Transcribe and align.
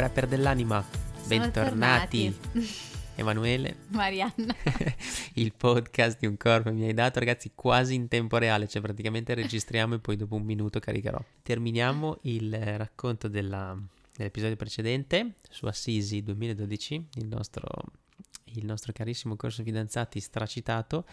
prepper 0.00 0.28
dell'anima, 0.28 0.82
bentornati. 1.26 2.34
Emanuele, 3.16 3.80
Marianna. 3.92 4.56
il 5.34 5.52
podcast 5.54 6.18
di 6.18 6.24
un 6.24 6.38
corpo 6.38 6.72
mi 6.72 6.86
hai 6.86 6.94
dato, 6.94 7.18
ragazzi, 7.18 7.52
quasi 7.54 7.96
in 7.96 8.08
tempo 8.08 8.38
reale, 8.38 8.66
cioè 8.66 8.80
praticamente 8.80 9.34
registriamo 9.34 9.96
e 9.96 9.98
poi 9.98 10.16
dopo 10.16 10.36
un 10.36 10.42
minuto 10.44 10.78
caricherò. 10.78 11.22
Terminiamo 11.42 12.16
il 12.22 12.50
racconto 12.78 13.28
della- 13.28 13.78
dell'episodio 14.16 14.56
precedente 14.56 15.34
su 15.50 15.66
Assisi 15.66 16.22
2012, 16.22 17.08
il 17.16 17.26
nostro, 17.26 17.66
il 18.54 18.64
nostro 18.64 18.94
carissimo 18.94 19.36
corso 19.36 19.62
fidanzati 19.62 20.18
stracitato. 20.18 21.04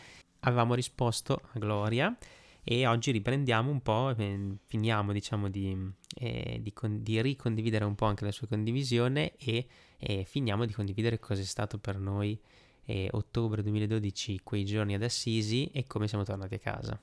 Avevamo 0.41 0.75
risposto 0.75 1.41
a 1.51 1.59
Gloria 1.59 2.17
e 2.63 2.87
oggi 2.87 3.11
riprendiamo 3.11 3.69
un 3.69 3.81
po', 3.81 4.15
eh, 4.15 4.55
finiamo 4.65 5.11
diciamo 5.11 5.49
di, 5.49 5.75
eh, 6.19 6.59
di 6.61 6.73
con- 6.73 7.03
di 7.03 7.21
ricondividere 7.21 7.85
un 7.85 7.95
po' 7.95 8.05
anche 8.05 8.25
la 8.25 8.31
sua 8.31 8.47
condivisione 8.47 9.35
e, 9.37 9.67
e 9.97 10.23
finiamo 10.23 10.65
di 10.65 10.73
condividere 10.73 11.19
cosa 11.19 11.41
è 11.41 11.45
stato 11.45 11.77
per 11.77 11.97
noi 11.97 12.39
eh, 12.85 13.09
ottobre 13.11 13.61
2012, 13.61 14.41
quei 14.43 14.65
giorni 14.65 14.95
ad 14.95 15.03
Assisi 15.03 15.69
e 15.71 15.85
come 15.85 16.07
siamo 16.07 16.23
tornati 16.23 16.55
a 16.55 16.59
casa. 16.59 16.99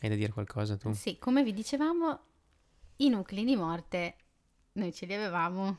Hai 0.00 0.08
da 0.08 0.14
dire 0.14 0.32
qualcosa 0.32 0.76
tu? 0.76 0.92
Sì, 0.92 1.18
come 1.18 1.42
vi 1.42 1.52
dicevamo, 1.52 2.20
i 2.96 3.08
nuclei 3.08 3.44
di 3.44 3.56
morte 3.56 4.16
noi 4.72 4.92
ce 4.92 5.06
li 5.06 5.14
avevamo 5.14 5.78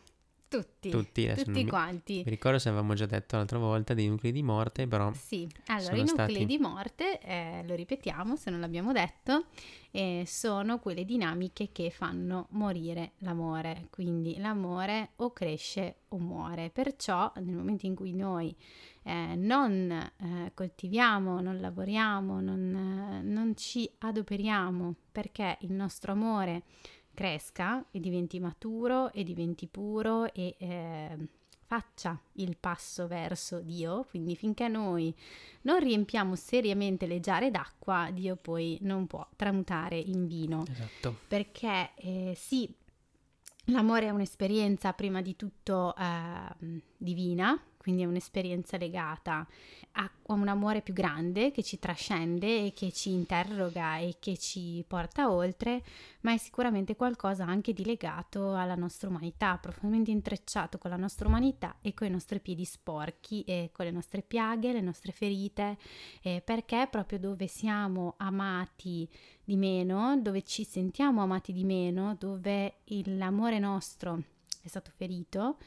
tutti. 0.49 0.89
Tutti, 0.89 1.25
adesso 1.27 1.45
tutti 1.45 1.63
mi- 1.63 1.69
quanti. 1.69 2.15
Mi 2.25 2.29
ricordo 2.31 2.59
se 2.59 2.67
avevamo 2.69 2.93
già 2.95 3.05
detto 3.05 3.37
l'altra 3.37 3.57
volta 3.59 3.93
dei 3.93 4.07
nuclei 4.09 4.31
di 4.33 4.43
morte, 4.43 4.87
però 4.87 5.13
Sì, 5.13 5.47
allora 5.67 5.95
i 5.95 5.99
nuclei 5.99 6.29
stati- 6.29 6.45
di 6.45 6.57
morte, 6.57 7.19
eh, 7.21 7.63
lo 7.65 7.75
ripetiamo 7.75 8.35
se 8.35 8.49
non 8.49 8.59
l'abbiamo 8.59 8.91
detto, 8.91 9.45
eh, 9.91 10.23
sono 10.27 10.79
quelle 10.79 11.05
dinamiche 11.05 11.69
che 11.71 11.89
fanno 11.91 12.47
morire 12.51 13.13
l'amore, 13.19 13.87
quindi 13.89 14.37
l'amore 14.37 15.11
o 15.17 15.31
cresce 15.31 15.99
o 16.09 16.17
muore, 16.17 16.69
perciò 16.71 17.31
nel 17.37 17.55
momento 17.55 17.85
in 17.85 17.95
cui 17.95 18.13
noi 18.13 18.53
eh, 19.03 19.35
non 19.35 19.89
eh, 19.91 20.51
coltiviamo, 20.53 21.39
non 21.41 21.59
lavoriamo, 21.59 22.41
non, 22.41 22.75
eh, 22.75 23.21
non 23.23 23.55
ci 23.55 23.89
adoperiamo 23.99 24.93
perché 25.11 25.57
il 25.61 25.71
nostro 25.71 26.11
amore 26.11 26.63
cresca 27.19 27.83
e 27.91 27.99
diventi 27.99 28.39
maturo 28.39 29.11
e 29.11 29.23
diventi 29.23 29.67
puro 29.67 30.31
e 30.31 30.55
eh, 30.57 31.17
faccia 31.65 32.17
il 32.35 32.55
passo 32.57 33.07
verso 33.07 33.59
Dio, 33.59 34.05
quindi 34.09 34.37
finché 34.37 34.69
noi 34.69 35.13
non 35.63 35.79
riempiamo 35.79 36.37
seriamente 36.37 37.07
le 37.07 37.19
giare 37.19 37.51
d'acqua, 37.51 38.09
Dio 38.13 38.37
poi 38.37 38.77
non 38.83 39.05
può 39.05 39.27
tramutare 39.35 39.97
in 39.97 40.27
vino, 40.27 40.63
esatto. 40.65 41.17
perché 41.27 41.91
eh, 41.95 42.33
sì, 42.37 42.73
l'amore 43.65 44.05
è 44.05 44.11
un'esperienza 44.11 44.93
prima 44.93 45.21
di 45.21 45.35
tutto 45.35 45.93
eh, 45.97 46.81
divina, 46.95 47.61
quindi 47.79 48.01
è 48.01 48.05
un'esperienza 48.05 48.75
legata 48.75 49.47
a 49.93 50.11
un 50.27 50.49
amore 50.49 50.81
più 50.81 50.93
grande 50.93 51.51
che 51.51 51.63
ci 51.63 51.79
trascende 51.79 52.65
e 52.65 52.73
che 52.73 52.91
ci 52.91 53.11
interroga 53.11 53.97
e 53.97 54.17
che 54.19 54.37
ci 54.37 54.83
porta 54.85 55.31
oltre, 55.31 55.81
ma 56.21 56.33
è 56.33 56.37
sicuramente 56.37 56.97
qualcosa 56.97 57.45
anche 57.45 57.71
di 57.71 57.85
legato 57.85 58.53
alla 58.53 58.75
nostra 58.75 59.07
umanità, 59.07 59.57
profondamente 59.57 60.11
intrecciato 60.11 60.77
con 60.77 60.91
la 60.91 60.97
nostra 60.97 61.29
umanità 61.29 61.77
e 61.81 61.93
con 61.93 62.05
i 62.05 62.11
nostri 62.11 62.41
piedi 62.41 62.65
sporchi 62.65 63.43
e 63.43 63.69
con 63.71 63.85
le 63.85 63.91
nostre 63.91 64.23
piaghe, 64.23 64.73
le 64.73 64.81
nostre 64.81 65.13
ferite, 65.13 65.77
eh, 66.21 66.41
perché 66.43 66.85
proprio 66.91 67.17
dove 67.17 67.47
siamo 67.47 68.15
amati 68.17 69.07
di 69.41 69.55
meno, 69.55 70.19
dove 70.21 70.43
ci 70.43 70.65
sentiamo 70.65 71.21
amati 71.23 71.53
di 71.53 71.63
meno, 71.63 72.13
dove 72.19 72.79
l'amore 73.05 73.57
nostro 73.57 74.21
è 74.61 74.67
stato 74.67 74.91
ferito, 74.93 75.57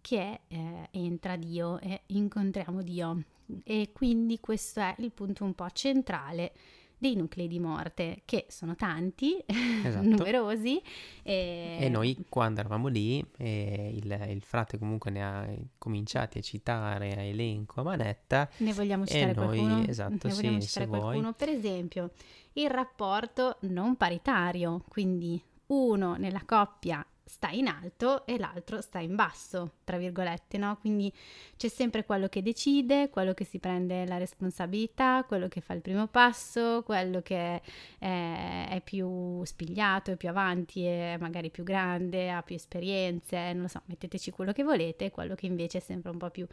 che 0.00 0.40
eh, 0.48 0.88
entra 0.92 1.36
Dio 1.36 1.78
e 1.80 2.02
incontriamo 2.06 2.82
Dio. 2.82 3.22
E 3.64 3.90
quindi 3.92 4.38
questo 4.40 4.80
è 4.80 4.94
il 4.98 5.10
punto 5.12 5.44
un 5.44 5.54
po' 5.54 5.68
centrale 5.70 6.52
dei 7.00 7.16
nuclei 7.16 7.48
di 7.48 7.58
morte, 7.58 8.20
che 8.26 8.44
sono 8.50 8.76
tanti, 8.76 9.42
Esatto. 9.46 10.04
numerosi. 10.06 10.80
E, 11.22 11.78
E 11.80 11.88
noi 11.88 12.14
quando 12.28 12.60
eravamo 12.60 12.88
lì, 12.88 13.24
eh, 13.38 13.90
il, 13.94 14.26
il 14.28 14.42
frate 14.42 14.78
comunque 14.78 15.10
ne 15.10 15.24
ha 15.24 15.48
cominciati 15.78 16.38
a 16.38 16.42
citare 16.42 17.12
a 17.14 17.22
elenco, 17.22 17.80
a 17.80 17.84
manetta, 17.84 18.48
Ne 18.58 18.72
vogliamo 18.74 19.06
citare 19.06 19.32
noi, 19.32 19.58
qualcuno? 19.58 19.86
esatto, 19.88 20.28
ne 20.28 20.32
sì, 20.34 20.60
citare 20.60 20.86
vuoi. 20.86 21.00
qualcuno? 21.00 21.32
Per 21.32 21.48
esempio, 21.48 22.10
il 22.52 22.68
rapporto 22.68 23.56
non 23.62 23.96
paritario, 23.96 24.84
quindi 24.86 25.42
uno 25.68 26.16
nella 26.16 26.42
coppia 26.44 27.04
sta 27.30 27.48
in 27.50 27.68
alto 27.68 28.26
e 28.26 28.38
l'altro 28.38 28.80
sta 28.80 28.98
in 28.98 29.14
basso, 29.14 29.74
tra 29.84 29.96
virgolette, 29.96 30.58
no? 30.58 30.76
Quindi 30.80 31.12
c'è 31.56 31.68
sempre 31.68 32.04
quello 32.04 32.28
che 32.28 32.42
decide, 32.42 33.08
quello 33.08 33.34
che 33.34 33.44
si 33.44 33.60
prende 33.60 34.04
la 34.04 34.18
responsabilità, 34.18 35.24
quello 35.26 35.46
che 35.46 35.60
fa 35.60 35.74
il 35.74 35.80
primo 35.80 36.08
passo, 36.08 36.82
quello 36.84 37.22
che 37.22 37.62
eh, 38.00 38.68
è 38.68 38.80
più 38.82 39.44
spigliato, 39.44 40.10
è 40.10 40.16
più 40.16 40.28
avanti, 40.28 40.84
è 40.84 41.16
magari 41.20 41.50
più 41.50 41.62
grande, 41.62 42.30
ha 42.30 42.42
più 42.42 42.56
esperienze, 42.56 43.52
non 43.52 43.62
lo 43.62 43.68
so, 43.68 43.80
metteteci 43.84 44.32
quello 44.32 44.52
che 44.52 44.64
volete, 44.64 45.10
quello 45.10 45.36
che 45.36 45.46
invece 45.46 45.78
è 45.78 45.80
sempre 45.80 46.10
un 46.10 46.18
po' 46.18 46.30
più 46.30 46.46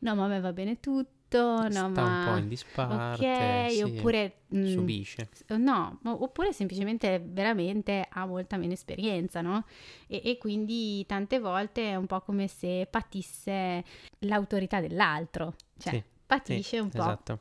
no, 0.00 0.14
ma 0.14 0.24
a 0.24 0.28
me 0.28 0.40
va 0.40 0.52
bene 0.52 0.80
tutto, 0.80 1.62
no, 1.62 1.68
sta 1.70 1.86
ma 1.88 2.04
un 2.04 2.22
po' 2.24 2.36
in 2.36 2.48
disparte, 2.48 3.64
ok, 3.64 3.70
sì, 3.70 3.82
oppure 3.82 4.34
mm, 4.54 4.64
subisce. 4.64 5.28
No, 5.48 5.98
oppure 6.02 6.52
semplicemente 6.52 7.20
veramente 7.24 8.06
ha 8.08 8.24
molta 8.26 8.56
meno 8.56 8.72
esperienza, 8.72 9.40
no? 9.40 9.64
E, 10.06 10.20
e 10.24 10.38
quindi 10.38 11.04
tante 11.06 11.38
volte 11.38 11.90
è 11.90 11.96
un 11.96 12.06
po' 12.06 12.20
come 12.22 12.48
se 12.48 12.86
patisse 12.90 13.84
l'autorità 14.20 14.80
dell'altro, 14.80 15.54
cioè 15.78 15.92
Sì, 15.92 16.02
patisce 16.26 16.76
Sì, 16.76 16.78
un 16.78 16.88
po' 16.90 16.98
Esatto. 16.98 17.38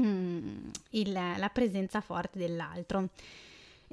mm, 0.00 0.68
il- 0.90 1.12
la 1.12 1.50
presenza 1.52 2.00
forte 2.00 2.38
dell'altro. 2.38 3.08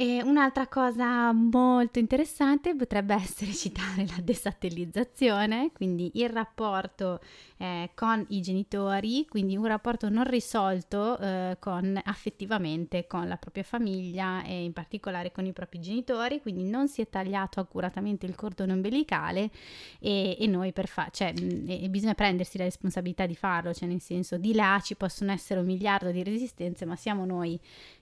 E 0.01 0.19
un'altra 0.23 0.65
cosa 0.65 1.31
molto 1.31 1.99
interessante 1.99 2.75
potrebbe 2.75 3.13
essere 3.13 3.53
citare 3.53 4.03
la 4.07 4.17
desatellizzazione, 4.19 5.69
quindi 5.71 6.09
il 6.15 6.27
rapporto 6.27 7.19
eh, 7.57 7.91
con 7.93 8.25
i 8.29 8.41
genitori, 8.41 9.27
quindi 9.29 9.55
un 9.55 9.67
rapporto 9.67 10.09
non 10.09 10.23
risolto 10.23 11.19
eh, 11.19 11.57
con, 11.59 12.01
affettivamente 12.03 13.05
con 13.05 13.27
la 13.27 13.37
propria 13.37 13.61
famiglia 13.61 14.43
e 14.43 14.63
in 14.63 14.73
particolare 14.73 15.31
con 15.31 15.45
i 15.45 15.53
propri 15.53 15.79
genitori, 15.79 16.41
quindi 16.41 16.63
non 16.63 16.87
si 16.87 17.01
è 17.01 17.07
tagliato 17.07 17.59
accuratamente 17.59 18.25
il 18.25 18.33
cordone 18.33 18.73
ombelicale 18.73 19.51
e, 19.99 20.35
e 20.39 20.47
noi 20.47 20.73
per 20.73 20.87
fare, 20.87 21.11
cioè 21.13 21.31
e- 21.37 21.83
e 21.83 21.89
bisogna 21.89 22.15
prendersi 22.15 22.57
la 22.57 22.63
responsabilità 22.63 23.27
di 23.27 23.35
farlo, 23.35 23.71
cioè 23.71 23.87
nel 23.87 24.01
senso 24.01 24.37
di 24.37 24.55
là 24.55 24.81
ci 24.83 24.95
possono 24.95 25.31
essere 25.31 25.59
un 25.59 25.67
miliardo 25.67 26.09
di 26.09 26.23
resistenze, 26.23 26.85
ma 26.85 26.95
siamo 26.95 27.23
noi 27.23 27.59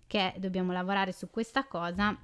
che 0.09 0.33
dobbiamo 0.39 0.73
lavorare 0.73 1.13
su 1.13 1.29
questa 1.29 1.65
cosa. 1.65 2.19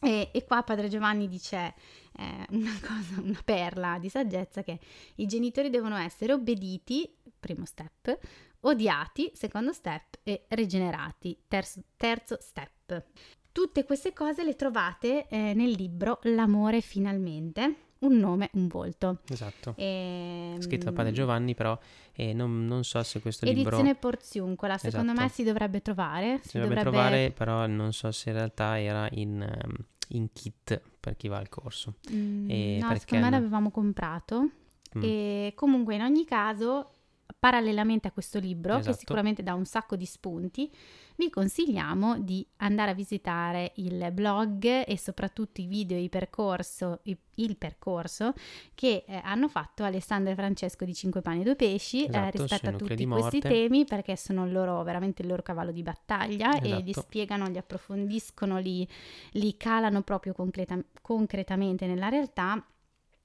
E, 0.00 0.30
e 0.32 0.44
qua 0.44 0.62
Padre 0.62 0.88
Giovanni 0.88 1.26
dice 1.26 1.74
eh, 2.16 2.46
una 2.50 2.78
cosa, 2.78 3.20
una 3.20 3.40
perla 3.42 3.98
di 3.98 4.10
saggezza 4.10 4.62
che 4.62 4.78
i 5.16 5.26
genitori 5.26 5.70
devono 5.70 5.96
essere 5.96 6.34
obbediti, 6.34 7.10
primo 7.40 7.64
step, 7.64 8.16
odiati, 8.60 9.32
secondo 9.34 9.72
step, 9.72 10.18
e 10.22 10.44
rigenerati, 10.50 11.36
terzo, 11.48 11.82
terzo 11.96 12.36
step. 12.40 13.04
Tutte 13.50 13.84
queste 13.84 14.12
cose 14.12 14.44
le 14.44 14.54
trovate 14.54 15.26
eh, 15.28 15.54
nel 15.54 15.70
libro 15.70 16.20
L'amore 16.24 16.82
finalmente, 16.82 17.87
un 18.00 18.16
nome, 18.18 18.50
un 18.54 18.68
volto. 18.68 19.18
Esatto. 19.28 19.74
Ehm, 19.76 20.60
Scritto 20.60 20.86
da 20.86 20.92
padre 20.92 21.12
Giovanni, 21.12 21.54
però 21.54 21.78
eh, 22.14 22.32
non, 22.32 22.66
non 22.66 22.84
so 22.84 23.02
se 23.02 23.20
questo 23.20 23.44
libro 23.46 23.62
Edizione 23.62 23.94
Porziuncola, 23.94 24.78
secondo 24.78 25.12
Esatto. 25.12 25.20
me 25.26 25.28
si 25.32 25.44
dovrebbe 25.44 25.82
trovare. 25.82 26.38
Si 26.42 26.48
si 26.50 26.58
dovrebbe 26.58 26.82
dovrebbe 26.82 27.06
trovare, 27.06 27.30
però 27.30 27.66
non 27.66 27.92
so 27.92 28.10
se 28.12 28.30
in 28.30 28.36
realtà 28.36 28.80
era 28.80 29.08
in, 29.12 29.40
ehm, 29.40 29.74
in 30.10 30.32
kit 30.32 30.80
per 31.00 31.16
chi 31.16 31.28
va 31.28 31.38
al 31.38 31.48
corso. 31.48 31.94
Mm, 32.12 32.50
E 32.50 32.78
no, 32.80 32.88
perché 32.88 33.00
secondo 33.04 33.24
me 33.24 33.30
l'avevamo 33.30 33.70
comprato. 33.70 34.48
Mm. 34.96 35.02
E 35.02 35.52
comunque 35.54 35.94
in 35.96 36.02
ogni 36.02 36.24
caso 36.24 36.90
parallelamente 37.38 38.08
a 38.08 38.12
questo 38.12 38.38
libro, 38.38 38.74
Esatto. 38.76 38.92
che 38.92 38.98
sicuramente 38.98 39.42
dà 39.42 39.54
un 39.54 39.64
sacco 39.64 39.96
di 39.96 40.06
spunti, 40.06 40.70
vi 41.16 41.30
consigliamo 41.30 42.18
di 42.20 42.46
andare 42.58 42.92
a 42.92 42.94
visitare 42.94 43.72
il 43.76 44.10
blog 44.12 44.84
e 44.86 44.98
soprattutto 44.98 45.60
i 45.60 45.66
video 45.66 45.98
e 45.98 46.08
percorso, 46.08 47.00
il 47.02 47.56
percorso 47.56 48.32
che 48.74 49.04
eh, 49.06 49.20
hanno 49.24 49.48
fatto 49.48 49.84
Alessandro 49.84 50.32
e 50.32 50.34
Francesco 50.36 50.84
di 50.84 50.94
Cinque 50.94 51.20
Pani 51.20 51.40
e 51.40 51.44
Due 51.44 51.56
Pesci 51.56 52.04
eh, 52.04 52.08
Esatto, 52.08 52.38
rispetto 52.38 52.66
sui 52.66 52.74
a 52.74 52.78
tutti 52.78 53.06
questi 53.06 53.40
temi 53.40 53.84
perché 53.84 54.16
sono 54.16 54.46
loro, 54.46 54.82
veramente 54.82 55.22
il 55.22 55.28
loro 55.28 55.42
cavallo 55.42 55.72
di 55.72 55.82
battaglia 55.82 56.60
e 56.60 56.80
li 56.80 56.90
Esatto. 56.90 57.06
spiegano, 57.06 57.48
li 57.48 57.58
approfondiscono, 57.58 58.58
li, 58.58 58.88
li 59.32 59.56
calano 59.56 60.02
proprio 60.02 60.32
concreta- 60.32 60.82
concretamente 61.02 61.86
nella 61.86 62.08
realtà 62.08 62.64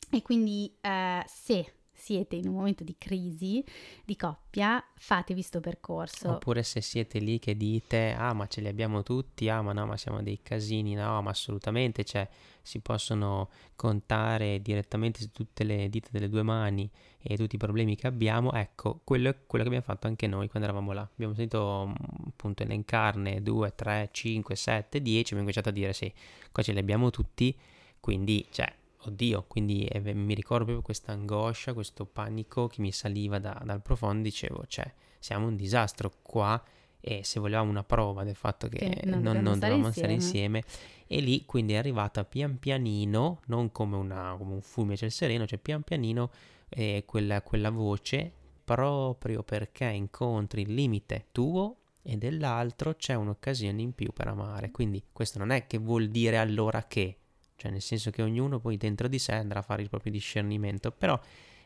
e 0.10 0.22
quindi 0.22 0.76
eh, 0.82 1.24
se 1.28 1.74
siete 1.94 2.36
in 2.36 2.48
un 2.48 2.56
momento 2.56 2.84
di 2.84 2.96
crisi 2.98 3.64
di 4.04 4.16
coppia, 4.16 4.84
fatevi 4.96 5.42
sto 5.42 5.60
percorso. 5.60 6.32
Oppure 6.32 6.64
se 6.64 6.82
siete 6.82 7.20
lì 7.20 7.40
che 7.40 7.56
dite, 7.56 8.14
ah 8.18 8.34
ma 8.34 8.48
ce 8.48 8.62
li 8.62 8.68
abbiamo 8.68 9.04
tutti, 9.04 9.48
ah 9.50 9.62
ma 9.62 9.74
no 9.74 9.86
ma 9.86 9.98
siamo 9.98 10.22
dei 10.22 10.40
casini, 10.42 10.94
no 10.96 11.22
ma 11.22 11.30
assolutamente, 11.30 12.04
cioè 12.04 12.28
si 12.62 12.80
possono 12.80 13.50
contare 13.76 14.62
direttamente 14.62 15.20
su 15.20 15.32
tutte 15.32 15.64
le 15.64 15.90
dita 15.90 16.08
delle 16.12 16.30
due 16.30 16.44
mani 16.44 16.90
e 17.22 17.38
tutti 17.38 17.56
i 17.56 17.58
problemi 17.58 17.96
che 17.96 18.08
abbiamo, 18.08 18.52
ecco, 18.54 19.02
quello 19.04 19.30
è 19.30 19.36
quello 19.46 19.64
che 19.64 19.70
abbiamo 19.70 19.86
fatto 19.86 20.08
anche 20.08 20.28
noi 20.28 20.50
quando 20.50 20.68
eravamo 20.68 20.92
là. 20.94 21.02
Abbiamo 21.02 21.34
sentito 21.34 21.88
mm, 21.88 22.28
appunto 22.28 22.64
elencarne 22.64 23.42
2, 23.42 23.76
3, 23.76 24.10
5, 24.12 24.56
7, 24.56 25.02
10, 25.02 25.20
abbiamo 25.20 25.40
cominciato 25.40 25.70
a 25.70 25.72
dire 25.72 25.94
sì, 25.94 26.12
qua 26.52 26.64
ce 26.64 26.74
li 26.74 26.80
abbiamo 26.80 27.10
tutti, 27.12 27.56
quindi 28.00 28.46
cioè 28.50 28.72
oddio, 29.06 29.44
quindi 29.48 29.86
eh, 29.86 30.00
mi 30.14 30.34
ricordo 30.34 30.64
proprio 30.66 30.84
questa 30.84 31.12
angoscia, 31.12 31.74
questo 31.74 32.06
panico 32.06 32.68
che 32.68 32.82
mi 32.82 32.92
saliva 32.92 33.40
da- 33.40 33.62
dal 33.66 33.82
profondo, 33.82 34.24
dicevo, 34.24 34.66
cioè, 34.68 34.92
siamo 35.20 35.48
un 35.48 35.56
disastro 35.56 36.12
qua 36.22 36.62
e 37.00 37.24
se 37.24 37.40
volevamo 37.40 37.70
una 37.70 37.84
prova 37.84 38.24
del 38.24 38.36
fatto 38.36 38.68
che, 38.68 38.78
Che 38.78 39.02
non 39.06 39.22
non, 39.22 39.24
dobbiamo 39.24 39.42
non 39.50 39.56
stare 39.58 39.72
dovevamo 39.72 39.94
stare 39.94 40.14
insieme. 40.14 40.64
e 41.08 41.20
lì 41.20 41.46
quindi 41.46 41.74
è 41.74 41.78
arrivata 41.78 42.24
pian 42.24 42.58
pianino, 42.60 43.42
non 43.48 43.72
come, 43.72 43.96
una, 43.98 44.36
come 44.38 44.54
un 44.54 44.62
fulmine 44.62 44.96
c'è 44.96 45.06
il 45.06 45.12
sereno, 45.12 45.46
cioè 45.46 45.60
pian 45.60 45.82
pianino 45.84 46.32
eh, 46.70 47.04
quella, 47.06 47.42
quella 47.42 47.70
voce, 47.70 48.32
proprio 48.64 49.44
perché 49.44 49.86
incontri 49.86 50.62
il 50.62 50.74
limite 50.74 51.28
tuo 51.32 51.78
e 52.02 52.18
dell'altro 52.18 52.96
c'è 52.96 53.14
un'occasione 53.14 53.82
in 53.82 53.94
più 53.94 54.12
per 54.14 54.28
amare, 54.28 54.72
quindi 54.72 55.04
questo 55.12 55.40
non 55.40 55.52
è 55.52 55.68
che 55.68 55.78
vuol 55.78 56.08
dire 56.08 56.38
allora 56.38 56.84
che, 56.88 57.18
cioè 57.64 57.72
nel 57.72 57.82
senso 57.82 58.12
che 58.12 58.22
ognuno 58.22 58.60
poi 58.60 58.76
dentro 58.76 59.08
di 59.08 59.18
sé 59.18 59.32
andrà 59.32 59.60
a 59.60 59.62
fare 59.62 59.82
il 59.82 59.88
proprio 59.88 60.12
discernimento, 60.12 60.92
però 60.92 61.18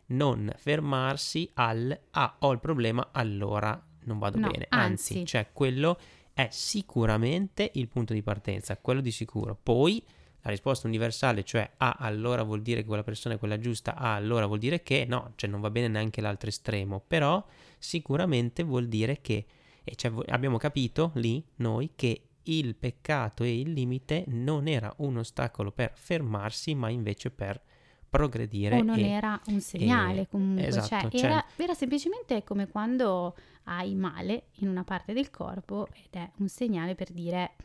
non 0.07 0.53
fermarsi 0.55 1.49
al 1.55 1.99
ah 2.11 2.35
ho 2.38 2.51
il 2.51 2.59
problema 2.59 3.09
allora 3.11 3.83
non 4.03 4.19
vado 4.19 4.38
No, 4.38 4.51
bene, 4.51 4.67
anzi, 4.69 5.13
anzi. 5.13 5.25
cioè 5.25 5.47
quello 5.51 5.99
è 6.33 6.49
sicuramente 6.51 7.71
il 7.73 7.88
punto 7.88 8.13
di 8.13 8.21
partenza, 8.21 8.77
quello 8.77 9.01
di 9.01 9.09
sicuro. 9.09 9.57
Poi 9.61 10.01
la 10.41 10.51
risposta 10.51 10.85
universale, 10.85 11.44
cioè 11.44 11.67
ah 11.77 11.95
allora 11.97 12.44
vuol 12.44 12.61
dire 12.61 12.81
che 12.81 12.88
quella 12.88 13.03
persona 13.03 13.33
è 13.33 13.39
quella 13.39 13.57
giusta, 13.57 13.95
ah 13.95 14.13
allora 14.13 14.45
vuol 14.45 14.59
dire 14.59 14.83
che 14.83 15.03
no, 15.09 15.33
cioè 15.35 15.49
non 15.49 15.61
va 15.61 15.71
bene 15.71 15.88
neanche 15.88 16.21
l'altro 16.21 16.47
estremo, 16.47 17.03
però 17.05 17.44
sicuramente 17.79 18.61
vuol 18.61 18.88
dire 18.88 19.19
che 19.19 19.45
e 19.83 19.95
cioè, 19.95 20.13
abbiamo 20.27 20.57
capito 20.57 21.11
lì 21.15 21.44
noi 21.55 21.94
che 21.95 22.21
il 22.47 22.75
peccato 22.75 23.44
e 23.44 23.59
il 23.59 23.71
limite 23.71 24.23
non 24.27 24.67
era 24.67 24.94
un 24.97 25.17
ostacolo 25.17 25.71
per 25.71 25.91
fermarsi, 25.95 26.75
ma 26.75 26.89
invece 26.89 27.29
per 27.31 27.61
progredire 28.09 28.77
o 28.77 28.83
non 28.83 28.97
e 28.97 29.07
era 29.09 29.39
un 29.47 29.59
segnale 29.59 30.27
comunque, 30.27 30.65
esatto, 30.67 31.09
cioè, 31.09 31.19
cioè- 31.19 31.29
era, 31.29 31.45
era 31.57 31.73
semplicemente 31.73 32.44
come 32.44 32.67
quando 32.67 33.35
hai 33.65 33.95
male 33.95 34.45
in 34.59 34.69
una 34.69 34.83
parte 34.83 35.11
del 35.13 35.29
corpo 35.29 35.88
ed 35.94 36.11
è 36.11 36.29
un 36.38 36.47
segnale 36.47 36.95
per 36.95 37.11
dire 37.11 37.55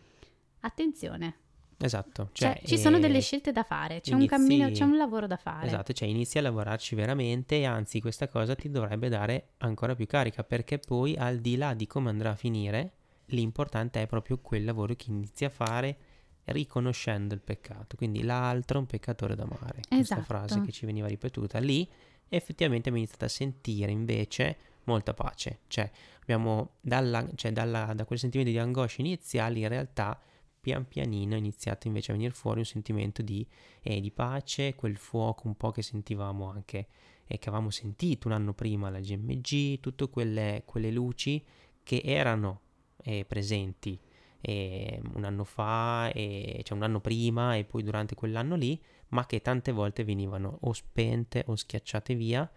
attenzione, 0.61 1.37
esatto, 1.79 2.31
cioè, 2.33 2.55
cioè, 2.55 2.67
ci 2.67 2.77
sono 2.79 2.97
eh, 2.97 3.01
delle 3.01 3.21
scelte 3.21 3.53
da 3.53 3.63
fare, 3.63 4.01
c'è 4.01 4.13
un 4.15 4.23
inizi- 4.23 4.35
cammino, 4.35 4.71
c'è 4.71 4.85
un 4.85 4.97
lavoro 4.97 5.27
da 5.29 5.37
fare. 5.37 5.67
Esatto, 5.67 5.93
cioè 5.93 6.09
inizi 6.09 6.39
a 6.39 6.43
lavorarci 6.43 6.95
veramente 6.97 7.59
e 7.59 7.65
anzi 7.65 8.01
questa 8.01 8.29
cosa 8.29 8.55
ti 8.57 8.69
dovrebbe 8.69 9.09
dare 9.09 9.51
ancora 9.59 9.95
più 9.95 10.07
carica 10.07 10.43
perché 10.43 10.79
poi 10.79 11.17
al 11.17 11.39
di 11.39 11.57
là 11.57 11.75
di 11.75 11.87
come 11.87 12.11
andrà 12.11 12.31
a 12.31 12.37
finire, 12.37 12.95
l'importante 13.35 14.03
è 14.03 14.07
proprio 14.07 14.39
quel 14.39 14.65
lavoro 14.65 14.95
che 14.95 15.11
inizi 15.11 15.45
a 15.45 15.51
fare 15.51 15.97
riconoscendo 16.45 17.35
il 17.35 17.41
peccato. 17.41 17.97
Quindi 17.97 18.23
l'altro 18.23 18.79
è 18.79 18.81
un 18.81 18.87
peccatore 18.87 19.35
d'amare. 19.35 19.81
Questa 19.89 19.97
Esatto. 19.97 20.23
frase 20.23 20.61
che 20.63 20.73
ci 20.73 20.87
veniva 20.87 21.07
ripetuta 21.07 21.59
lì, 21.59 21.89
effettivamente 22.29 22.89
abbiamo 22.89 22.99
iniziato 22.99 23.25
a 23.25 23.29
sentire 23.29 23.91
invece 23.93 24.57
molta 24.85 25.15
pace. 25.15 25.61
Cioè, 25.69 25.89
abbiamo 26.23 26.73
dalla, 26.81 27.29
cioè 27.35 27.53
dalla- 27.53 27.93
da 27.95 28.05
quel 28.05 28.19
sentimento 28.19 28.51
di 28.51 28.59
angoscia 28.59 29.01
iniziali 29.01 29.61
in 29.61 29.69
realtà 29.69 30.21
pian 30.61 30.87
pianino 30.87 31.35
è 31.35 31.39
iniziato 31.39 31.89
invece 31.89 32.13
a 32.13 32.15
venire 32.15 32.33
fuori 32.35 32.61
un 32.61 32.65
sentimento 32.65 33.21
di 33.23 33.45
e 33.81 34.01
di 34.01 34.13
pace, 34.13 34.75
quel 34.77 34.97
fuoco 34.97 35.49
un 35.49 35.57
po' 35.57 35.73
che 35.73 35.83
sentivamo 35.83 36.49
anche 36.49 36.87
e 37.27 37.39
che 37.39 37.49
avevamo 37.49 37.71
sentito 37.71 38.29
un 38.29 38.35
anno 38.35 38.53
prima 38.53 38.89
alla 38.89 39.01
GMG, 39.01 39.81
tutte 39.81 40.09
quelle, 40.09 40.63
quelle 40.65 40.91
luci 40.91 41.45
che 41.83 42.01
erano 42.05 42.61
eh, 43.03 43.25
presenti 43.25 43.99
eh, 44.41 45.01
un 45.15 45.25
anno 45.25 45.45
fa, 45.45 46.11
e, 46.13 46.61
cioè 46.65 46.77
un 46.77 46.85
anno 46.85 47.01
prima 47.01 47.55
e 47.57 47.65
poi 47.65 47.83
durante 47.83 48.15
quell'anno 48.15 48.57
lì, 48.57 48.81
ma 49.09 49.25
che 49.27 49.41
tante 49.41 49.73
volte 49.73 50.05
venivano 50.05 50.59
o 50.63 50.73
spente 50.73 51.45
o 51.47 51.57
schiacciate 51.57 52.15
via, 52.15 52.49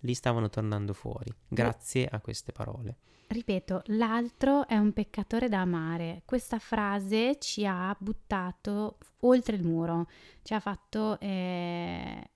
lì 0.00 0.14
stavano 0.14 0.48
tornando 0.50 0.92
fuori, 0.92 1.32
grazie 1.46 2.06
a 2.06 2.20
queste 2.20 2.52
parole. 2.52 2.96
Ripeto, 3.28 3.82
l'altro 3.88 4.66
è 4.66 4.78
un 4.78 4.94
peccatore 4.94 5.50
da 5.50 5.60
amare. 5.60 6.22
Questa 6.24 6.58
frase 6.58 7.38
ci 7.38 7.66
ha 7.66 7.94
buttato 7.98 8.96
oltre 9.20 9.56
il 9.56 9.64
muro, 9.64 10.08
ci 10.42 10.54
ha 10.54 10.60
fatto 10.60 11.20
eh, 11.20 12.30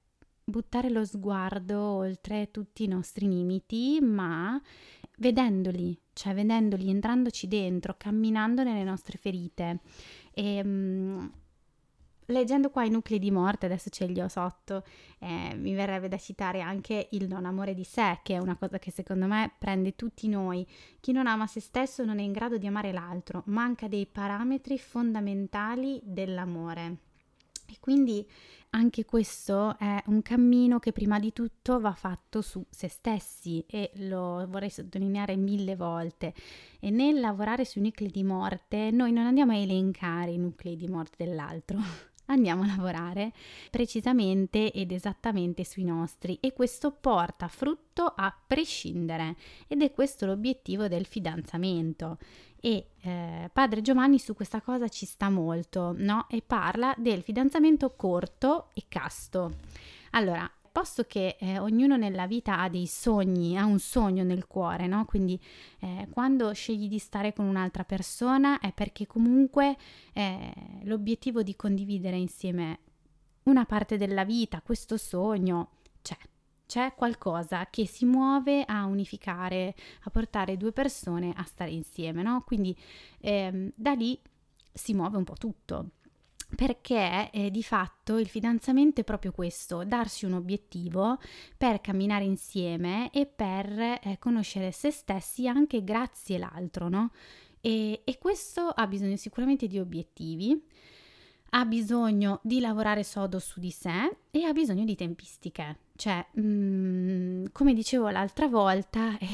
buttare 0.45 0.91
lo 0.91 1.03
sguardo 1.07 1.81
oltre 1.81 2.51
tutti 2.51 2.85
i 2.85 2.89
nostri 2.89 3.27
limiti, 3.27 4.01
ma 4.03 4.61
vedendoli, 5.19 5.99
cioè 6.13 6.35
vedendoli, 6.35 6.91
entrandoci 6.91 7.49
dentro, 7.49 7.95
camminando 7.97 8.63
nelle 8.63 8.85
nostre 8.85 9.19
ferite. 9.19 9.81
E, 10.33 10.63
mm, 10.65 11.27
leggendo 12.27 12.71
qua 12.71 12.85
i 12.85 12.91
nuclei 12.91 13.19
di 13.19 13.31
morte, 13.31 13.67
adesso 13.67 13.91
ce 13.91 14.07
li 14.07 14.21
ho 14.21 14.29
sotto, 14.29 14.85
eh, 15.19 15.55
mi 15.55 15.75
verrebbe 15.75 16.09
da 16.09 16.17
citare 16.17 16.61
anche 16.61 17.09
il 17.13 17.29
non 17.29 17.45
amore 17.45 17.75
di 17.75 17.85
sé, 17.85 18.21
che 18.23 18.35
è 18.35 18.39
una 18.39 18.57
cosa 18.57 18.79
che 18.79 18.91
secondo 18.91 19.27
me 19.27 19.53
prende 19.59 19.95
tutti 19.95 20.29
noi. 20.29 20.67
Chi 21.01 21.13
non 21.13 21.27
ama 21.27 21.47
se 21.47 21.61
stesso 21.61 22.05
non 22.05 22.19
è 22.19 22.23
in 22.23 22.33
grado 22.33 22.59
di 22.59 22.67
amare 22.67 22.93
l'altro, 22.93 23.43
manca 23.47 23.89
dei 23.89 24.07
parametri 24.07 24.79
fondamentali 24.79 26.01
dell'amore. 26.03 27.11
E 27.73 27.77
quindi 27.81 28.27
anche 28.71 29.07
questo 29.07 29.79
è 29.79 30.03
un 30.09 30.21
cammino 30.21 30.79
che 30.79 30.93
prima 30.93 31.19
di 31.19 31.33
tutto 31.33 31.81
va 31.81 31.95
fatto 31.95 32.43
su 32.43 32.63
se 32.69 32.89
stessi 32.89 33.65
e 33.67 33.91
lo 33.95 34.45
vorrei 34.47 34.69
sottolineare 34.69 35.37
mille 35.37 35.75
volte. 35.75 36.35
E 36.81 36.91
nel 36.91 37.19
lavorare 37.19 37.65
sui 37.65 37.81
nuclei 37.81 38.11
di 38.11 38.25
morte 38.25 38.91
noi 38.91 39.11
non 39.11 39.25
andiamo 39.25 39.53
a 39.53 39.57
elencare 39.57 40.33
i 40.33 40.39
nuclei 40.39 40.77
di 40.77 40.87
morte 40.87 41.25
dell'altro, 41.25 41.79
andiamo 42.27 42.63
a 42.63 42.67
lavorare 42.67 43.33
precisamente 43.71 44.71
ed 44.71 44.93
esattamente 44.93 45.65
sui 45.65 45.85
nostri 45.85 46.37
e 46.43 46.53
questo 46.53 46.91
porta 46.91 47.49
frutto 47.49 48.05
a 48.05 48.37
prescindere 48.47 49.37
ed 49.67 49.81
è 49.81 49.93
questo 49.93 50.27
l'obiettivo 50.27 50.89
del 50.89 51.07
fidanzamento 51.07 52.19
e 52.65 52.91
eh, 53.01 53.51
padre 53.53 53.83
Giovanni 53.83 54.21
su 54.21 54.37
questa 54.37 54.61
cosa 54.61 54.87
ci 54.87 55.05
sta 55.05 55.29
molto, 55.29 55.93
no? 55.97 56.27
E 56.31 56.43
parla 56.47 56.95
del 56.97 57.23
fidanzamento 57.23 57.97
corto 57.97 58.69
e 58.75 58.85
casto. 58.87 59.57
Allora, 60.11 60.49
posto 60.71 61.03
che 61.03 61.37
eh, 61.41 61.59
ognuno 61.59 61.97
nella 61.97 62.29
vita 62.29 62.61
ha 62.61 62.69
dei 62.69 62.87
sogni, 62.87 63.59
ha 63.59 63.65
un 63.65 63.81
sogno 63.81 64.23
nel 64.23 64.47
cuore, 64.47 64.87
no? 64.87 65.05
Quindi 65.07 65.41
eh, 65.81 66.07
quando 66.13 66.53
scegli 66.53 66.89
di 66.89 66.99
stare 66.99 67.33
con 67.33 67.47
un'altra 67.47 67.83
persona 67.83 68.61
è 68.61 68.73
perché 68.73 69.09
comunque 69.09 69.77
eh, 70.13 70.53
l'obiettivo 70.85 71.43
di 71.43 71.57
condividere 71.57 72.17
insieme 72.17 72.79
una 73.45 73.65
parte 73.65 73.97
della 73.97 74.25
vita, 74.25 74.63
questo 74.63 74.97
sogno, 74.97 75.71
c'è. 76.01 76.17
C'è 76.73 76.95
qualcosa 76.95 77.67
che 77.69 77.87
si 77.87 78.07
muove 78.07 78.65
a 78.65 78.87
unificare, 78.87 79.75
a 80.05 80.11
portare 80.11 80.57
due 80.57 80.73
persone 80.73 81.35
a 81.37 81.43
stare 81.43 81.71
insieme, 81.71 82.23
no? 82.23 82.45
Quindi 82.47 82.75
ehm, 83.21 83.71
da 83.77 83.93
lì 83.93 84.19
si 84.73 84.95
muove 84.95 85.19
un 85.19 85.25
po' 85.25 85.35
tutto 85.35 85.91
perché 86.57 87.29
eh, 87.31 87.51
di 87.51 87.63
fatto 87.63 88.17
il 88.17 88.27
fidanzamento 88.27 89.03
è 89.03 89.05
proprio 89.05 89.33
questo, 89.33 89.85
darsi 89.85 90.25
un 90.25 90.33
obiettivo 90.33 91.19
per 91.59 91.83
camminare 91.83 92.25
insieme 92.25 93.11
e 93.11 93.27
per 93.27 93.69
eh, 93.79 94.17
conoscere 94.19 94.73
se 94.73 94.91
stessi 94.91 95.47
anche 95.47 95.85
grazie 95.85 96.37
all'altro, 96.37 96.89
no? 96.89 97.11
E, 97.61 98.01
e 98.03 98.17
questo 98.17 98.63
ha 98.63 98.87
bisogno 98.87 99.17
sicuramente 99.17 99.67
di 99.67 99.79
obiettivi, 99.79 100.59
ha 101.55 101.65
bisogno 101.67 102.41
di 102.43 102.61
lavorare 102.61 103.05
sodo 103.05 103.39
su 103.39 103.61
di 103.61 103.71
sé 103.71 104.17
e 104.31 104.45
ha 104.45 104.53
bisogno 104.53 104.85
di 104.85 104.95
tempistiche. 104.95 105.79
Cioè, 105.97 106.25
mm, 106.41 107.47
come 107.53 107.75
dicevo 107.75 108.09
l'altra 108.09 108.49
volta, 108.49 109.17
eh, 109.21 109.27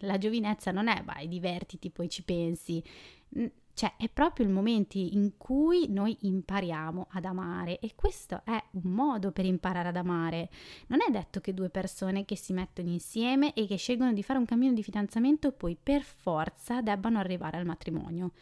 la 0.00 0.18
giovinezza 0.18 0.72
non 0.72 0.88
è 0.88 1.02
vai, 1.04 1.28
divertiti, 1.28 1.90
poi 1.90 2.08
ci 2.08 2.24
pensi. 2.24 2.82
Mm, 3.38 3.46
cioè, 3.72 3.94
è 3.96 4.08
proprio 4.08 4.44
il 4.46 4.52
momento 4.52 4.98
in 4.98 5.36
cui 5.38 5.86
noi 5.88 6.16
impariamo 6.22 7.06
ad 7.12 7.24
amare 7.24 7.78
e 7.78 7.92
questo 7.94 8.42
è 8.44 8.62
un 8.72 8.90
modo 8.90 9.30
per 9.30 9.44
imparare 9.44 9.88
ad 9.88 9.96
amare. 9.96 10.50
Non 10.88 10.98
è 11.06 11.10
detto 11.10 11.40
che 11.40 11.54
due 11.54 11.70
persone 11.70 12.24
che 12.24 12.36
si 12.36 12.52
mettono 12.52 12.90
insieme 12.90 13.54
e 13.54 13.66
che 13.66 13.76
scelgono 13.76 14.12
di 14.12 14.24
fare 14.24 14.40
un 14.40 14.44
cammino 14.44 14.72
di 14.72 14.82
fidanzamento 14.82 15.52
poi 15.52 15.78
per 15.80 16.02
forza 16.02 16.82
debbano 16.82 17.18
arrivare 17.20 17.56
al 17.58 17.64
matrimonio, 17.64 18.32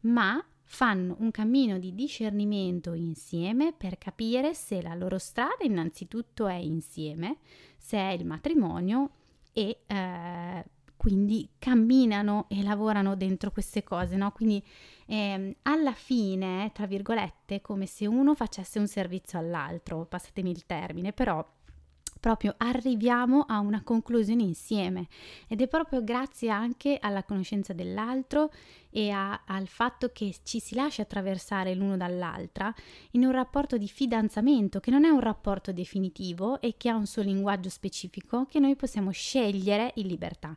ma 0.00 0.44
fanno 0.64 1.16
un 1.20 1.30
cammino 1.30 1.78
di 1.78 1.94
discernimento 1.94 2.94
insieme 2.94 3.72
per 3.72 3.98
capire 3.98 4.54
se 4.54 4.82
la 4.82 4.94
loro 4.94 5.18
strada 5.18 5.62
innanzitutto 5.62 6.46
è 6.46 6.54
insieme, 6.54 7.38
se 7.76 7.98
è 7.98 8.10
il 8.12 8.24
matrimonio 8.24 9.10
e 9.52 9.82
eh, 9.86 10.64
quindi 10.96 11.50
camminano 11.58 12.46
e 12.48 12.62
lavorano 12.62 13.14
dentro 13.14 13.50
queste 13.50 13.82
cose, 13.82 14.16
no? 14.16 14.32
Quindi 14.32 14.64
eh, 15.06 15.56
alla 15.62 15.92
fine, 15.92 16.70
tra 16.72 16.86
virgolette, 16.86 17.60
come 17.60 17.86
se 17.86 18.06
uno 18.06 18.34
facesse 18.34 18.78
un 18.78 18.88
servizio 18.88 19.38
all'altro, 19.38 20.06
passatemi 20.06 20.50
il 20.50 20.64
termine, 20.64 21.12
però 21.12 21.46
proprio 22.24 22.54
arriviamo 22.56 23.44
a 23.46 23.58
una 23.58 23.82
conclusione 23.82 24.42
insieme. 24.42 25.08
Ed 25.46 25.60
è 25.60 25.68
proprio 25.68 26.02
grazie 26.02 26.48
anche 26.48 26.96
alla 26.98 27.22
conoscenza 27.22 27.74
dell'altro 27.74 28.50
e 28.88 29.10
a, 29.10 29.42
al 29.44 29.66
fatto 29.66 30.08
che 30.10 30.34
ci 30.42 30.58
si 30.58 30.74
lascia 30.74 31.02
attraversare 31.02 31.74
l'uno 31.74 31.98
dall'altra 31.98 32.74
in 33.10 33.26
un 33.26 33.30
rapporto 33.30 33.76
di 33.76 33.88
fidanzamento 33.88 34.80
che 34.80 34.90
non 34.90 35.04
è 35.04 35.10
un 35.10 35.20
rapporto 35.20 35.70
definitivo 35.70 36.62
e 36.62 36.76
che 36.78 36.88
ha 36.88 36.96
un 36.96 37.04
suo 37.04 37.20
linguaggio 37.20 37.68
specifico 37.68 38.46
che 38.46 38.58
noi 38.58 38.74
possiamo 38.74 39.10
scegliere 39.10 39.92
in 39.96 40.06
libertà. 40.06 40.56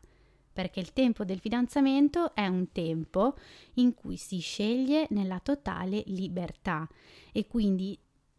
Perché 0.50 0.80
il 0.80 0.94
tempo 0.94 1.26
del 1.26 1.38
fidanzamento 1.38 2.34
è 2.34 2.46
un 2.46 2.72
tempo 2.72 3.36
in 3.74 3.92
cui 3.92 4.16
si 4.16 4.38
sceglie 4.38 5.06
nella 5.10 5.38
totale 5.38 6.02
libertà. 6.06 6.88
E 7.30 7.46
quindi, 7.46 7.96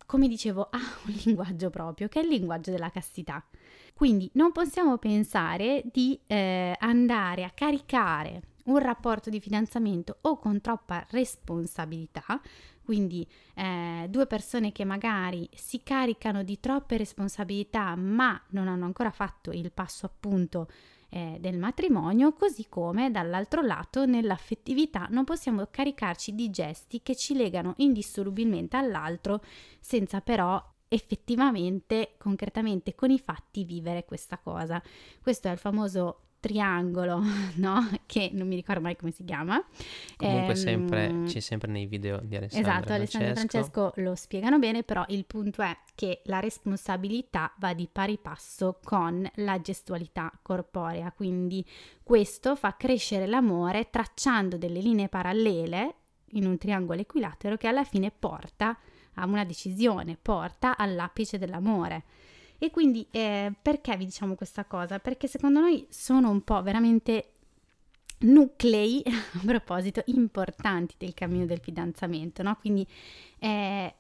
come 0.10 0.28
dicevo, 0.28 0.70
ha 0.72 0.80
un 1.06 1.14
linguaggio 1.24 1.70
proprio, 1.70 2.08
che 2.08 2.20
è 2.20 2.24
il 2.24 2.30
linguaggio 2.30 2.72
della 2.72 2.90
castità. 2.90 3.46
Quindi 3.94 4.28
non 4.34 4.52
possiamo 4.52 4.98
pensare 4.98 5.84
di 5.92 6.20
eh, 6.26 6.76
andare 6.80 7.44
a 7.44 7.52
caricare 7.52 8.42
un 8.66 8.80
rapporto 8.80 9.30
di 9.30 9.40
fidanzamento 9.40 10.18
o 10.22 10.40
con 10.40 10.62
troppa 10.62 11.06
responsabilità, 11.12 12.42
quindi 12.84 13.28
eh, 13.54 14.08
due 14.10 14.26
persone 14.26 14.72
che 14.72 14.84
magari 14.84 15.48
si 15.54 15.84
caricano 15.84 16.42
di 16.42 16.60
troppe 16.60 16.98
responsabilità 16.98 17.96
ma 17.96 18.42
non 18.50 18.68
hanno 18.68 18.86
ancora 18.86 19.12
fatto 19.12 19.52
il 19.52 19.72
passo 19.72 20.08
appunto 20.08 20.68
eh, 21.10 21.38
del 21.40 21.58
matrimonio, 21.58 22.34
così 22.34 22.68
come 22.70 23.12
dall'altro 23.12 23.62
lato 23.62 24.06
nell'affettività 24.06 25.08
non 25.10 25.24
possiamo 25.24 25.68
caricarci 25.70 26.36
di 26.36 26.50
gesti 26.50 27.02
che 27.02 27.16
ci 27.16 27.36
legano 27.36 27.74
indissolubilmente 27.78 28.78
all'altro 28.78 29.42
senza 29.80 30.22
però 30.22 30.64
effettivamente, 30.88 32.16
concretamente 32.18 32.96
con 32.96 33.12
i 33.12 33.20
fatti 33.20 33.64
vivere 33.64 34.06
questa 34.06 34.38
cosa. 34.38 34.82
Questo 35.22 35.48
è 35.48 35.52
il 35.52 35.58
famoso 35.58 36.29
triangolo, 36.40 37.22
no? 37.56 37.90
Che 38.06 38.30
non 38.34 38.48
mi 38.48 38.56
ricordo 38.56 38.82
mai 38.82 38.96
come 38.96 39.12
si 39.12 39.24
chiama. 39.24 39.64
Comunque 40.16 40.54
ehm, 40.54 40.60
sempre, 40.60 41.22
c'è 41.26 41.40
sempre 41.40 41.72
nei 41.72 41.86
video 41.86 42.20
di 42.22 42.36
Alessandro 42.36 42.72
Esatto, 42.72 42.94
Alessandro 42.94 43.30
e 43.30 43.34
Francesco 43.34 43.94
lo 43.98 44.16
spiegano 44.16 44.60
bene, 44.60 44.84
però 44.84 45.04
il 45.10 45.26
punto 45.26 45.62
è 45.62 45.76
che 45.96 46.22
la 46.26 46.40
responsabilità 46.40 47.54
va 47.58 47.74
di 47.74 47.90
pari 47.92 48.18
passo 48.18 48.80
con 48.84 49.30
la 49.36 49.62
gestualità 49.62 50.32
corporea, 50.42 51.12
quindi 51.12 51.66
questo 52.04 52.56
fa 52.56 52.76
crescere 52.76 53.28
l'amore 53.28 53.90
tracciando 53.90 54.58
delle 54.58 54.80
linee 54.80 55.10
parallele 55.10 55.96
in 56.34 56.46
un 56.46 56.58
triangolo 56.58 57.02
equilatero 57.02 57.58
che 57.58 57.68
alla 57.68 57.84
fine 57.84 58.12
porta 58.12 58.78
a 59.16 59.26
una 59.26 59.44
decisione, 59.44 60.18
porta 60.22 60.78
all'apice 60.78 61.38
dell'amore. 61.38 62.04
E 62.60 62.72
quindi 62.72 63.08
eh, 63.12 63.54
perché 63.62 63.96
vi 63.98 64.06
diciamo 64.06 64.36
questa 64.36 64.66
cosa? 64.66 65.00
Perché 65.00 65.28
secondo 65.28 65.62
noi 65.62 65.88
sono 65.90 66.30
un 66.30 66.44
po' 66.44 66.62
veramente 66.62 67.32
nuclei, 68.20 69.02
a 69.08 69.42
proposito, 69.46 70.04
importanti 70.08 70.96
del 70.98 71.14
cammino 71.14 71.46
del 71.46 71.60
fidanzamento, 71.60 72.44
no? 72.44 72.58
Quindi 72.58 72.86
eh, 73.40 73.94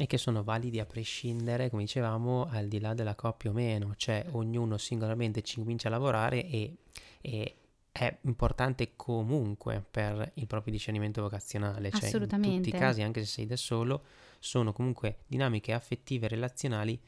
e 0.00 0.06
che 0.06 0.16
sono 0.16 0.44
validi 0.44 0.78
a 0.78 0.86
prescindere, 0.86 1.70
come 1.70 1.82
dicevamo, 1.82 2.46
al 2.48 2.68
di 2.68 2.78
là 2.78 2.94
della 2.94 3.16
coppia 3.16 3.50
o 3.50 3.52
meno, 3.52 3.94
cioè 3.96 4.24
ognuno 4.30 4.78
singolarmente 4.78 5.42
ci 5.42 5.56
comincia 5.56 5.88
a 5.88 5.90
lavorare 5.90 6.46
e, 6.46 6.76
e 7.20 7.56
è 7.90 8.16
importante 8.22 8.92
comunque 8.94 9.84
per 9.90 10.30
il 10.34 10.46
proprio 10.46 10.72
discernimento 10.72 11.20
vocazionale, 11.20 11.90
cioè 11.90 12.10
in 12.14 12.28
tutti 12.28 12.68
i 12.68 12.70
casi, 12.70 13.02
anche 13.02 13.24
se 13.24 13.26
sei 13.26 13.46
da 13.46 13.56
solo, 13.56 14.04
sono 14.38 14.72
comunque 14.72 15.22
dinamiche 15.26 15.72
affettive 15.72 16.26
e 16.26 16.28
relazionali 16.28 17.00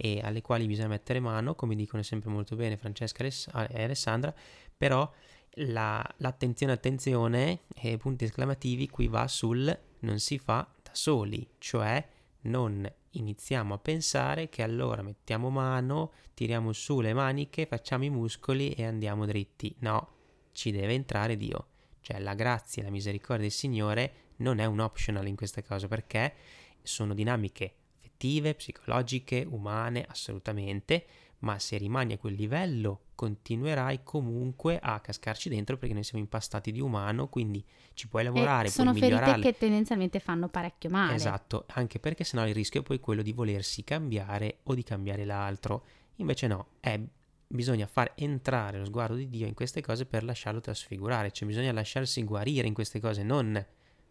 e 0.00 0.20
alle 0.22 0.40
quali 0.42 0.66
bisogna 0.66 0.88
mettere 0.88 1.18
mano, 1.18 1.56
come 1.56 1.74
dicono 1.74 2.04
sempre 2.04 2.30
molto 2.30 2.54
bene 2.54 2.76
Francesca 2.76 3.24
e 3.24 3.82
Alessandra, 3.82 4.32
però 4.76 5.10
la, 5.54 6.04
l'attenzione, 6.18 6.72
attenzione 6.72 7.62
e 7.74 7.96
punti 7.96 8.24
esclamativi 8.24 8.88
qui 8.88 9.08
va 9.08 9.26
sul 9.26 9.76
non 10.00 10.20
si 10.20 10.38
fa 10.38 10.66
da 10.80 10.90
soli, 10.92 11.46
cioè 11.58 12.06
non 12.42 12.88
iniziamo 13.10 13.74
a 13.74 13.78
pensare 13.78 14.48
che 14.48 14.62
allora 14.62 15.02
mettiamo 15.02 15.50
mano, 15.50 16.12
tiriamo 16.34 16.72
su 16.72 17.00
le 17.00 17.12
maniche, 17.12 17.66
facciamo 17.66 18.04
i 18.04 18.10
muscoli 18.10 18.70
e 18.70 18.84
andiamo 18.84 19.26
dritti. 19.26 19.74
No, 19.80 20.12
ci 20.52 20.70
deve 20.70 20.94
entrare 20.94 21.36
Dio. 21.36 21.66
Cioè 22.00 22.20
la 22.20 22.34
grazia 22.34 22.82
e 22.82 22.84
la 22.84 22.92
misericordia 22.92 23.42
del 23.42 23.50
Signore 23.50 24.12
non 24.36 24.60
è 24.60 24.64
un 24.64 24.78
optional 24.78 25.26
in 25.26 25.34
queste 25.34 25.64
cose 25.64 25.88
perché 25.88 26.34
sono 26.82 27.12
dinamiche 27.12 27.74
affettive, 28.18 28.54
psicologiche, 28.54 29.46
umane, 29.48 30.04
assolutamente, 30.06 31.06
ma 31.40 31.58
se 31.60 31.76
rimani 31.76 32.14
a 32.14 32.18
quel 32.18 32.34
livello 32.34 33.02
continuerai 33.14 34.00
comunque 34.02 34.78
a 34.80 35.00
cascarci 35.00 35.48
dentro 35.48 35.76
perché 35.76 35.94
noi 35.94 36.02
siamo 36.02 36.22
impastati 36.22 36.72
di 36.72 36.80
umano, 36.80 37.28
quindi 37.28 37.64
ci 37.94 38.08
puoi 38.08 38.24
lavorare, 38.24 38.68
e 38.68 38.70
sono 38.70 38.92
puoi 38.92 39.08
ferite 39.08 39.40
che 39.40 39.56
tendenzialmente 39.56 40.18
fanno 40.18 40.48
parecchio 40.48 40.90
male. 40.90 41.14
Esatto, 41.14 41.64
anche 41.68 42.00
perché 42.00 42.24
sennò 42.24 42.46
il 42.46 42.54
rischio 42.54 42.80
è 42.80 42.84
poi 42.84 42.98
quello 42.98 43.22
di 43.22 43.32
volersi 43.32 43.84
cambiare 43.84 44.58
o 44.64 44.74
di 44.74 44.82
cambiare 44.82 45.24
l'altro. 45.24 45.84
Invece 46.16 46.48
no, 46.48 46.66
è, 46.80 47.00
bisogna 47.46 47.86
far 47.86 48.12
entrare 48.16 48.78
lo 48.78 48.84
sguardo 48.84 49.14
di 49.14 49.28
Dio 49.28 49.46
in 49.46 49.54
queste 49.54 49.80
cose 49.80 50.06
per 50.06 50.24
lasciarlo 50.24 50.60
trasfigurare, 50.60 51.30
cioè 51.30 51.46
bisogna 51.46 51.72
lasciarsi 51.72 52.22
guarire 52.24 52.66
in 52.66 52.74
queste 52.74 53.00
cose, 53.00 53.22
non 53.22 53.64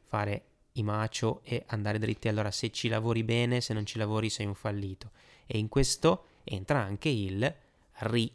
fare 0.05 0.45
macio 0.83 1.41
e 1.43 1.63
andare 1.67 1.99
dritti. 1.99 2.27
Allora, 2.27 2.51
se 2.51 2.71
ci 2.71 2.87
lavori 2.87 3.23
bene, 3.23 3.61
se 3.61 3.73
non 3.73 3.85
ci 3.85 3.97
lavori, 3.97 4.29
sei 4.29 4.45
un 4.45 4.55
fallito. 4.55 5.11
E 5.45 5.57
in 5.57 5.69
questo 5.69 6.25
entra 6.43 6.79
anche 6.79 7.09
il 7.09 7.55
ri, 7.99 8.31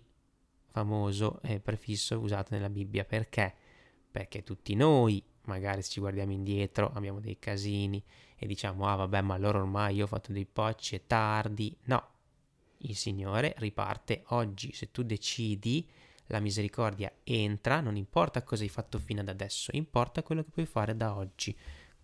famoso 0.70 1.40
eh, 1.42 1.60
prefisso 1.60 2.18
usato 2.18 2.54
nella 2.54 2.70
Bibbia. 2.70 3.04
Perché? 3.04 3.54
Perché 4.10 4.42
tutti 4.42 4.74
noi, 4.74 5.22
magari 5.44 5.82
se 5.82 5.90
ci 5.90 6.00
guardiamo 6.00 6.32
indietro, 6.32 6.90
abbiamo 6.94 7.20
dei 7.20 7.38
casini 7.38 8.02
e 8.36 8.46
diciamo, 8.46 8.88
ah 8.88 8.96
vabbè, 8.96 9.20
ma 9.20 9.34
allora 9.34 9.58
ormai 9.58 9.96
io 9.96 10.04
ho 10.04 10.08
fatto 10.08 10.32
dei 10.32 10.46
pocci, 10.46 10.96
è 10.96 11.02
tardi. 11.06 11.76
No, 11.84 12.08
il 12.78 12.96
Signore 12.96 13.54
riparte 13.58 14.24
oggi. 14.28 14.72
Se 14.72 14.90
tu 14.90 15.02
decidi, 15.02 15.88
la 16.26 16.40
misericordia 16.40 17.12
entra, 17.24 17.80
non 17.80 17.96
importa 17.96 18.42
cosa 18.42 18.62
hai 18.62 18.68
fatto 18.68 18.98
fino 18.98 19.20
ad 19.20 19.28
adesso, 19.28 19.70
importa 19.74 20.22
quello 20.22 20.42
che 20.42 20.50
puoi 20.50 20.66
fare 20.66 20.96
da 20.96 21.14
oggi. 21.14 21.56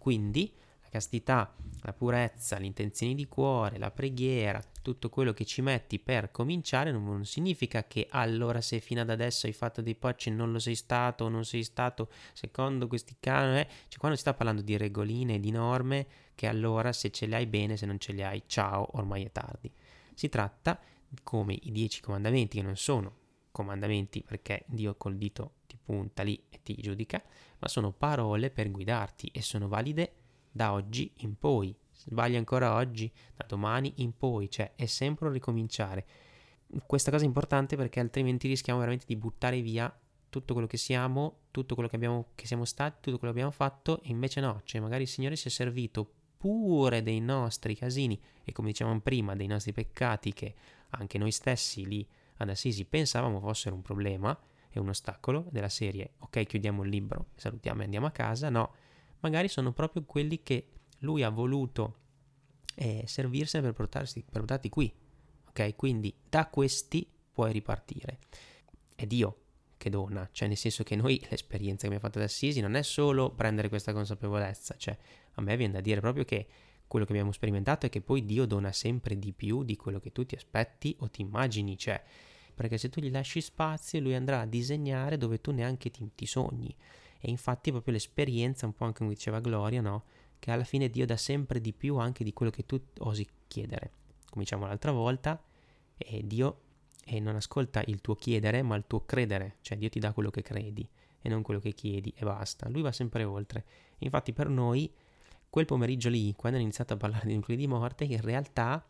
Quindi 0.08 0.50
la 0.80 0.88
castità, 0.88 1.54
la 1.82 1.92
purezza, 1.92 2.58
le 2.58 2.64
intenzioni 2.64 3.14
di 3.14 3.28
cuore, 3.28 3.76
la 3.76 3.90
preghiera, 3.90 4.58
tutto 4.80 5.10
quello 5.10 5.34
che 5.34 5.44
ci 5.44 5.60
metti 5.60 5.98
per 5.98 6.30
cominciare 6.30 6.90
non, 6.90 7.04
non 7.04 7.26
significa 7.26 7.84
che 7.86 8.06
allora 8.08 8.62
se 8.62 8.80
fino 8.80 9.02
ad 9.02 9.10
adesso 9.10 9.46
hai 9.46 9.52
fatto 9.52 9.82
dei 9.82 9.94
pocci 9.94 10.30
non 10.30 10.50
lo 10.50 10.58
sei 10.60 10.76
stato 10.76 11.24
o 11.24 11.28
non 11.28 11.44
sei 11.44 11.62
stato 11.62 12.08
secondo 12.32 12.86
questi 12.86 13.16
canoni, 13.20 13.60
eh? 13.60 13.68
cioè 13.88 13.98
quando 13.98 14.16
si 14.16 14.22
sta 14.22 14.32
parlando 14.32 14.62
di 14.62 14.78
regoline 14.78 15.40
di 15.40 15.50
norme 15.50 16.06
che 16.34 16.46
allora 16.46 16.90
se 16.94 17.10
ce 17.10 17.26
le 17.26 17.36
hai 17.36 17.46
bene, 17.46 17.76
se 17.76 17.84
non 17.84 17.98
ce 17.98 18.12
le 18.12 18.24
hai, 18.24 18.42
ciao, 18.46 18.88
ormai 18.92 19.26
è 19.26 19.30
tardi. 19.30 19.70
Si 20.14 20.30
tratta 20.30 20.80
come 21.22 21.52
i 21.52 21.70
dieci 21.70 22.00
comandamenti 22.00 22.56
che 22.56 22.62
non 22.62 22.78
sono 22.78 23.12
comandamenti 23.50 24.24
perché 24.26 24.64
Dio 24.68 24.94
col 24.94 25.18
dito 25.18 25.52
punta 25.88 26.22
lì 26.22 26.38
e 26.50 26.60
ti 26.62 26.74
giudica, 26.74 27.22
ma 27.60 27.68
sono 27.68 27.92
parole 27.92 28.50
per 28.50 28.70
guidarti 28.70 29.30
e 29.32 29.40
sono 29.40 29.68
valide 29.68 30.12
da 30.50 30.74
oggi 30.74 31.10
in 31.20 31.38
poi. 31.38 31.74
Sbagli 31.90 32.36
ancora 32.36 32.74
oggi, 32.74 33.10
da 33.34 33.46
domani 33.48 33.94
in 33.96 34.14
poi, 34.14 34.50
cioè 34.50 34.74
è 34.74 34.84
sempre 34.84 35.28
un 35.28 35.32
ricominciare. 35.32 36.06
Questa 36.84 37.10
cosa 37.10 37.24
è 37.24 37.26
importante 37.26 37.74
perché 37.74 38.00
altrimenti 38.00 38.48
rischiamo 38.48 38.78
veramente 38.78 39.06
di 39.08 39.16
buttare 39.16 39.62
via 39.62 39.90
tutto 40.28 40.52
quello 40.52 40.68
che 40.68 40.76
siamo, 40.76 41.38
tutto 41.50 41.72
quello 41.72 41.88
che, 41.88 41.96
abbiamo, 41.96 42.32
che 42.34 42.46
siamo 42.46 42.66
stati, 42.66 42.96
tutto 43.00 43.16
quello 43.16 43.32
che 43.32 43.40
abbiamo 43.40 43.50
fatto, 43.50 44.02
e 44.02 44.10
invece 44.10 44.42
no, 44.42 44.60
cioè 44.64 44.82
magari 44.82 45.04
il 45.04 45.08
Signore 45.08 45.36
si 45.36 45.48
è 45.48 45.50
servito 45.50 46.12
pure 46.36 47.02
dei 47.02 47.20
nostri 47.20 47.74
casini 47.74 48.20
e 48.44 48.52
come 48.52 48.68
dicevamo 48.68 49.00
prima 49.00 49.34
dei 49.34 49.46
nostri 49.46 49.72
peccati 49.72 50.34
che 50.34 50.54
anche 50.90 51.16
noi 51.16 51.32
stessi 51.32 51.86
lì 51.86 52.06
ad 52.36 52.50
Assisi 52.50 52.84
pensavamo 52.84 53.40
fossero 53.40 53.74
un 53.74 53.82
problema 53.82 54.38
e 54.70 54.78
un 54.78 54.88
ostacolo 54.88 55.46
della 55.50 55.68
serie 55.68 56.12
ok 56.18 56.44
chiudiamo 56.44 56.82
il 56.82 56.90
libro, 56.90 57.28
salutiamo 57.36 57.80
e 57.80 57.84
andiamo 57.84 58.06
a 58.06 58.10
casa, 58.10 58.48
no, 58.50 58.74
magari 59.20 59.48
sono 59.48 59.72
proprio 59.72 60.04
quelli 60.04 60.42
che 60.42 60.68
lui 61.00 61.22
ha 61.22 61.30
voluto 61.30 61.96
eh, 62.74 63.04
servirsene 63.06 63.62
per, 63.62 63.72
portarsi, 63.72 64.22
per 64.22 64.40
portarti 64.40 64.68
qui, 64.68 64.92
ok? 65.48 65.74
Quindi 65.76 66.14
da 66.28 66.46
questi 66.46 67.08
puoi 67.32 67.52
ripartire. 67.52 68.18
È 68.94 69.06
Dio 69.06 69.36
che 69.76 69.90
dona, 69.90 70.28
cioè 70.32 70.48
nel 70.48 70.56
senso 70.56 70.82
che 70.84 70.96
noi 70.96 71.20
l'esperienza 71.30 71.82
che 71.82 71.86
abbiamo 71.86 72.04
fatto 72.04 72.18
ad 72.18 72.24
Assisi 72.24 72.60
non 72.60 72.74
è 72.74 72.82
solo 72.82 73.30
prendere 73.30 73.68
questa 73.68 73.92
consapevolezza, 73.92 74.76
cioè 74.76 74.96
a 75.32 75.42
me 75.42 75.56
viene 75.56 75.74
da 75.74 75.80
dire 75.80 76.00
proprio 76.00 76.24
che 76.24 76.46
quello 76.86 77.04
che 77.04 77.12
abbiamo 77.12 77.32
sperimentato 77.32 77.86
è 77.86 77.90
che 77.90 78.00
poi 78.00 78.24
Dio 78.24 78.46
dona 78.46 78.72
sempre 78.72 79.18
di 79.18 79.32
più 79.32 79.62
di 79.62 79.76
quello 79.76 80.00
che 80.00 80.10
tu 80.10 80.24
ti 80.24 80.34
aspetti 80.34 80.96
o 81.00 81.10
ti 81.10 81.20
immagini, 81.20 81.76
cioè 81.76 82.02
perché 82.58 82.76
se 82.76 82.88
tu 82.88 83.00
gli 83.00 83.12
lasci 83.12 83.40
spazio 83.40 84.00
lui 84.00 84.16
andrà 84.16 84.40
a 84.40 84.44
disegnare 84.44 85.16
dove 85.16 85.40
tu 85.40 85.52
neanche 85.52 85.92
ti, 85.92 86.10
ti 86.12 86.26
sogni 86.26 86.74
e 87.20 87.30
infatti 87.30 87.70
proprio 87.70 87.92
l'esperienza, 87.92 88.66
un 88.66 88.74
po' 88.74 88.84
anche 88.84 88.98
come 88.98 89.10
diceva 89.10 89.38
Gloria, 89.38 89.80
no? 89.80 90.02
che 90.40 90.50
alla 90.50 90.64
fine 90.64 90.90
Dio 90.90 91.06
dà 91.06 91.16
sempre 91.16 91.60
di 91.60 91.72
più 91.72 91.98
anche 91.98 92.24
di 92.24 92.32
quello 92.32 92.50
che 92.50 92.66
tu 92.66 92.80
osi 92.98 93.24
chiedere. 93.46 93.92
Come 94.28 94.42
diciamo 94.42 94.66
l'altra 94.66 94.90
volta, 94.90 95.40
eh, 95.96 96.20
Dio 96.24 96.62
eh, 97.04 97.20
non 97.20 97.36
ascolta 97.36 97.80
il 97.86 98.00
tuo 98.00 98.16
chiedere, 98.16 98.62
ma 98.62 98.74
il 98.74 98.86
tuo 98.88 99.04
credere, 99.04 99.58
cioè 99.60 99.78
Dio 99.78 99.88
ti 99.88 100.00
dà 100.00 100.12
quello 100.12 100.30
che 100.30 100.42
credi 100.42 100.88
e 101.20 101.28
non 101.28 101.42
quello 101.42 101.60
che 101.60 101.74
chiedi 101.74 102.12
e 102.16 102.24
basta. 102.24 102.68
Lui 102.68 102.82
va 102.82 102.90
sempre 102.90 103.22
oltre. 103.22 103.64
Infatti 103.98 104.32
per 104.32 104.48
noi 104.48 104.92
quel 105.48 105.64
pomeriggio 105.64 106.08
lì, 106.08 106.34
quando 106.34 106.58
hanno 106.58 106.66
iniziato 106.66 106.94
a 106.94 106.96
parlare 106.96 107.28
di 107.28 107.34
nuclei 107.34 107.56
di 107.56 107.68
morte, 107.68 108.02
in 108.02 108.20
realtà 108.20 108.84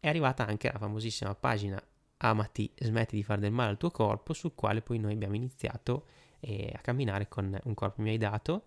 è 0.00 0.08
arrivata 0.08 0.44
anche 0.44 0.68
la 0.72 0.78
famosissima 0.78 1.32
pagina 1.36 1.80
Amati, 2.18 2.72
smetti 2.76 3.16
di 3.16 3.22
fare 3.22 3.40
del 3.40 3.52
male 3.52 3.70
al 3.70 3.76
tuo 3.76 3.90
corpo, 3.90 4.32
sul 4.32 4.54
quale 4.54 4.82
poi 4.82 4.98
noi 4.98 5.12
abbiamo 5.12 5.34
iniziato 5.34 6.06
eh, 6.40 6.72
a 6.74 6.80
camminare 6.80 7.28
con 7.28 7.58
un 7.62 7.74
corpo 7.74 8.02
mi 8.02 8.10
hai 8.10 8.18
dato. 8.18 8.64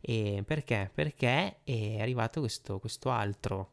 E 0.00 0.42
perché? 0.46 0.90
Perché 0.92 1.62
è 1.62 2.00
arrivato 2.00 2.40
questo, 2.40 2.78
questo 2.78 3.10
altro 3.10 3.70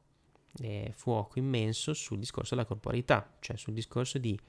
eh, 0.62 0.92
fuoco 0.96 1.40
immenso 1.40 1.94
sul 1.94 2.20
discorso 2.20 2.56
della 2.56 2.68
corporità, 2.68 3.36
cioè 3.40 3.58
sul 3.58 3.74
discorso 3.74 4.18
di 4.18 4.40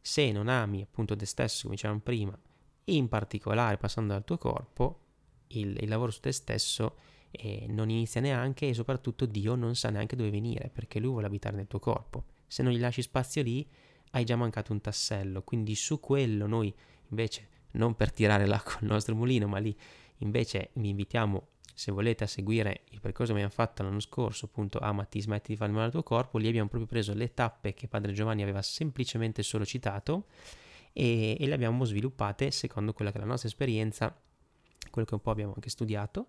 se 0.00 0.30
non 0.32 0.48
ami 0.48 0.82
appunto 0.82 1.16
te 1.16 1.26
stesso, 1.26 1.62
come 1.64 1.74
dicevamo 1.74 2.00
prima, 2.00 2.38
in 2.84 3.08
particolare 3.08 3.76
passando 3.76 4.12
dal 4.12 4.24
tuo 4.24 4.38
corpo, 4.38 5.00
il, 5.48 5.76
il 5.80 5.88
lavoro 5.88 6.10
su 6.10 6.20
te 6.20 6.32
stesso 6.32 6.96
e 7.30 7.66
non 7.68 7.90
inizia 7.90 8.20
neanche 8.20 8.68
e 8.68 8.74
soprattutto 8.74 9.26
Dio 9.26 9.54
non 9.54 9.74
sa 9.74 9.90
neanche 9.90 10.16
dove 10.16 10.30
venire 10.30 10.70
perché 10.72 11.00
lui 11.00 11.10
vuole 11.10 11.26
abitare 11.26 11.56
nel 11.56 11.66
tuo 11.66 11.78
corpo. 11.78 12.24
Se 12.46 12.62
non 12.62 12.72
gli 12.72 12.78
lasci 12.78 13.02
spazio 13.02 13.42
lì 13.42 13.68
hai 14.16 14.24
già 14.24 14.34
mancato 14.34 14.72
un 14.72 14.80
tassello, 14.80 15.42
quindi 15.42 15.74
su 15.74 16.00
quello 16.00 16.46
noi 16.46 16.74
invece 17.10 17.48
non 17.72 17.94
per 17.94 18.10
tirare 18.12 18.46
l'acqua 18.46 18.78
al 18.80 18.86
nostro 18.86 19.14
mulino, 19.14 19.46
ma 19.46 19.58
lì 19.58 19.76
invece 20.18 20.70
vi 20.74 20.88
invitiamo 20.88 21.48
se 21.74 21.92
volete 21.92 22.24
a 22.24 22.26
seguire 22.26 22.84
il 22.90 23.00
percorso 23.00 23.32
che 23.32 23.38
abbiamo 23.38 23.52
fatto 23.52 23.82
l'anno 23.82 24.00
scorso, 24.00 24.46
appunto 24.46 24.78
amati, 24.78 25.20
smetti 25.20 25.52
di 25.52 25.56
fare 25.56 25.70
male 25.70 25.84
al 25.84 25.90
tuo 25.90 26.02
corpo, 26.02 26.38
lì 26.38 26.48
abbiamo 26.48 26.68
proprio 26.68 26.88
preso 26.88 27.12
le 27.12 27.34
tappe 27.34 27.74
che 27.74 27.88
padre 27.88 28.12
Giovanni 28.14 28.42
aveva 28.42 28.62
semplicemente 28.62 29.42
solo 29.42 29.66
citato 29.66 30.28
e, 30.94 31.36
e 31.38 31.46
le 31.46 31.52
abbiamo 31.52 31.84
sviluppate 31.84 32.50
secondo 32.50 32.94
quella 32.94 33.10
che 33.10 33.18
è 33.18 33.20
la 33.20 33.26
nostra 33.26 33.48
esperienza, 33.48 34.18
quello 34.90 35.06
che 35.06 35.14
un 35.14 35.20
po' 35.20 35.30
abbiamo 35.30 35.52
anche 35.54 35.68
studiato 35.68 36.28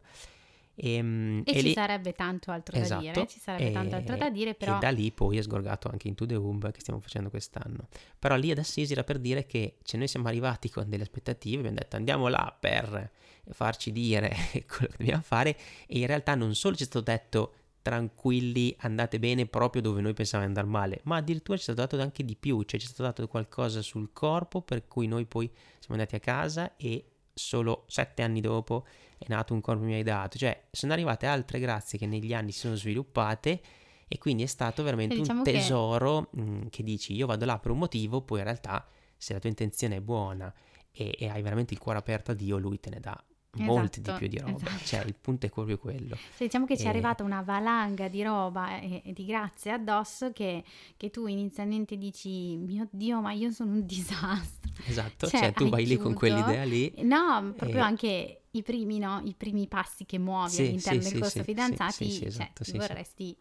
e, 0.79 0.93
ehm, 0.93 1.41
e, 1.43 1.51
e 1.51 1.55
ci 1.55 1.63
lì... 1.63 1.73
sarebbe 1.73 2.13
tanto 2.13 2.51
altro 2.51 2.77
esatto, 2.77 3.03
da 3.03 3.11
dire, 3.11 3.27
ci 3.27 3.39
sarebbe 3.39 3.69
e, 3.69 3.71
tanto 3.71 3.95
altro 3.95 4.15
da 4.15 4.29
dire, 4.29 4.53
però... 4.53 4.77
E 4.77 4.79
da 4.79 4.89
lì 4.89 5.11
poi 5.11 5.37
è 5.37 5.41
sgorgato 5.41 5.89
anche 5.89 6.07
Into 6.07 6.27
the 6.27 6.35
Womb 6.35 6.71
che 6.71 6.79
stiamo 6.79 6.99
facendo 6.99 7.29
quest'anno. 7.31 7.87
Però 8.19 8.35
lì 8.35 8.51
ad 8.51 8.59
Assisi 8.59 8.93
era 8.93 9.03
per 9.03 9.17
dire 9.17 9.47
che 9.47 9.77
cioè, 9.83 9.97
noi 9.97 10.07
siamo 10.07 10.27
arrivati 10.27 10.69
con 10.69 10.87
delle 10.87 11.03
aspettative, 11.03 11.57
abbiamo 11.57 11.77
detto 11.77 11.95
andiamo 11.95 12.27
là 12.27 12.55
per 12.57 13.11
farci 13.49 13.91
dire 13.91 14.29
quello 14.67 14.91
che 14.91 14.97
dobbiamo 14.97 15.23
fare 15.23 15.57
e 15.87 15.97
in 15.99 16.05
realtà 16.05 16.35
non 16.35 16.53
solo 16.53 16.75
ci 16.75 16.83
è 16.83 16.85
stato 16.85 17.03
detto 17.03 17.53
tranquilli, 17.81 18.75
andate 18.79 19.17
bene 19.17 19.45
proprio 19.45 19.81
dove 19.81 20.01
noi 20.01 20.13
pensavamo 20.13 20.51
di 20.51 20.57
andare 20.57 20.71
male, 20.71 20.99
ma 21.03 21.15
addirittura 21.15 21.57
ci 21.57 21.63
è 21.63 21.73
stato 21.73 21.95
dato 21.95 22.01
anche 22.01 22.23
di 22.23 22.35
più, 22.35 22.61
cioè 22.63 22.79
ci 22.79 22.85
è 22.85 22.89
stato 22.89 23.03
dato 23.03 23.27
qualcosa 23.27 23.81
sul 23.81 24.11
corpo 24.11 24.61
per 24.61 24.87
cui 24.87 25.07
noi 25.07 25.25
poi 25.25 25.49
siamo 25.79 25.99
andati 25.99 26.15
a 26.15 26.19
casa 26.19 26.75
e 26.75 27.05
solo 27.33 27.85
sette 27.87 28.23
anni 28.23 28.41
dopo 28.41 28.85
è 29.17 29.25
nato 29.27 29.53
un 29.53 29.61
corpo 29.61 29.83
mi 29.83 29.93
hai 29.93 30.03
dato, 30.03 30.37
cioè 30.37 30.67
sono 30.71 30.93
arrivate 30.93 31.25
altre 31.25 31.59
grazie 31.59 31.97
che 31.97 32.05
negli 32.05 32.33
anni 32.33 32.51
si 32.51 32.59
sono 32.59 32.75
sviluppate 32.75 33.61
e 34.07 34.17
quindi 34.17 34.43
è 34.43 34.47
stato 34.47 34.83
veramente 34.83 35.15
diciamo 35.15 35.39
un 35.39 35.45
tesoro 35.45 36.29
che... 36.31 36.41
Mh, 36.41 36.69
che... 36.69 36.83
dici 36.83 37.13
io 37.13 37.25
vado 37.25 37.45
là 37.45 37.59
per 37.59 37.71
un 37.71 37.79
motivo, 37.79 38.21
poi 38.21 38.39
in 38.39 38.45
realtà 38.45 38.87
se 39.17 39.33
la 39.33 39.39
tua 39.39 39.49
intenzione 39.49 39.97
è 39.97 40.01
buona 40.01 40.53
e, 40.91 41.15
e 41.17 41.27
hai 41.27 41.41
veramente 41.41 41.73
il 41.73 41.79
cuore 41.79 41.99
aperto 41.99 42.31
a 42.31 42.33
Dio, 42.33 42.57
lui 42.57 42.79
te 42.79 42.89
ne 42.89 42.99
dà 42.99 43.21
esatto, 43.57 43.71
molti 43.71 44.01
di 44.01 44.11
più 44.17 44.27
di 44.27 44.37
roba, 44.37 44.55
esatto. 44.55 44.85
cioè 44.85 45.03
il 45.05 45.15
punto 45.19 45.45
è 45.45 45.49
proprio 45.49 45.77
quello. 45.77 46.15
Se 46.35 46.45
diciamo 46.45 46.65
che 46.65 46.73
e... 46.73 46.77
ci 46.77 46.85
è 46.85 46.89
arrivata 46.89 47.23
una 47.23 47.41
valanga 47.41 48.07
di 48.07 48.23
roba 48.23 48.79
e, 48.79 49.01
e 49.03 49.13
di 49.13 49.25
grazie 49.25 49.71
addosso 49.71 50.31
che, 50.31 50.63
che, 50.95 51.09
tu 51.09 51.27
inizialmente 51.27 51.97
dici, 51.97 52.55
mio 52.57 52.87
Dio, 52.91 53.21
ma 53.21 53.31
io 53.33 53.51
sono 53.51 53.71
un 53.71 53.85
disastro. 53.85 54.71
Esatto, 54.85 55.27
cioè, 55.27 55.39
cioè 55.39 55.53
tu 55.53 55.69
vai 55.69 55.83
chiuso. 55.83 55.97
lì 55.97 56.03
con 56.03 56.13
quell'idea 56.13 56.63
lì. 56.63 56.93
No, 57.03 57.53
proprio 57.55 57.79
e... 57.79 57.81
anche 57.81 58.41
i 58.57 58.63
primi, 58.63 58.99
no, 58.99 59.21
i 59.23 59.33
primi 59.35 59.67
passi 59.67 60.05
che 60.05 60.19
muovi 60.19 60.49
sì, 60.49 60.61
all'interno 60.61 61.01
sì, 61.01 61.09
del 61.09 61.19
corso 61.21 61.37
sì, 61.37 61.43
fidanzati, 61.43 62.11
sì, 62.11 62.25
esatto, 62.25 62.63
cioè, 62.63 62.77
vorresti 62.77 63.37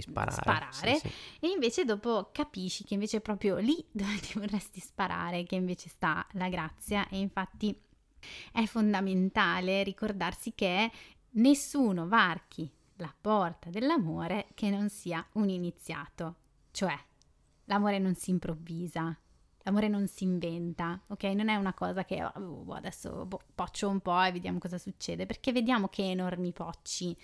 sparare. 0.00 0.32
sparare. 0.32 1.00
E 1.40 1.48
invece 1.48 1.84
dopo 1.84 2.30
capisci 2.32 2.84
che 2.84 2.94
invece 2.94 3.18
è 3.18 3.20
proprio 3.20 3.56
lì 3.56 3.84
dove 3.90 4.18
ti 4.20 4.38
vorresti 4.38 4.80
sparare, 4.80 5.44
che 5.44 5.54
invece 5.54 5.88
sta 5.88 6.26
la 6.32 6.48
grazia. 6.48 7.08
E 7.08 7.18
infatti 7.18 7.76
è 8.52 8.64
fondamentale 8.66 9.82
ricordarsi 9.82 10.52
che 10.54 10.90
nessuno 11.30 12.06
varchi 12.08 12.70
la 12.96 13.14
porta 13.20 13.70
dell'amore 13.70 14.48
che 14.54 14.70
non 14.70 14.88
sia 14.88 15.26
un 15.34 15.48
iniziato, 15.48 16.36
cioè 16.70 16.96
l'amore 17.64 17.98
non 17.98 18.14
si 18.14 18.30
improvvisa, 18.30 19.16
l'amore 19.64 19.88
non 19.88 20.06
si 20.06 20.24
inventa, 20.24 21.00
ok? 21.08 21.24
Non 21.24 21.48
è 21.48 21.56
una 21.56 21.74
cosa 21.74 22.04
che 22.04 22.22
oh, 22.22 22.66
adesso 22.72 23.26
poccio 23.54 23.88
un 23.88 24.00
po' 24.00 24.22
e 24.22 24.32
vediamo 24.32 24.58
cosa 24.58 24.78
succede, 24.78 25.26
perché 25.26 25.52
vediamo 25.52 25.88
che 25.88 26.10
enormi 26.10 26.52
pocci, 26.52 27.16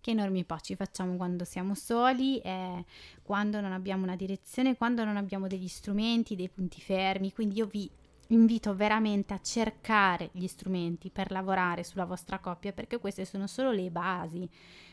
che 0.00 0.10
enormi 0.10 0.44
pocci 0.44 0.76
facciamo 0.76 1.16
quando 1.16 1.44
siamo 1.44 1.74
soli, 1.74 2.38
eh, 2.40 2.84
quando 3.22 3.60
non 3.60 3.72
abbiamo 3.72 4.04
una 4.04 4.16
direzione, 4.16 4.76
quando 4.76 5.04
non 5.04 5.16
abbiamo 5.16 5.46
degli 5.46 5.68
strumenti, 5.68 6.36
dei 6.36 6.48
punti 6.48 6.80
fermi, 6.80 7.32
quindi 7.32 7.56
io 7.56 7.66
vi 7.66 7.90
invito 8.28 8.74
veramente 8.74 9.32
a 9.34 9.40
cercare 9.40 10.30
gli 10.32 10.46
strumenti 10.46 11.10
per 11.10 11.30
lavorare 11.30 11.84
sulla 11.84 12.04
vostra 12.04 12.40
coppia 12.40 12.72
perché 12.72 12.98
queste 12.98 13.24
sono 13.24 13.46
solo 13.46 13.70
le 13.70 13.90
basi. 13.90 14.48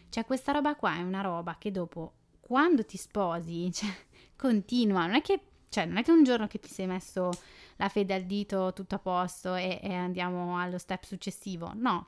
Cioè 0.10 0.26
questa 0.26 0.52
roba 0.52 0.76
qua 0.76 0.96
è 0.96 1.02
una 1.02 1.22
roba 1.22 1.58
che 1.58 1.72
dopo 1.72 2.14
quando 2.40 2.86
ti 2.86 2.98
sposi, 2.98 3.72
cioè, 3.74 3.90
continua, 4.38 5.06
non 5.06 5.16
è 5.16 5.22
che 5.22 5.42
cioè 5.74 5.86
non 5.86 5.98
è 5.98 6.04
che 6.04 6.12
un 6.12 6.24
giorno 6.24 6.46
che 6.46 6.60
ti 6.60 6.70
sei 6.70 6.86
messo 6.86 7.32
la 7.78 7.90
fede 7.90 8.14
al 8.14 8.26
dito 8.26 8.74
tutto 8.74 8.94
a 8.94 9.00
posto 9.00 9.56
e, 9.56 9.80
e 9.82 9.92
andiamo 9.92 10.60
allo 10.60 10.78
step 10.78 11.04
successivo, 11.04 11.72
no. 11.74 12.06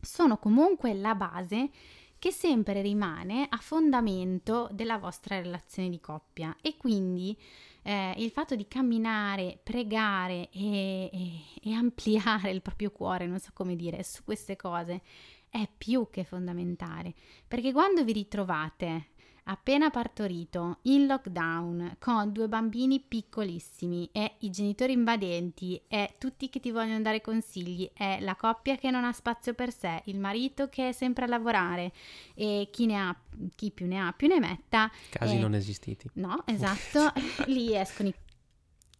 Sono 0.00 0.38
comunque 0.38 0.92
la 0.94 1.14
base 1.14 1.70
che 2.18 2.32
sempre 2.32 2.82
rimane 2.82 3.46
a 3.48 3.58
fondamento 3.58 4.68
della 4.72 4.98
vostra 4.98 5.40
relazione 5.40 5.88
di 5.88 6.00
coppia 6.00 6.56
e 6.60 6.76
quindi 6.76 7.36
eh, 7.82 8.14
il 8.16 8.30
fatto 8.30 8.56
di 8.56 8.66
camminare, 8.66 9.60
pregare 9.62 10.48
e, 10.50 11.10
e, 11.12 11.30
e 11.62 11.72
ampliare 11.72 12.50
il 12.50 12.60
proprio 12.60 12.90
cuore, 12.90 13.26
non 13.26 13.38
so 13.38 13.50
come 13.54 13.76
dire, 13.76 14.02
su 14.02 14.24
queste 14.24 14.56
cose 14.56 15.00
è 15.48 15.68
più 15.78 16.08
che 16.10 16.24
fondamentale 16.24 17.14
perché 17.46 17.72
quando 17.72 18.02
vi 18.02 18.12
ritrovate 18.12 19.10
appena 19.44 19.90
partorito, 19.90 20.78
in 20.82 21.06
lockdown, 21.06 21.96
con 21.98 22.32
due 22.32 22.48
bambini 22.48 23.00
piccolissimi 23.00 24.08
e 24.12 24.34
i 24.40 24.50
genitori 24.50 24.92
invadenti 24.92 25.80
e 25.88 26.14
tutti 26.18 26.48
che 26.48 26.60
ti 26.60 26.70
vogliono 26.70 27.00
dare 27.00 27.20
consigli, 27.20 27.90
e 27.94 28.20
la 28.20 28.36
coppia 28.36 28.76
che 28.76 28.90
non 28.90 29.04
ha 29.04 29.12
spazio 29.12 29.54
per 29.54 29.72
sé, 29.72 30.02
il 30.06 30.18
marito 30.18 30.68
che 30.68 30.88
è 30.88 30.92
sempre 30.92 31.24
a 31.24 31.28
lavorare 31.28 31.92
e 32.34 32.68
chi 32.70 32.86
ne 32.86 32.96
ha, 32.96 33.16
chi 33.54 33.70
più 33.70 33.86
ne 33.86 34.00
ha 34.00 34.12
più 34.12 34.28
ne 34.28 34.38
metta. 34.38 34.90
Casi 35.10 35.36
e... 35.36 35.38
non 35.38 35.54
esistiti. 35.54 36.08
No, 36.14 36.42
esatto, 36.46 37.12
lì 37.46 37.76
escono 37.76 38.08
i 38.08 38.14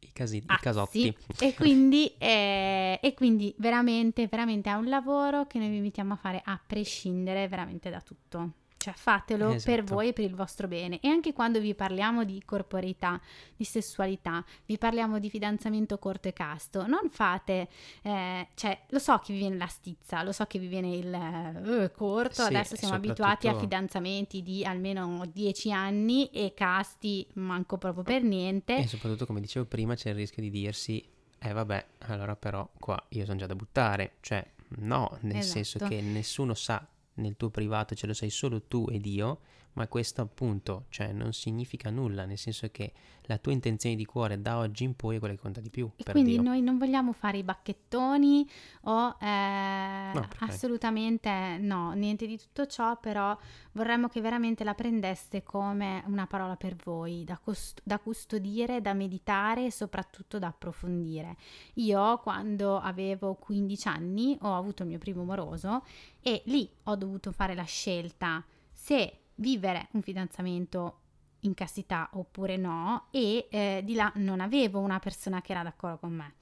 i, 0.03 0.12
casi, 0.12 0.37
i 0.38 0.44
casotti. 0.61 1.16
E 1.38 1.55
quindi, 1.55 2.12
eh, 2.18 2.98
e 3.00 3.14
quindi 3.14 3.55
veramente, 3.59 4.26
veramente 4.29 4.70
è 4.70 4.74
un 4.74 4.88
lavoro 4.88 5.46
che 5.46 5.59
noi 5.59 5.68
vi 5.68 5.76
invitiamo 5.76 6.14
a 6.14 6.16
fare 6.16 6.40
a 6.44 6.61
prescindere 6.64 7.48
veramente 7.48 7.90
da 7.90 8.00
tutto. 8.00 8.53
Cioè 8.81 8.95
fatelo 8.95 9.51
Esatto. 9.51 9.71
per 9.77 9.85
voi 9.85 10.09
e 10.09 10.12
per 10.14 10.25
il 10.25 10.35
vostro 10.35 10.66
bene. 10.66 11.01
E 11.01 11.09
anche 11.09 11.35
quando 11.35 11.61
vi 11.61 11.75
parliamo 11.75 12.25
di 12.25 12.43
corporeità, 12.47 13.21
di 13.55 13.64
sessualità, 13.64 14.43
vi 14.64 14.79
parliamo 14.79 15.19
di 15.19 15.29
fidanzamento 15.29 15.99
corto 15.99 16.29
e 16.29 16.33
casto, 16.33 16.87
non 16.87 17.11
fate, 17.11 17.69
eh, 18.03 18.49
cioè 18.55 18.81
lo 18.88 18.99
so 18.99 19.19
che 19.19 19.35
vi 19.35 19.40
viene 19.40 19.57
la 19.59 19.66
stizza, 19.66 20.23
lo 20.23 20.33
so 20.33 20.47
che 20.47 20.59
vi 20.59 20.66
viene 20.66 20.95
il 20.95 21.12
eh, 21.12 21.90
corto, 21.95 22.43
Sì, 22.43 22.49
adesso 22.49 22.75
siamo 22.77 22.95
abituati 22.95 23.47
a 23.49 23.51
soprattutto- 23.53 23.61
fidanzamenti 23.61 24.43
di 24.43 24.64
almeno 24.64 25.29
10 25.31 25.73
anni 25.73 26.31
e 26.31 26.55
casti 26.55 27.27
manco 27.35 27.77
proprio 27.77 28.03
per 28.03 28.23
niente. 28.23 28.77
E 28.77 28.87
soprattutto, 28.87 29.27
come 29.27 29.40
dicevo 29.40 29.66
prima, 29.66 29.95
c'è 29.95 30.09
il 30.09 30.14
rischio 30.16 30.40
di 30.43 30.49
dirsi, 30.51 31.07
eh 31.38 31.53
vabbè, 31.53 31.87
allora 32.07 32.35
però 32.35 32.66
qua 32.79 32.99
io 33.11 33.27
sono 33.27 33.37
già 33.37 33.47
da 33.47 33.55
buttare. 33.55 34.14
Cioè, 34.21 34.43
no, 34.79 35.19
nel 35.21 35.43
senso 35.43 35.77
Esatto. 35.77 35.95
che 35.95 36.01
nessuno 36.01 36.55
sa 36.55 36.83
nel 37.20 37.37
tuo 37.37 37.50
privato, 37.50 37.94
ce 37.94 38.06
lo 38.06 38.12
sai 38.12 38.30
solo 38.30 38.62
tu 38.62 38.87
ed 38.90 39.06
io, 39.06 39.40
ma 39.74 39.87
questo 39.87 40.20
appunto, 40.22 40.87
cioè, 40.88 41.12
non 41.12 41.33
significa 41.33 41.90
nulla, 41.90 42.24
nel 42.24 42.38
senso 42.38 42.68
che 42.70 42.92
la 43.22 43.38
tua 43.38 43.52
intenzione 43.52 43.94
di 43.94 44.04
cuore 44.04 44.40
da 44.40 44.59
oggi 44.59 44.83
in 44.83 44.96
poi 44.96 45.16
è 45.16 45.18
quella 45.20 45.35
che 45.35 45.40
conta 45.40 45.61
di 45.61 45.70
più, 45.70 45.88
E 45.96 46.02
quindi 46.04 46.33
Dio. 46.33 46.42
noi 46.42 46.61
non 46.62 46.78
vogliamo 46.78 47.12
fare 47.12 47.38
i 47.38 47.44
bacchettoni 47.44 48.48
o 48.83 49.16
eh, 49.20 50.11
No, 50.12 50.28
assolutamente 50.40 51.59
no, 51.61 51.92
niente 51.92 52.26
di 52.26 52.37
tutto 52.37 52.66
ciò, 52.66 52.98
però 52.98 53.37
vorremmo 53.72 54.09
che 54.09 54.20
veramente 54.20 54.64
la 54.64 54.74
prendeste 54.74 55.42
come 55.44 56.02
una 56.06 56.26
parola 56.26 56.56
per 56.56 56.74
voi, 56.83 57.22
da, 57.24 57.38
cust- 57.38 57.80
da 57.85 57.98
custodire, 57.98 58.80
da 58.80 58.92
meditare 58.94 59.66
e 59.66 59.70
soprattutto 59.70 60.38
da 60.40 60.48
approfondire. 60.48 61.37
Io 61.74 62.18
quando 62.18 62.78
avevo 62.78 63.35
15 63.35 63.88
anni 63.88 64.37
ho 64.40 64.56
avuto 64.56 64.83
il 64.83 64.88
mio 64.88 64.98
primo 64.98 65.22
moroso 65.22 65.85
e 66.20 66.42
lì 66.46 66.68
ho 66.85 66.96
dovuto 66.96 67.30
fare 67.33 67.54
la 67.54 67.62
scelta 67.64 68.44
se 68.72 69.19
vivere 69.40 69.88
un 69.92 70.03
fidanzamento 70.03 70.98
in 71.40 71.55
castità 71.55 72.09
oppure 72.12 72.57
no 72.57 73.07
e 73.11 73.48
eh, 73.50 73.83
di 73.85 73.94
là 73.94 74.12
non 74.16 74.40
avevo 74.40 74.81
una 74.81 74.98
persona 74.98 75.40
che 75.40 75.53
era 75.53 75.62
d'accordo 75.62 75.98
con 75.98 76.12
me. 76.12 76.35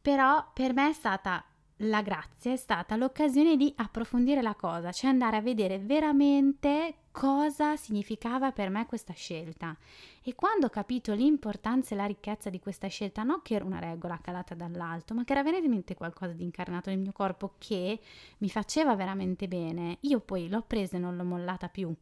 Però 0.00 0.50
per 0.54 0.72
me 0.72 0.90
è 0.90 0.92
stata 0.92 1.44
la 1.84 2.02
grazia, 2.02 2.52
è 2.52 2.56
stata 2.56 2.96
l'occasione 2.96 3.56
di 3.56 3.72
approfondire 3.76 4.42
la 4.42 4.54
cosa, 4.54 4.92
cioè 4.92 5.10
andare 5.10 5.36
a 5.36 5.40
vedere 5.40 5.78
veramente 5.78 6.96
cosa 7.10 7.76
significava 7.76 8.52
per 8.52 8.68
me 8.70 8.86
questa 8.86 9.12
scelta. 9.14 9.76
E 10.22 10.34
quando 10.34 10.66
ho 10.66 10.70
capito 10.70 11.14
l'importanza 11.14 11.94
e 11.94 11.96
la 11.96 12.04
ricchezza 12.04 12.50
di 12.50 12.60
questa 12.60 12.88
scelta, 12.88 13.22
non 13.22 13.40
che 13.42 13.54
era 13.54 13.64
una 13.64 13.78
regola 13.78 14.18
calata 14.22 14.54
dall'alto, 14.54 15.14
ma 15.14 15.24
che 15.24 15.32
era 15.32 15.42
veramente 15.42 15.94
qualcosa 15.94 16.32
di 16.32 16.44
incarnato 16.44 16.90
nel 16.90 16.98
mio 16.98 17.12
corpo 17.12 17.54
che 17.58 17.98
mi 18.38 18.50
faceva 18.50 18.94
veramente 18.94 19.48
bene, 19.48 19.98
io 20.00 20.20
poi 20.20 20.48
l'ho 20.48 20.62
presa 20.66 20.96
e 20.96 21.00
non 21.00 21.16
l'ho 21.16 21.24
mollata 21.24 21.68
più 21.68 21.94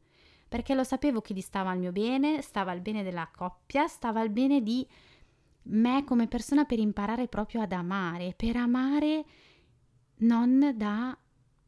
perché 0.48 0.74
lo 0.74 0.84
sapevo 0.84 1.20
che 1.20 1.34
gli 1.34 1.40
stava 1.40 1.70
al 1.70 1.78
mio 1.78 1.92
bene, 1.92 2.40
stava 2.42 2.70
al 2.70 2.80
bene 2.80 3.02
della 3.02 3.28
coppia, 3.34 3.86
stava 3.86 4.20
al 4.20 4.30
bene 4.30 4.62
di 4.62 4.86
me 5.70 6.04
come 6.04 6.26
persona 6.26 6.64
per 6.64 6.78
imparare 6.78 7.28
proprio 7.28 7.60
ad 7.60 7.72
amare, 7.72 8.34
per 8.34 8.56
amare 8.56 9.24
non 10.20 10.72
da 10.74 11.16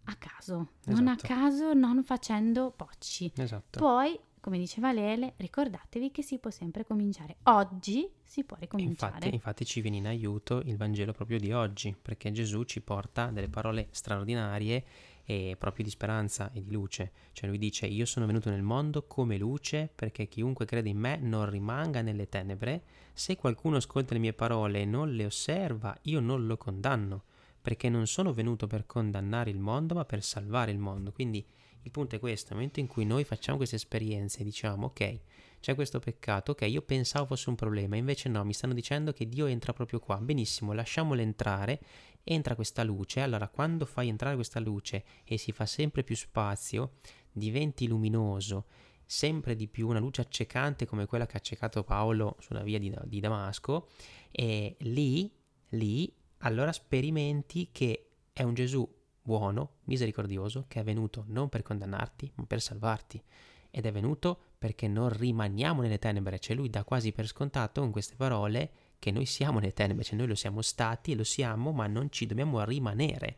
a 0.05 0.15
caso, 0.17 0.69
non 0.87 1.07
a 1.09 1.13
Esatto. 1.13 1.27
caso, 1.27 1.75
non 1.75 2.03
facendo 2.03 2.73
bocci. 2.77 3.31
Esatto. 3.37 3.79
Poi, 3.79 4.19
come 4.41 4.59
diceva 4.59 4.93
Lele, 4.93 5.35
ricordatevi 5.37 6.11
che 6.11 6.23
si 6.23 6.39
può 6.39 6.51
sempre 6.51 6.85
cominciare. 6.85 7.37
Oggi 7.45 8.11
si 8.23 8.43
può 8.45 8.57
ricominciare. 8.59 9.15
Infatti, 9.15 9.35
infatti 9.35 9.65
ci 9.65 9.81
viene 9.81 9.99
in 9.99 10.07
aiuto 10.07 10.63
il 10.65 10.77
Vangelo 10.77 11.13
proprio 11.13 11.39
di 11.39 11.53
oggi, 11.53 11.95
perché 12.01 12.33
Gesù 12.33 12.65
ci 12.65 12.81
porta 12.81 13.27
delle 13.27 13.49
parole 13.49 13.89
straordinarie 13.91 14.85
e 15.31 15.55
proprio 15.57 15.85
di 15.85 15.91
speranza 15.91 16.51
e 16.53 16.61
di 16.61 16.73
luce. 16.73 17.13
Cioè 17.31 17.49
lui 17.49 17.59
dice 17.59 17.87
io 17.87 18.05
sono 18.05 18.27
venuto 18.27 18.51
nel 18.51 18.63
mondo 18.63 19.07
come 19.07 19.39
luce 19.39 19.89
perché 19.95 20.27
chiunque 20.27 20.65
crede 20.65 20.89
in 20.89 20.99
me 20.99 21.19
non 21.19 21.49
rimanga 21.49 22.03
nelle 22.03 22.29
tenebre. 22.29 22.83
Se 23.13 23.37
qualcuno 23.37 23.77
ascolta 23.77 24.15
le 24.15 24.19
mie 24.19 24.33
parole 24.33 24.81
e 24.81 24.85
non 24.85 25.13
le 25.15 25.27
osserva, 25.27 25.97
io 26.03 26.19
non 26.19 26.47
lo 26.47 26.57
condanno, 26.57 27.23
perché 27.63 27.89
non 27.89 28.09
sono 28.09 28.33
venuto 28.33 28.67
per 28.67 28.87
condannare 28.87 29.51
il 29.51 29.61
mondo 29.61 29.95
ma 29.95 30.05
per 30.05 30.21
salvare 30.21 30.73
il 30.73 30.79
mondo. 30.79 31.13
Quindi 31.13 31.47
il 31.83 31.91
punto 31.93 32.17
è 32.17 32.19
questo, 32.19 32.49
nel 32.49 32.57
momento 32.57 32.81
in 32.81 32.89
cui 32.89 33.05
noi 33.05 33.23
facciamo 33.23 33.57
queste 33.57 33.77
esperienze 33.77 34.41
e 34.41 34.45
diciamo 34.45 34.87
ok, 34.87 35.21
c'è 35.61 35.75
questo 35.75 35.99
peccato, 35.99 36.53
ok, 36.53 36.63
io 36.63 36.83
pensavo 36.83 37.27
fosse 37.27 37.51
un 37.51 37.55
problema, 37.55 37.97
invece 37.97 38.29
no, 38.29 38.45
mi 38.45 38.55
stanno 38.55 38.73
dicendo 38.73 39.13
che 39.13 39.29
Dio 39.29 39.47
entra 39.47 39.73
proprio 39.73 39.99
qua, 40.01 40.17
benissimo, 40.17 40.73
lasciamolo 40.73 41.21
entrare, 41.21 41.81
entra 42.25 42.55
questa 42.55 42.83
luce, 42.83 43.21
allora 43.21 43.49
quando 43.49 43.85
fai 43.85 44.09
entrare 44.09 44.35
questa 44.35 44.59
luce 44.59 45.05
e 45.25 45.37
si 45.37 45.53
fa 45.53 45.67
sempre 45.67 46.03
più 46.03 46.17
spazio, 46.17 46.95
diventi 47.31 47.87
luminoso, 47.87 48.67
sempre 49.05 49.55
di 49.55 49.69
più, 49.69 49.89
una 49.89 49.99
luce 49.99 50.23
accecante 50.23 50.87
come 50.87 51.05
quella 51.05 51.27
che 51.27 51.35
ha 51.35 51.39
accecato 51.39 51.85
Paolo 51.85 52.37
sulla 52.41 52.63
via 52.63 52.79
di, 52.79 52.95
di 53.05 53.21
Damasco, 53.21 53.89
e 54.31 54.77
lì, 54.81 55.31
lì, 55.71 56.11
allora 56.39 56.73
sperimenti 56.73 57.69
che 57.71 58.13
è 58.33 58.43
un 58.43 58.55
Gesù 58.55 58.89
buono, 59.21 59.79
misericordioso, 59.85 60.65
che 60.69 60.81
è 60.81 60.85
venuto 60.85 61.25
non 61.29 61.49
per 61.49 61.63
condannarti, 61.63 62.33
ma 62.37 62.47
per 62.47 62.63
salvarti. 62.63 63.23
Ed 63.71 63.87
è 63.87 63.93
venuto 63.93 64.39
perché 64.59 64.89
non 64.89 65.09
rimaniamo 65.09 65.83
nelle 65.83 65.99
tenebre, 65.99 66.39
cioè 66.39 66.57
lui 66.57 66.71
dà 66.71 66.85
quasi 66.85 67.13
per 67.13 67.27
scontato 67.27 67.81
con 67.81 67.91
queste 67.91 68.15
parole 68.17 68.73
che 68.99 69.11
noi 69.11 69.25
siamo 69.27 69.59
nelle 69.59 69.73
tenebre, 69.73 70.05
cioè 70.05 70.17
noi 70.17 70.27
lo 70.27 70.35
siamo 70.35 70.63
stati 70.63 71.13
e 71.13 71.17
lo 71.17 71.25
siamo, 71.25 71.73
ma 71.73 71.87
non 71.87 72.11
ci 72.11 72.27
dobbiamo 72.27 72.63
rimanere. 72.65 73.37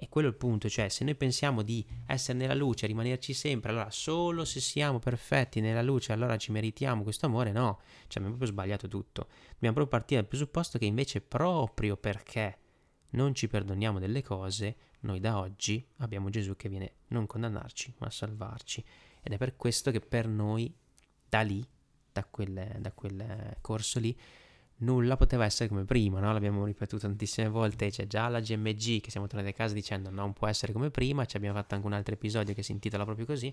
E 0.00 0.08
quello 0.08 0.28
è 0.28 0.30
il 0.30 0.36
punto, 0.36 0.68
cioè 0.68 0.88
se 0.88 1.02
noi 1.04 1.16
pensiamo 1.16 1.62
di 1.62 1.84
essere 2.06 2.38
nella 2.38 2.54
luce, 2.54 2.86
rimanerci 2.86 3.32
sempre, 3.32 3.70
allora 3.70 3.90
solo 3.90 4.44
se 4.44 4.60
siamo 4.60 5.00
perfetti 5.00 5.60
nella 5.60 5.82
luce, 5.82 6.12
allora 6.12 6.36
ci 6.36 6.52
meritiamo 6.52 7.02
questo 7.02 7.26
amore, 7.26 7.50
no, 7.50 7.80
cioè 8.06 8.22
abbiamo 8.22 8.36
proprio 8.36 8.46
sbagliato 8.46 8.86
tutto. 8.86 9.26
Dobbiamo 9.54 9.74
proprio 9.74 9.86
partire 9.86 10.20
dal 10.20 10.28
presupposto 10.28 10.78
che 10.78 10.84
invece 10.84 11.20
proprio 11.20 11.96
perché 11.96 12.58
non 13.10 13.34
ci 13.34 13.48
perdoniamo 13.48 13.98
delle 13.98 14.22
cose, 14.22 14.76
noi 15.00 15.18
da 15.18 15.38
oggi 15.38 15.84
abbiamo 15.96 16.28
Gesù 16.30 16.54
che 16.54 16.68
viene 16.68 16.92
non 17.08 17.26
condannarci, 17.26 17.94
ma 17.98 18.08
salvarci. 18.08 18.84
Ed 19.22 19.32
è 19.32 19.36
per 19.36 19.56
questo 19.56 19.90
che 19.90 20.00
per 20.00 20.26
noi, 20.26 20.72
da 21.28 21.40
lì, 21.42 21.64
da 22.12 22.24
quel, 22.24 22.76
da 22.78 22.92
quel 22.92 23.56
corso 23.60 23.98
lì, 23.98 24.16
nulla 24.78 25.16
poteva 25.16 25.44
essere 25.44 25.68
come 25.68 25.84
prima, 25.84 26.20
no? 26.20 26.32
L'abbiamo 26.32 26.64
ripetuto 26.64 27.06
tantissime 27.06 27.48
volte, 27.48 27.90
c'è 27.90 28.06
già 28.06 28.28
la 28.28 28.40
GMG 28.40 29.00
che 29.00 29.10
siamo 29.10 29.26
tornati 29.26 29.50
a 29.50 29.52
casa 29.52 29.74
dicendo 29.74 30.10
non 30.10 30.32
può 30.32 30.46
essere 30.46 30.72
come 30.72 30.90
prima, 30.90 31.24
ci 31.24 31.36
abbiamo 31.36 31.56
fatto 31.56 31.74
anche 31.74 31.86
un 31.86 31.92
altro 31.92 32.14
episodio 32.14 32.54
che 32.54 32.62
si 32.62 32.72
intitola 32.72 33.04
proprio 33.04 33.26
così 33.26 33.52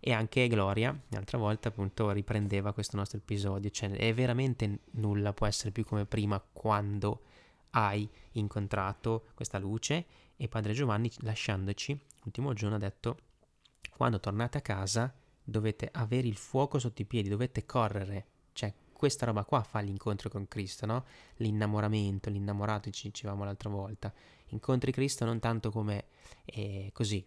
e 0.00 0.12
anche 0.12 0.46
Gloria, 0.48 0.98
l'altra 1.08 1.38
volta 1.38 1.68
appunto 1.68 2.10
riprendeva 2.10 2.72
questo 2.72 2.96
nostro 2.96 3.18
episodio, 3.18 3.70
cioè 3.70 3.90
è 3.90 4.12
veramente 4.12 4.80
nulla 4.92 5.32
può 5.32 5.46
essere 5.46 5.70
più 5.70 5.84
come 5.84 6.04
prima 6.04 6.42
quando 6.52 7.22
hai 7.70 8.08
incontrato 8.32 9.26
questa 9.34 9.58
luce 9.58 10.04
e 10.36 10.48
Padre 10.48 10.74
Giovanni 10.74 11.10
lasciandoci 11.20 11.98
l'ultimo 12.22 12.52
giorno 12.52 12.76
ha 12.76 12.78
detto 12.78 13.16
quando 13.90 14.20
tornate 14.20 14.58
a 14.58 14.62
casa 14.62 15.12
dovete 15.42 15.88
avere 15.92 16.26
il 16.26 16.36
fuoco 16.36 16.78
sotto 16.78 17.02
i 17.02 17.04
piedi, 17.04 17.28
dovete 17.28 17.64
correre, 17.64 18.26
cioè 18.52 18.72
questa 18.92 19.26
roba 19.26 19.44
qua 19.44 19.62
fa 19.62 19.80
l'incontro 19.80 20.28
con 20.28 20.48
Cristo, 20.48 20.86
no? 20.86 21.04
L'innamoramento, 21.36 22.30
l'innamorato 22.30 22.90
ci 22.90 23.08
dicevamo 23.08 23.44
l'altra 23.44 23.68
volta. 23.68 24.12
Incontri 24.46 24.90
Cristo 24.90 25.24
non 25.24 25.38
tanto 25.38 25.70
come 25.70 26.06
eh, 26.44 26.90
così, 26.92 27.24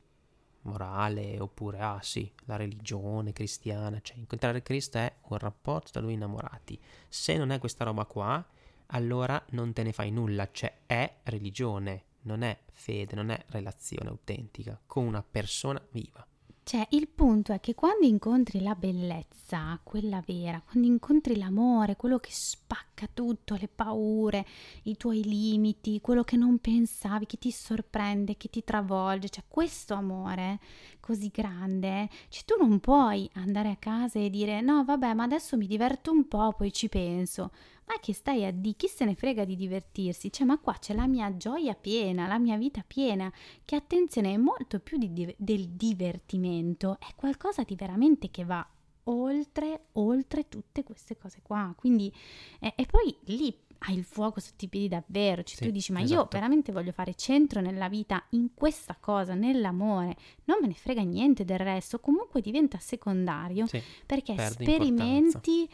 morale, 0.64 1.40
oppure, 1.40 1.80
ah 1.80 2.00
sì, 2.02 2.32
la 2.46 2.56
religione 2.56 3.34
cristiana, 3.34 4.02
cioè 4.02 4.18
incontrare 4.18 4.62
Cristo 4.62 4.98
è 4.98 5.14
un 5.28 5.38
rapporto 5.38 5.92
tra 5.92 6.02
due 6.02 6.14
innamorati. 6.14 6.80
Se 7.08 7.38
non 7.38 7.52
è 7.52 7.60
questa 7.60 7.84
roba 7.84 8.06
qua, 8.06 8.46
allora 8.88 9.44
non 9.52 9.72
te 9.74 9.84
ne 9.84 9.94
fai 9.94 10.12
nulla, 10.12 10.50
cioè 10.52 10.82
è 10.86 11.20
religione, 11.24 12.06
non 12.22 12.42
è 12.42 12.58
fede, 12.72 13.16
non 13.16 13.30
è 13.30 13.46
relazione 13.50 14.10
autentica 14.10 14.80
con 14.86 15.06
una 15.06 15.24
persona 15.24 15.82
viva. 15.92 16.26
Cioè, 16.70 16.86
il 16.92 17.08
punto 17.08 17.52
è 17.52 17.60
che 17.60 17.74
quando 17.74 18.06
incontri 18.06 18.62
la 18.62 18.76
bellezza, 18.76 19.80
quella 19.82 20.22
vera, 20.24 20.62
quando 20.64 20.88
incontri 20.88 21.36
l'amore, 21.36 21.96
quello 21.96 22.20
che 22.20 22.30
spacca 22.32 23.10
tutto, 23.12 23.58
le 23.60 23.68
paure, 23.68 24.46
i 24.84 24.96
tuoi 24.96 25.24
limiti, 25.24 26.00
quello 26.00 26.24
che 26.24 26.38
non 26.38 26.60
pensavi, 26.60 27.26
che 27.26 27.40
ti 27.40 27.50
sorprende, 27.50 28.38
che 28.38 28.52
ti 28.52 28.64
travolge, 28.64 29.30
cioè 29.30 29.46
questo 29.48 29.96
amore 29.96 30.60
così 31.00 31.32
grande, 31.34 32.08
cioè 32.28 32.44
tu 32.46 32.56
non 32.64 32.80
puoi 32.80 33.28
andare 33.34 33.72
a 33.72 33.76
casa 33.78 34.20
e 34.20 34.30
dire 34.30 34.62
no, 34.62 34.84
vabbè, 34.84 35.16
ma 35.16 35.24
adesso 35.24 35.58
mi 35.58 35.66
diverto 35.66 36.12
un 36.12 36.28
po', 36.28 36.54
poi 36.56 36.72
ci 36.72 36.88
penso. 36.88 37.50
Ma 37.90 38.00
che 38.00 38.14
stai 38.14 38.46
a 38.46 38.52
di 38.52 38.76
chi 38.76 38.88
se 38.88 39.04
ne 39.04 39.16
frega 39.16 39.46
di 39.46 39.56
divertirsi? 39.56 40.32
Cioè, 40.32 40.46
ma 40.46 40.60
qua 40.60 40.76
c'è 40.80 40.94
la 40.94 41.08
mia 41.08 41.36
gioia 41.38 41.74
piena, 41.74 42.28
la 42.28 42.38
mia 42.38 42.56
vita 42.56 42.84
piena, 42.86 43.34
che 43.66 43.76
attenzione 43.76 44.34
è 44.34 44.38
molto 44.38 44.80
più 44.80 45.00
di 45.00 45.34
del 45.36 45.70
divertimento, 45.70 47.00
è 47.00 47.16
qualcosa 47.16 47.64
di 47.64 47.74
veramente 47.76 48.30
che 48.30 48.46
va 48.46 48.64
oltre, 49.06 49.88
oltre 49.94 50.48
tutte 50.48 50.84
queste 50.84 51.18
cose 51.18 51.40
qua. 51.42 51.74
Quindi, 51.76 52.14
eh, 52.60 52.74
e 52.76 52.86
poi 52.86 53.16
lì 53.22 53.58
hai 53.80 53.96
il 53.96 54.04
fuoco 54.04 54.40
sotto 54.40 54.66
i 54.66 54.68
piedi 54.68 54.88
davvero, 54.88 55.42
cioè 55.42 55.58
Sì, 55.58 55.66
tu 55.66 55.72
dici 55.72 55.92
ma 55.92 56.00
io 56.02 56.06
esatto. 56.06 56.28
veramente 56.34 56.72
voglio 56.72 56.92
fare 56.92 57.16
centro 57.16 57.60
nella 57.60 57.90
vita 57.90 58.24
in 58.32 58.54
questa 58.54 58.96
cosa, 59.00 59.34
nell'amore, 59.34 60.16
non 60.44 60.60
me 60.62 60.68
ne 60.68 60.74
frega 60.76 61.02
niente 61.02 61.44
del 61.44 61.58
resto, 61.58 62.00
comunque 62.00 62.42
diventa 62.42 62.78
secondario 62.78 63.66
Sì, 63.66 63.82
perché 64.06 64.38
sperimenti 64.38 65.68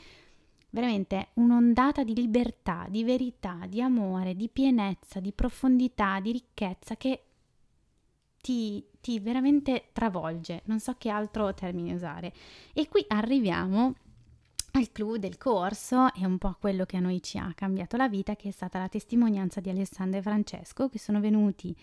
veramente 0.75 1.29
un'ondata 1.35 2.03
di 2.03 2.13
libertà, 2.13 2.85
di 2.89 3.05
verità, 3.05 3.59
di 3.65 3.81
amore, 3.81 4.35
di 4.35 4.49
pienezza, 4.49 5.21
di 5.21 5.31
profondità, 5.31 6.19
di 6.19 6.33
ricchezza 6.33 6.97
che 6.97 7.23
ti, 8.41 8.85
ti 8.99 9.21
veramente 9.21 9.85
travolge. 9.93 10.63
Non 10.65 10.81
so 10.81 10.95
che 10.97 11.07
altro 11.09 11.53
termine 11.53 11.93
usare. 11.93 12.33
E 12.73 12.89
qui 12.89 13.05
arriviamo 13.07 13.95
al 14.73 14.91
clou 14.91 15.15
del 15.15 15.37
corso 15.37 16.13
e 16.13 16.25
un 16.25 16.37
po' 16.37 16.49
a 16.49 16.57
quello 16.59 16.83
che 16.83 16.97
a 16.97 16.99
noi 16.99 17.23
ci 17.23 17.37
ha 17.37 17.53
cambiato 17.55 17.95
la 17.95 18.09
vita, 18.09 18.35
che 18.35 18.49
è 18.49 18.51
stata 18.51 18.77
la 18.77 18.89
testimonianza 18.89 19.61
di 19.61 19.69
Alessandro 19.69 20.19
e 20.19 20.21
Francesco, 20.21 20.89
che 20.89 20.99
sono 20.99 21.21
venuti 21.21 21.73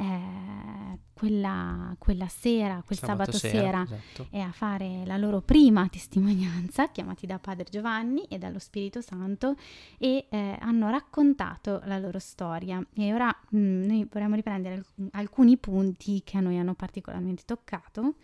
eh, 0.00 0.98
quella, 1.12 1.94
quella 1.98 2.28
sera, 2.28 2.82
quel 2.86 2.98
sabato, 2.98 3.36
sera, 3.36 3.82
esatto. 3.82 4.28
e 4.30 4.40
a 4.40 4.50
fare 4.50 5.02
la 5.04 5.18
loro 5.18 5.42
prima 5.42 5.86
testimonianza, 5.88 6.88
chiamati 6.92 7.26
da 7.26 7.38
Padre 7.38 7.66
Giovanni 7.70 8.24
e 8.24 8.38
dallo 8.38 8.58
Spirito 8.58 9.02
Santo, 9.02 9.56
e 9.98 10.26
eh, 10.30 10.56
hanno 10.58 10.88
raccontato 10.88 11.82
la 11.84 11.98
loro 11.98 12.18
storia. 12.18 12.82
E 12.94 13.12
ora 13.12 13.28
mh, 13.50 13.58
noi 13.58 14.08
vorremmo 14.10 14.36
riprendere 14.36 14.76
alc- 14.76 15.14
alcuni 15.14 15.58
punti 15.58 16.22
che 16.24 16.38
a 16.38 16.40
noi 16.40 16.56
hanno 16.56 16.74
particolarmente 16.74 17.42
toccato. 17.44 18.14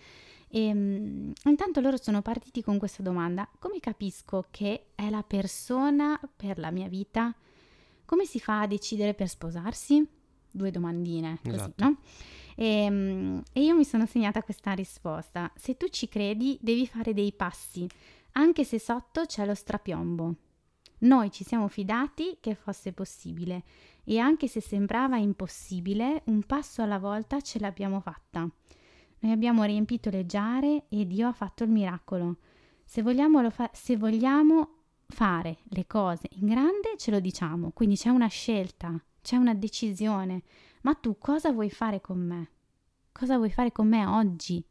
E, 0.49 0.73
mh, 0.73 1.33
intanto 1.45 1.81
loro 1.81 1.99
sono 1.99 2.23
partiti 2.23 2.63
con 2.63 2.79
questa 2.79 3.03
domanda: 3.03 3.47
come 3.59 3.81
capisco 3.81 4.47
che 4.51 4.87
è 4.95 5.11
la 5.11 5.23
persona 5.23 6.19
per 6.35 6.59
la 6.59 6.71
mia 6.71 6.89
vita? 6.89 7.35
Come 8.07 8.25
si 8.25 8.41
fa 8.41 8.61
a 8.63 8.67
decidere 8.67 9.13
per 9.13 9.29
sposarsi? 9.29 10.16
Due 10.57 10.71
domandine, 10.71 11.39
così, 11.43 11.55
Esatto. 11.55 11.85
no? 11.85 11.99
E, 12.57 12.89
mm, 12.91 13.39
e 13.53 13.61
io 13.63 13.77
mi 13.77 13.85
sono 13.85 14.07
segnata 14.07 14.43
questa 14.43 14.73
risposta. 14.73 15.53
Se 15.55 15.77
tu 15.77 15.89
ci 15.89 16.09
credi, 16.09 16.59
devi 16.63 16.87
fare 16.87 17.13
dei 17.13 17.33
passi, 17.33 17.87
anche 18.33 18.65
se 18.65 18.79
sotto 18.79 19.27
c'è 19.27 19.45
lo 19.45 19.55
strapiombo. 19.55 20.35
Noi 21.01 21.31
ci 21.31 21.45
siamo 21.45 21.69
fidati 21.69 22.39
che 22.41 22.55
fosse 22.55 22.93
possibile 22.93 23.65
e 24.05 24.19
anche 24.19 24.49
se 24.49 24.63
sembrava 24.63 25.19
impossibile, 25.19 26.23
un 26.27 26.43
passo 26.45 26.81
alla 26.81 26.99
volta 26.99 27.41
ce 27.43 27.59
l'abbiamo 27.59 28.01
fatta. 28.01 28.49
Noi 29.19 29.33
abbiamo 29.33 29.65
riempito 29.65 30.09
le 30.09 30.25
giare 30.25 30.85
e 30.89 31.07
Dio 31.07 31.29
ha 31.29 31.33
fatto 31.33 31.65
il 31.65 31.71
miracolo. 31.71 32.37
Se 32.85 33.03
vogliamo, 33.03 33.51
fa- 33.51 33.71
se 33.75 33.97
vogliamo 33.99 34.71
fare 35.07 35.59
le 35.71 35.87
cose 35.87 36.29
in 36.33 36.47
grande, 36.47 36.97
ce 36.97 37.11
lo 37.11 37.21
diciamo. 37.21 37.73
Quindi 37.73 37.97
c'è 37.97 38.09
una 38.09 38.29
scelta, 38.29 38.99
c'è 39.27 39.35
una 39.35 39.55
decisione. 39.55 40.45
Ma 40.83 40.95
tu 40.95 41.19
cosa 41.19 41.51
vuoi 41.51 41.69
fare 41.69 42.01
con 42.01 42.17
me? 42.21 42.51
Cosa 43.11 43.37
vuoi 43.37 43.51
fare 43.51 43.73
con 43.73 43.89
me 43.89 44.07
oggi? 44.07 44.65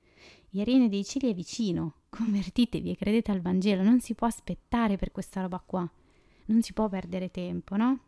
Il 0.52 0.63
regno 0.63 0.88
dei 0.88 1.04
cieli 1.04 1.30
è 1.30 1.34
vicino. 1.34 1.96
Convertitevi 2.08 2.91
e 2.91 2.96
credete 2.96 3.32
al 3.32 3.41
Vangelo. 3.41 3.84
Non 3.84 4.00
si 4.00 4.15
può 4.15 4.28
aspettare 4.28 4.96
per 4.96 5.12
questa 5.12 5.41
roba 5.41 5.62
qua. 5.63 5.86
Non 6.46 6.62
si 6.62 6.72
può 6.72 6.88
perdere 6.88 7.32
tempo, 7.32 7.76
no? 7.76 8.00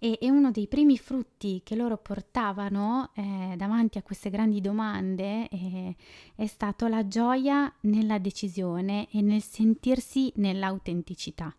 E, 0.00 0.18
e 0.20 0.30
uno 0.32 0.50
dei 0.50 0.66
primi 0.66 0.98
frutti 0.98 1.60
che 1.62 1.76
loro 1.76 1.96
portavano 1.96 3.12
eh, 3.14 3.54
davanti 3.56 3.98
a 3.98 4.02
queste 4.02 4.30
grandi 4.30 4.60
domande 4.60 5.48
eh, 5.48 5.94
è 6.34 6.46
stato 6.46 6.88
la 6.88 7.06
gioia 7.06 7.72
nella 7.82 8.18
decisione 8.18 9.08
e 9.12 9.20
nel 9.20 9.42
sentirsi 9.42 10.32
nell'autenticità. 10.34 11.54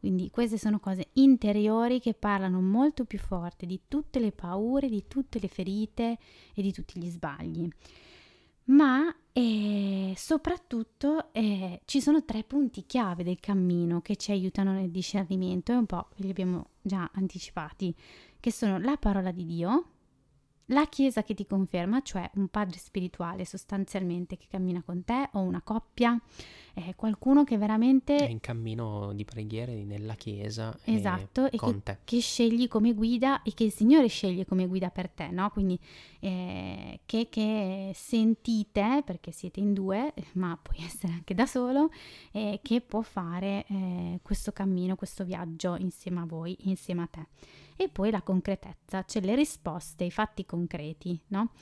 Quindi 0.00 0.30
queste 0.30 0.56
sono 0.56 0.80
cose 0.80 1.08
interiori 1.14 2.00
che 2.00 2.14
parlano 2.14 2.60
molto 2.62 3.04
più 3.04 3.18
forte 3.18 3.66
di 3.66 3.82
tutte 3.86 4.18
le 4.18 4.32
paure, 4.32 4.88
di 4.88 5.04
tutte 5.06 5.38
le 5.38 5.48
ferite 5.48 6.18
e 6.54 6.62
di 6.62 6.72
tutti 6.72 6.98
gli 6.98 7.08
sbagli. 7.08 7.68
Ma 8.64 9.14
eh, 9.32 10.14
soprattutto 10.16 11.32
eh, 11.32 11.82
ci 11.84 12.00
sono 12.00 12.24
tre 12.24 12.44
punti 12.44 12.86
chiave 12.86 13.24
del 13.24 13.40
cammino 13.40 14.00
che 14.00 14.16
ci 14.16 14.30
aiutano 14.30 14.72
nel 14.72 14.90
discernimento 14.90 15.72
e 15.72 15.76
un 15.76 15.86
po' 15.86 16.08
li 16.16 16.30
abbiamo 16.30 16.70
già 16.80 17.10
anticipati, 17.12 17.94
che 18.40 18.50
sono 18.50 18.78
la 18.78 18.96
parola 18.96 19.32
di 19.32 19.44
Dio, 19.44 19.84
la 20.70 20.86
Chiesa 20.86 21.22
che 21.22 21.34
ti 21.34 21.46
conferma, 21.46 22.00
cioè 22.02 22.28
un 22.34 22.48
padre 22.48 22.78
spirituale 22.78 23.44
sostanzialmente 23.44 24.36
che 24.36 24.46
cammina 24.48 24.82
con 24.82 25.04
te 25.04 25.28
o 25.32 25.40
una 25.40 25.62
coppia, 25.62 26.20
eh, 26.74 26.94
qualcuno 26.94 27.44
che 27.44 27.58
veramente 27.58 28.16
È 28.16 28.28
in 28.28 28.40
cammino 28.40 29.12
di 29.12 29.24
preghiere 29.24 29.84
nella 29.84 30.14
chiesa 30.14 30.76
e 30.84 30.94
Esatto, 30.94 31.50
e 31.50 31.56
con 31.56 31.74
che, 31.74 31.82
te. 31.82 31.98
che 32.04 32.20
scegli 32.20 32.68
come 32.68 32.94
guida 32.94 33.42
e 33.42 33.52
che 33.54 33.64
il 33.64 33.72
Signore 33.72 34.06
sceglie 34.06 34.46
come 34.46 34.66
guida 34.66 34.90
per 34.90 35.08
te, 35.08 35.30
no? 35.30 35.50
Quindi 35.50 35.78
eh, 36.20 37.00
che, 37.04 37.28
che 37.28 37.92
sentite, 37.94 39.02
perché 39.04 39.32
siete 39.32 39.60
in 39.60 39.72
due, 39.72 40.12
ma 40.34 40.58
puoi 40.60 40.78
essere 40.84 41.12
anche 41.12 41.34
da 41.34 41.46
solo, 41.46 41.90
eh, 42.32 42.60
che 42.62 42.80
può 42.80 43.00
fare 43.02 43.64
eh, 43.68 44.20
questo 44.22 44.52
cammino, 44.52 44.94
questo 44.96 45.24
viaggio 45.24 45.76
insieme 45.76 46.20
a 46.20 46.24
voi, 46.24 46.56
insieme 46.60 47.02
a 47.02 47.06
te. 47.06 47.26
E 47.80 47.88
poi 47.88 48.10
la 48.10 48.20
concretezza, 48.20 49.04
cioè 49.04 49.22
le 49.22 49.34
risposte, 49.34 50.04
i 50.04 50.10
fatti 50.10 50.44
concreti, 50.44 51.18
no? 51.28 51.52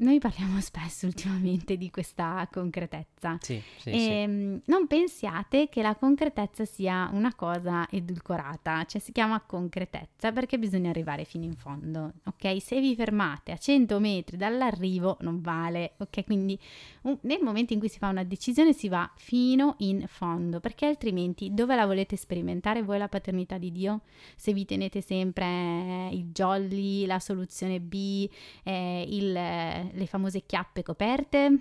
Noi 0.00 0.18
parliamo 0.18 0.60
spesso 0.62 1.06
ultimamente 1.06 1.76
di 1.76 1.90
questa 1.90 2.48
concretezza. 2.50 3.36
Sì, 3.40 3.60
sì, 3.78 3.90
sì. 3.90 3.90
Ehm, 4.10 4.60
Non 4.66 4.86
pensiate 4.86 5.68
che 5.68 5.82
la 5.82 5.96
concretezza 5.96 6.64
sia 6.64 7.10
una 7.12 7.34
cosa 7.34 7.88
edulcorata, 7.90 8.84
cioè 8.84 9.00
si 9.00 9.12
chiama 9.12 9.40
concretezza 9.40 10.30
perché 10.32 10.58
bisogna 10.58 10.90
arrivare 10.90 11.24
fino 11.24 11.44
in 11.44 11.54
fondo, 11.54 12.12
ok? 12.24 12.60
Se 12.62 12.80
vi 12.80 12.94
fermate 12.94 13.52
a 13.52 13.56
100 13.56 13.98
metri 13.98 14.36
dall'arrivo 14.36 15.16
non 15.20 15.40
vale, 15.40 15.94
ok? 15.98 16.24
Quindi 16.24 16.58
un- 17.02 17.18
nel 17.22 17.40
momento 17.42 17.72
in 17.72 17.78
cui 17.80 17.88
si 17.88 17.98
fa 17.98 18.08
una 18.08 18.24
decisione 18.24 18.72
si 18.72 18.88
va 18.88 19.10
fino 19.16 19.74
in 19.78 20.04
fondo, 20.06 20.60
perché 20.60 20.86
altrimenti 20.86 21.52
dove 21.52 21.74
la 21.74 21.86
volete 21.86 22.16
sperimentare 22.16 22.82
voi 22.82 22.98
la 22.98 23.08
paternità 23.08 23.58
di 23.58 23.72
Dio? 23.72 24.02
Se 24.36 24.52
vi 24.52 24.64
tenete 24.64 25.00
sempre 25.00 26.08
il 26.12 26.26
jolly, 26.32 27.04
la 27.06 27.18
soluzione 27.18 27.80
B, 27.80 28.28
eh, 28.62 29.04
il- 29.08 29.87
le 29.92 30.06
famose 30.06 30.44
chiappe 30.46 30.82
coperte, 30.82 31.58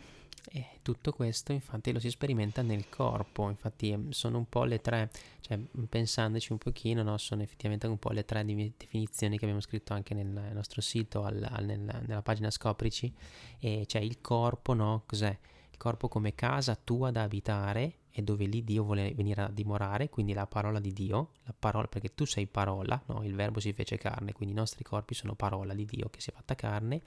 E 0.50 0.80
tutto 0.82 1.12
questo 1.12 1.52
infatti 1.52 1.92
lo 1.92 2.00
si 2.00 2.10
sperimenta 2.10 2.62
nel 2.62 2.88
corpo, 2.88 3.50
infatti 3.50 3.92
ehm, 3.92 4.12
sono 4.12 4.38
un 4.38 4.48
po' 4.48 4.63
le 4.63 4.80
tre, 4.80 5.10
cioè 5.42 5.58
pensandoci 5.90 6.54
un 6.54 6.58
pochino, 6.58 7.04
no, 7.04 7.18
sono 7.18 7.42
effettivamente 7.42 7.86
un 7.88 7.98
po' 7.98 8.12
le 8.12 8.24
tre 8.24 8.46
definizioni 8.46 9.38
che 9.38 9.44
abbiamo 9.44 9.62
scritto 9.62 9.94
anche 9.94 10.13
nel 10.13 10.52
nostro 10.54 10.80
sito, 10.80 11.24
al- 11.24 11.46
al- 11.50 11.66
nel- 11.66 12.04
nella 12.08 12.22
pagina 12.22 12.50
Scoprici, 12.50 13.13
e 13.60 13.84
c'è 13.86 14.00
il 14.00 14.22
corpo, 14.22 14.74
no, 14.74 15.04
cos'è? 15.06 15.38
Il 15.70 15.78
corpo 15.78 16.08
come 16.08 16.34
casa 16.34 16.76
tua 16.82 17.12
da 17.12 17.24
abitare 17.24 17.96
e 18.12 18.24
dove 18.24 18.46
lì 18.46 18.63
Dio 18.63 18.84
vuole 18.84 19.13
venire 19.13 19.42
a 19.44 19.50
dimorare, 19.50 20.10
quindi 20.10 20.34
la 20.34 20.48
parola 20.48 20.80
di 20.80 20.92
Dio, 20.94 21.32
la 21.44 21.54
parola, 21.58 21.88
perché 21.88 22.16
tu 22.16 22.26
sei 22.26 22.48
parola, 22.48 23.00
no? 23.08 23.24
il 23.24 23.36
verbo 23.36 23.60
si 23.60 23.74
fece 23.74 23.98
carne, 23.98 24.32
quindi 24.34 24.56
i 24.56 24.58
nostri 24.58 24.84
corpi 24.84 25.13
sono 25.13 25.36
parola 25.36 25.74
di 25.74 25.86
Dio 25.86 26.10
che 26.10 26.20
si 26.22 26.30
è 26.30 26.34
fatta 26.34 26.56
carne, 26.56 27.02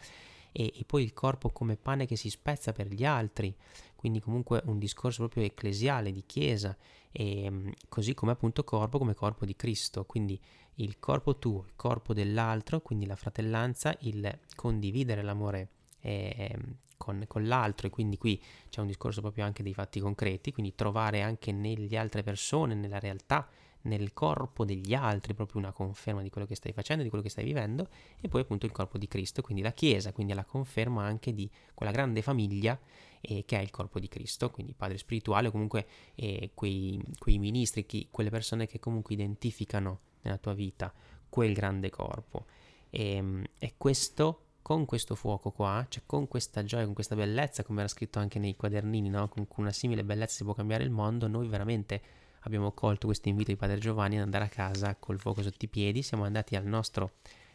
e, 0.52 0.72
e 0.74 0.84
poi 0.84 1.02
il 1.02 1.12
corpo 1.12 1.50
come 1.50 1.76
pane 1.76 2.06
che 2.06 2.16
si 2.16 2.30
spezza 2.30 2.72
per 2.72 2.88
gli 2.88 3.04
altri, 3.04 3.54
quindi 3.96 4.20
comunque 4.20 4.62
un 4.66 4.78
discorso 4.78 5.18
proprio 5.24 5.44
ecclesiale 5.44 6.12
di 6.12 6.24
chiesa, 6.26 6.76
e, 7.12 7.50
mm, 7.50 7.68
così 7.88 8.14
come 8.14 8.32
appunto 8.32 8.64
corpo 8.64 8.98
come 8.98 9.14
corpo 9.14 9.44
di 9.44 9.56
Cristo, 9.56 10.04
quindi 10.04 10.40
il 10.76 10.98
corpo 10.98 11.38
tuo, 11.38 11.64
il 11.66 11.72
corpo 11.76 12.14
dell'altro, 12.14 12.80
quindi 12.80 13.06
la 13.06 13.16
fratellanza, 13.16 13.94
il 14.00 14.38
condividere 14.54 15.22
l'amore 15.22 15.68
ehm, 16.00 16.76
con, 16.96 17.24
con 17.26 17.46
l'altro. 17.46 17.86
E 17.86 17.90
quindi 17.90 18.16
qui 18.18 18.42
c'è 18.68 18.80
un 18.80 18.86
discorso 18.86 19.20
proprio 19.20 19.44
anche 19.44 19.62
dei 19.62 19.74
fatti 19.74 20.00
concreti, 20.00 20.52
quindi 20.52 20.74
trovare 20.74 21.22
anche 21.22 21.52
nelle 21.52 21.96
altre 21.96 22.22
persone, 22.22 22.74
nella 22.74 22.98
realtà, 22.98 23.48
nel 23.82 24.12
corpo 24.12 24.64
degli 24.64 24.94
altri 24.94 25.34
proprio 25.34 25.60
una 25.60 25.72
conferma 25.72 26.22
di 26.22 26.30
quello 26.30 26.46
che 26.46 26.54
stai 26.54 26.72
facendo, 26.72 27.02
di 27.02 27.08
quello 27.08 27.24
che 27.24 27.30
stai 27.30 27.44
vivendo 27.44 27.88
e 28.20 28.28
poi 28.28 28.42
appunto 28.42 28.66
il 28.66 28.72
corpo 28.72 28.98
di 28.98 29.08
Cristo, 29.08 29.42
quindi 29.42 29.62
la 29.62 29.72
Chiesa, 29.72 30.12
quindi 30.12 30.32
la 30.34 30.44
conferma 30.44 31.04
anche 31.04 31.32
di 31.32 31.48
quella 31.74 31.92
grande 31.92 32.22
famiglia 32.22 32.78
eh, 33.20 33.44
che 33.44 33.58
è 33.58 33.60
il 33.60 33.70
corpo 33.70 33.98
di 33.98 34.08
Cristo, 34.08 34.50
quindi 34.50 34.74
padre 34.74 34.98
spirituale 34.98 35.48
o 35.48 35.50
comunque 35.50 35.86
eh, 36.14 36.50
quei, 36.54 37.00
quei 37.18 37.38
ministri, 37.38 37.86
chi- 37.86 38.08
quelle 38.10 38.30
persone 38.30 38.66
che 38.66 38.78
comunque 38.78 39.14
identificano 39.14 40.00
nella 40.22 40.38
tua 40.38 40.54
vita 40.54 40.92
quel 41.28 41.52
grande 41.54 41.90
corpo. 41.90 42.46
E, 42.90 43.44
e 43.58 43.74
questo, 43.76 44.46
con 44.62 44.84
questo 44.84 45.14
fuoco 45.14 45.52
qua, 45.52 45.86
cioè 45.88 46.02
con 46.06 46.28
questa 46.28 46.64
gioia, 46.64 46.84
con 46.84 46.94
questa 46.94 47.14
bellezza, 47.14 47.62
come 47.62 47.80
era 47.80 47.88
scritto 47.88 48.18
anche 48.18 48.38
nei 48.38 48.56
quadernini, 48.56 49.08
no? 49.08 49.28
con 49.28 49.46
una 49.56 49.72
simile 49.72 50.04
bellezza 50.04 50.36
si 50.36 50.44
può 50.44 50.54
cambiare 50.54 50.84
il 50.84 50.90
mondo, 50.90 51.28
noi 51.28 51.46
veramente 51.48 52.02
abbiamo 52.40 52.72
colto 52.72 53.06
questo 53.06 53.28
invito 53.28 53.50
di 53.50 53.56
Padre 53.56 53.78
Giovanni 53.78 54.16
ad 54.16 54.22
andare 54.22 54.44
a 54.44 54.48
casa 54.48 54.96
col 54.96 55.18
fuoco 55.18 55.42
sotto 55.42 55.64
i 55.64 55.68
piedi, 55.68 56.02
siamo 56.02 56.24
andati 56.24 56.56
al 56.56 56.64
nostro 56.64 57.12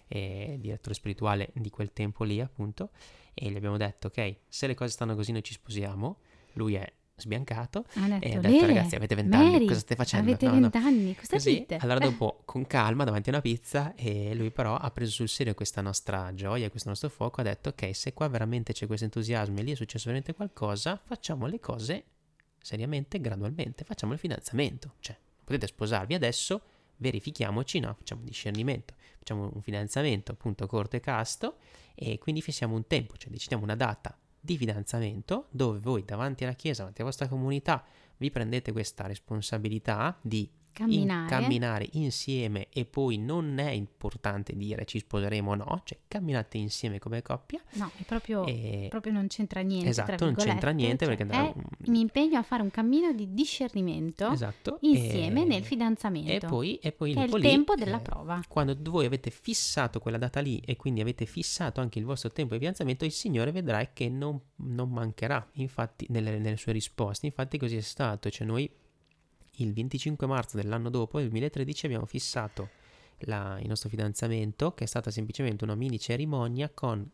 eh, 0.08 0.58
direttore 0.60 0.94
spirituale 0.94 1.50
di 1.54 1.70
quel 1.70 1.92
tempo 1.94 2.24
lì 2.24 2.40
appunto 2.40 2.90
e 3.34 3.50
gli 3.50 3.56
abbiamo 3.56 3.78
detto 3.78 4.08
ok 4.08 4.36
se 4.48 4.68
le 4.68 4.76
cose 4.76 4.92
stanno 4.92 5.16
così 5.16 5.32
noi 5.32 5.44
ci 5.44 5.54
sposiamo 5.54 6.18
lui 6.54 6.76
è 6.76 6.94
sbiancato 7.18 7.86
Ha 7.96 8.08
detto, 8.08 8.26
e 8.26 8.36
ha 8.36 8.40
detto 8.40 8.48
"Lele, 8.50 8.68
ragazzi 8.68 8.96
avete 8.96 9.16
vent'anni, 9.16 9.66
cosa 9.66 9.80
state 9.80 9.96
facendo? 9.96 10.30
Avete 10.30 10.46
No, 10.48 10.54
no. 10.54 10.60
vent'anni, 10.60 11.16
cosa 11.16 11.36
Così, 11.38 11.52
dite? 11.60 11.78
allora 11.78 12.00
dopo 12.06 12.42
con 12.46 12.68
calma 12.68 13.04
davanti 13.06 13.30
a 13.30 13.32
una 13.32 13.42
pizza 13.42 13.96
e 13.96 14.36
lui 14.36 14.52
però 14.52 14.76
ha 14.76 14.92
preso 14.92 15.12
sul 15.12 15.30
serio 15.30 15.54
questa 15.54 15.82
nostra 15.82 16.34
gioia, 16.34 16.70
questo 16.70 16.90
nostro 16.90 17.10
fuoco, 17.10 17.40
ha 17.42 17.44
detto 17.46 17.70
ok 17.70 17.96
se 17.96 18.14
qua 18.14 18.28
veramente 18.28 18.74
c'è 18.74 18.86
questo 18.86 19.06
entusiasmo 19.06 19.58
e 19.60 19.64
lì 19.64 19.72
è 19.72 19.76
successo 19.76 20.04
veramente 20.06 20.36
qualcosa, 20.36 21.02
facciamo 21.04 21.48
le 21.48 21.60
cose 21.60 22.04
seriamente, 22.66 23.22
gradualmente, 23.22 23.84
facciamo 23.84 24.14
il 24.14 24.18
fidanzamento, 24.18 24.96
cioè 25.00 25.16
potete 25.44 25.68
sposarvi 25.68 26.16
adesso, 26.16 26.62
verifichiamoci, 26.98 27.80
no, 27.80 27.94
facciamo 27.94 28.22
un 28.22 28.26
discernimento, 28.26 28.96
facciamo 29.20 29.52
un 29.54 29.62
fidanzamento 29.62 30.32
appunto 30.32 30.66
corto 30.66 30.96
e 30.96 31.00
casto 31.00 31.58
e 31.94 32.18
quindi 32.18 32.42
fissiamo 32.42 32.76
un 32.76 32.88
tempo, 32.88 33.18
cioè 33.18 33.30
decidiamo 33.30 33.64
una 33.64 33.76
data 33.76 34.18
di 34.40 34.58
fidanzamento 34.58 35.48
dove 35.52 35.78
voi 35.78 36.04
davanti 36.06 36.44
alla 36.44 36.54
chiesa, 36.54 36.80
davanti 36.80 37.02
alla 37.02 37.10
vostra 37.12 37.28
comunità 37.28 37.86
vi 38.18 38.32
prendete 38.32 38.72
questa 38.72 39.06
responsabilità 39.06 40.18
di 40.24 40.50
Camminare. 40.76 41.22
in- 41.22 41.28
camminare 41.28 41.90
insieme 41.94 42.68
e 42.70 42.84
poi 42.86 43.18
non 43.18 43.58
è 43.60 43.70
importante 43.72 44.54
dire 44.58 44.84
ci 44.86 45.00
sposeremo 45.00 45.52
o 45.52 45.56
no, 45.56 45.82
cioè 45.86 45.98
camminate 46.08 46.58
insieme 46.58 47.00
come 47.00 47.22
coppia 47.22 47.62
No, 47.76 47.90
è 47.98 48.04
proprio, 48.04 48.46
e 48.46 48.88
proprio 48.90 49.14
non 49.14 49.28
c'entra 49.28 49.62
niente. 49.62 49.88
esatto, 49.90 50.26
non 50.26 50.36
c'entra 50.36 50.72
niente 50.72 51.06
cioè 51.06 51.16
perché 51.16 51.34
è 51.34 51.54
mi 51.90 52.02
impegno 52.02 52.38
a 52.38 52.44
fare 52.44 52.62
un 52.62 52.72
cammino 52.72 53.14
di 53.14 53.34
discernimento 53.34 54.30
esatto, 54.32 54.78
insieme 54.82 55.44
e- 55.44 55.46
nel 55.46 55.64
fidanzamento. 55.64 56.32
e 56.32 56.40
poi, 56.50 56.76
e 56.76 56.92
poi 56.92 57.14
che 57.14 57.22
è 57.22 57.24
il 57.24 57.34
lì, 57.36 57.42
tempo 57.42 57.76
della 57.76 58.00
eh, 58.00 58.02
prova. 58.02 58.42
quando 58.48 58.76
voi 58.82 59.06
avete 59.06 59.30
fissato 59.30 60.00
quella 60.00 60.18
data 60.18 60.42
lì 60.42 60.60
e 60.66 60.76
quindi 60.76 61.00
avete 61.02 61.26
fissato 61.26 61.80
anche 61.80 62.00
il 62.00 62.06
vostro 62.06 62.30
tempo 62.32 62.54
di 62.54 62.60
fidanzamento, 62.60 63.06
il 63.06 63.12
Signore 63.12 63.52
vedrà 63.52 63.86
che 63.94 64.10
non, 64.10 64.40
non 64.58 64.90
mancherà 64.90 65.48
infatti 65.54 66.06
nelle, 66.10 66.38
nelle 66.38 66.58
sue 66.58 66.74
risposte. 66.74 67.26
Infatti 67.26 67.58
così 67.58 67.78
è 67.78 67.82
stato, 67.82 68.30
cioè 68.30 68.46
noi 68.46 68.70
il 69.58 69.74
25 69.74 70.28
marzo 70.28 70.58
dell'anno 70.58 70.90
dopo, 70.90 71.20
il 71.20 71.30
2013, 71.30 71.86
abbiamo 71.86 72.06
fissato 72.06 72.70
la- 73.20 73.58
il 73.62 73.68
nostro 73.68 73.90
fidanzamento, 73.90 74.74
che 74.74 74.84
è 74.84 74.88
stata 74.88 75.12
semplicemente 75.12 75.64
una 75.64 75.76
mini 75.76 76.00
cerimonia 76.00 76.70
con 76.74 77.10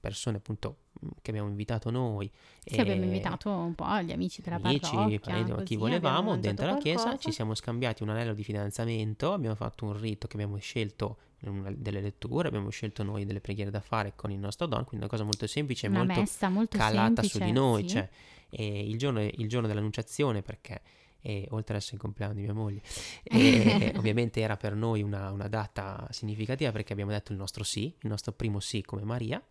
persone 0.00 0.38
appunto 0.38 0.76
mh, 0.98 1.06
che 1.22 1.30
abbiamo 1.30 1.48
invitato 1.48 1.90
noi. 1.90 2.28
Sì, 2.64 2.80
abbiamo 2.80 3.04
invitato 3.04 3.50
un 3.50 3.74
po' 3.74 3.86
gli 4.00 4.10
amici 4.10 4.42
della 4.42 4.56
amici, 4.56 4.90
parrocchia, 4.90 5.20
parenti, 5.20 5.52
così, 5.52 5.64
chi 5.64 5.76
volevamo 5.76 6.36
dentro 6.36 6.66
la 6.66 6.76
chiesa, 6.78 7.02
qualcosa. 7.02 7.22
ci 7.28 7.32
siamo 7.32 7.54
scambiati 7.54 8.02
un 8.02 8.08
anello 8.08 8.34
di 8.34 8.42
fidanzamento, 8.42 9.32
abbiamo 9.32 9.54
fatto 9.54 9.84
un 9.84 9.96
rito 9.98 10.26
che 10.26 10.34
abbiamo 10.34 10.56
scelto 10.58 11.18
delle 11.38 12.00
letture, 12.00 12.48
abbiamo 12.48 12.70
scelto 12.70 13.02
noi 13.02 13.24
delle 13.24 13.40
preghiere 13.40 13.70
da 13.70 13.80
fare 13.80 14.12
con 14.16 14.30
il 14.30 14.38
nostro 14.38 14.66
don, 14.66 14.84
quindi 14.84 14.98
una 14.98 15.08
cosa 15.08 15.22
molto 15.24 15.46
semplice 15.46 15.86
e 15.86 15.88
Una 15.88 15.98
molto 15.98 16.20
messa 16.20 16.48
molto 16.48 16.76
calata 16.78 17.22
semplice, 17.22 17.38
su 17.38 17.44
di 17.44 17.52
noi, 17.52 17.82
sì. 17.82 17.88
cioè 17.88 18.08
e 18.54 18.86
il, 18.86 18.98
giorno, 18.98 19.22
il 19.22 19.48
giorno 19.48 19.66
dell'annunciazione 19.66 20.42
perché 20.42 20.82
eh, 21.22 21.46
oltre 21.50 21.74
ad 21.74 21.80
essere 21.80 21.96
il 21.96 22.02
compleanno 22.02 22.34
di 22.34 22.42
mia 22.42 22.52
moglie, 22.52 22.82
eh, 23.24 23.92
ovviamente 23.96 24.40
era 24.40 24.56
per 24.56 24.74
noi 24.74 25.02
una, 25.02 25.30
una 25.30 25.48
data 25.48 26.06
significativa 26.10 26.70
perché 26.72 26.92
abbiamo 26.92 27.12
detto 27.12 27.32
il 27.32 27.38
nostro 27.38 27.64
sì, 27.64 27.86
il 27.86 28.08
nostro 28.08 28.32
primo 28.32 28.60
sì 28.60 28.82
come 28.82 29.04
Maria 29.04 29.42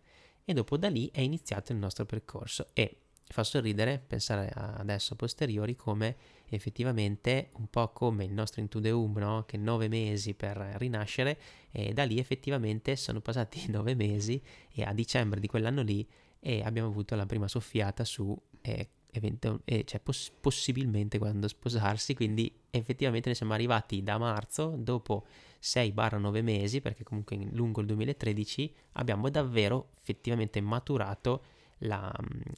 e 0.44 0.52
dopo 0.52 0.76
da 0.76 0.88
lì 0.88 1.10
è 1.12 1.20
iniziato 1.20 1.72
il 1.72 1.78
nostro 1.78 2.04
percorso 2.04 2.68
e 2.72 2.96
fa 3.24 3.44
sorridere 3.44 4.02
pensare 4.06 4.52
adesso 4.54 5.14
a 5.14 5.16
posteriori 5.16 5.74
come 5.74 6.16
effettivamente 6.48 7.50
un 7.56 7.68
po' 7.68 7.88
come 7.90 8.24
il 8.24 8.32
nostro 8.32 8.60
Into 8.60 8.80
the 8.80 8.90
Womb, 8.90 9.18
no? 9.18 9.44
che 9.46 9.56
nove 9.56 9.88
mesi 9.88 10.34
per 10.34 10.56
rinascere 10.76 11.38
e 11.70 11.92
da 11.92 12.04
lì 12.04 12.18
effettivamente 12.18 12.94
sono 12.96 13.20
passati 13.20 13.68
nove 13.72 13.94
mesi 13.94 14.40
e 14.70 14.82
a 14.82 14.92
dicembre 14.92 15.40
di 15.40 15.46
quell'anno 15.46 15.82
lì 15.82 16.06
e 16.38 16.62
abbiamo 16.62 16.88
avuto 16.88 17.14
la 17.14 17.24
prima 17.24 17.48
soffiata 17.48 18.04
su 18.04 18.36
eh, 18.60 18.88
evento- 19.12 19.60
eh, 19.64 19.84
cioè 19.84 20.00
poss- 20.00 20.32
possibilmente 20.40 21.18
quando 21.18 21.46
sposarsi 21.48 22.14
quindi 22.14 22.52
effettivamente 22.70 23.28
ne 23.28 23.34
siamo 23.34 23.52
arrivati 23.52 24.02
da 24.02 24.18
marzo 24.18 24.74
dopo 24.78 25.24
6-9 25.60 26.42
mesi 26.42 26.80
perché 26.80 27.04
comunque 27.04 27.36
lungo 27.52 27.80
il 27.80 27.86
2013 27.86 28.74
abbiamo 28.92 29.28
davvero 29.30 29.90
effettivamente 30.00 30.60
maturato 30.60 31.42
la, 31.84 32.12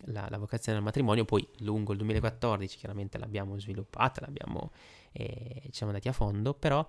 la- 0.07 0.27
la 0.31 0.39
vocazione 0.39 0.79
al 0.79 0.85
matrimonio. 0.85 1.25
Poi 1.25 1.47
lungo 1.61 1.93
il 1.93 1.99
2014 1.99 2.77
chiaramente 2.79 3.19
l'abbiamo 3.19 3.59
sviluppata 3.59 4.21
l'abbiamo 4.21 4.71
eh, 5.13 5.61
ci 5.65 5.71
siamo 5.73 5.93
andati 5.93 6.09
a 6.09 6.13
fondo 6.13 6.55
però 6.55 6.87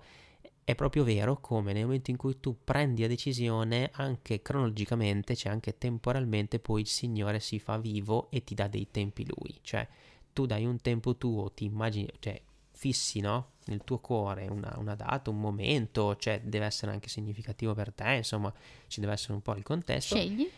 è 0.66 0.74
proprio 0.74 1.04
vero 1.04 1.38
come 1.40 1.72
nel 1.72 1.84
momento 1.84 2.10
in 2.10 2.16
cui 2.16 2.40
tu 2.40 2.56
prendi 2.64 3.02
la 3.02 3.06
decisione, 3.06 3.88
anche 3.92 4.42
cronologicamente, 4.42 5.36
cioè 5.36 5.52
anche 5.52 5.78
temporalmente, 5.78 6.58
poi 6.58 6.80
il 6.80 6.88
Signore 6.88 7.38
si 7.38 7.60
fa 7.60 7.78
vivo 7.78 8.28
e 8.32 8.42
ti 8.42 8.52
dà 8.56 8.66
dei 8.66 8.88
tempi 8.90 9.24
Lui. 9.24 9.60
Cioè, 9.62 9.86
tu 10.32 10.44
dai 10.44 10.64
un 10.66 10.80
tempo 10.80 11.16
tuo, 11.16 11.52
ti 11.52 11.66
immagini, 11.66 12.08
cioè, 12.18 12.42
fissi, 12.72 13.20
no? 13.20 13.52
Nel 13.66 13.82
tuo 13.84 14.00
cuore 14.00 14.48
una, 14.48 14.74
una 14.78 14.96
data, 14.96 15.30
un 15.30 15.38
momento, 15.38 16.16
cioè, 16.16 16.40
deve 16.42 16.64
essere 16.64 16.90
anche 16.90 17.08
significativo 17.08 17.72
per 17.72 17.92
te, 17.92 18.14
insomma, 18.14 18.52
ci 18.88 18.98
deve 18.98 19.12
essere 19.12 19.34
un 19.34 19.42
po' 19.42 19.54
il 19.54 19.62
contesto. 19.62 20.16
Scegli. 20.16 20.50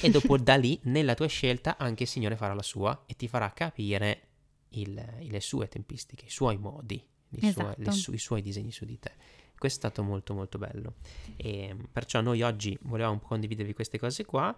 E 0.00 0.10
dopo 0.10 0.38
da 0.42 0.56
lì, 0.56 0.76
nella 0.86 1.14
tua 1.14 1.28
scelta, 1.28 1.76
anche 1.78 2.02
il 2.02 2.08
Signore 2.08 2.34
farà 2.34 2.54
la 2.54 2.62
sua 2.62 3.04
e 3.06 3.14
ti 3.14 3.28
farà 3.28 3.48
capire 3.52 4.22
il- 4.70 5.18
le 5.20 5.40
sue 5.40 5.68
tempistiche, 5.68 6.24
i 6.26 6.30
suoi 6.30 6.56
modi, 6.58 6.94
i, 6.96 7.38
suoi, 7.38 7.48
Esatto. 7.48 7.80
le 7.80 7.90
su- 7.92 8.12
i 8.12 8.18
suoi 8.18 8.42
disegni 8.42 8.72
su 8.72 8.84
di 8.84 8.98
te. 8.98 9.12
Questo 9.62 9.86
è 9.86 9.90
stato 9.90 10.02
molto 10.02 10.34
molto 10.34 10.58
bello. 10.58 10.94
E 11.36 11.76
perciò 11.92 12.20
noi 12.20 12.42
oggi 12.42 12.76
volevamo 12.82 13.20
condividervi 13.20 13.74
queste 13.74 13.96
cose 13.96 14.24
qua. 14.24 14.52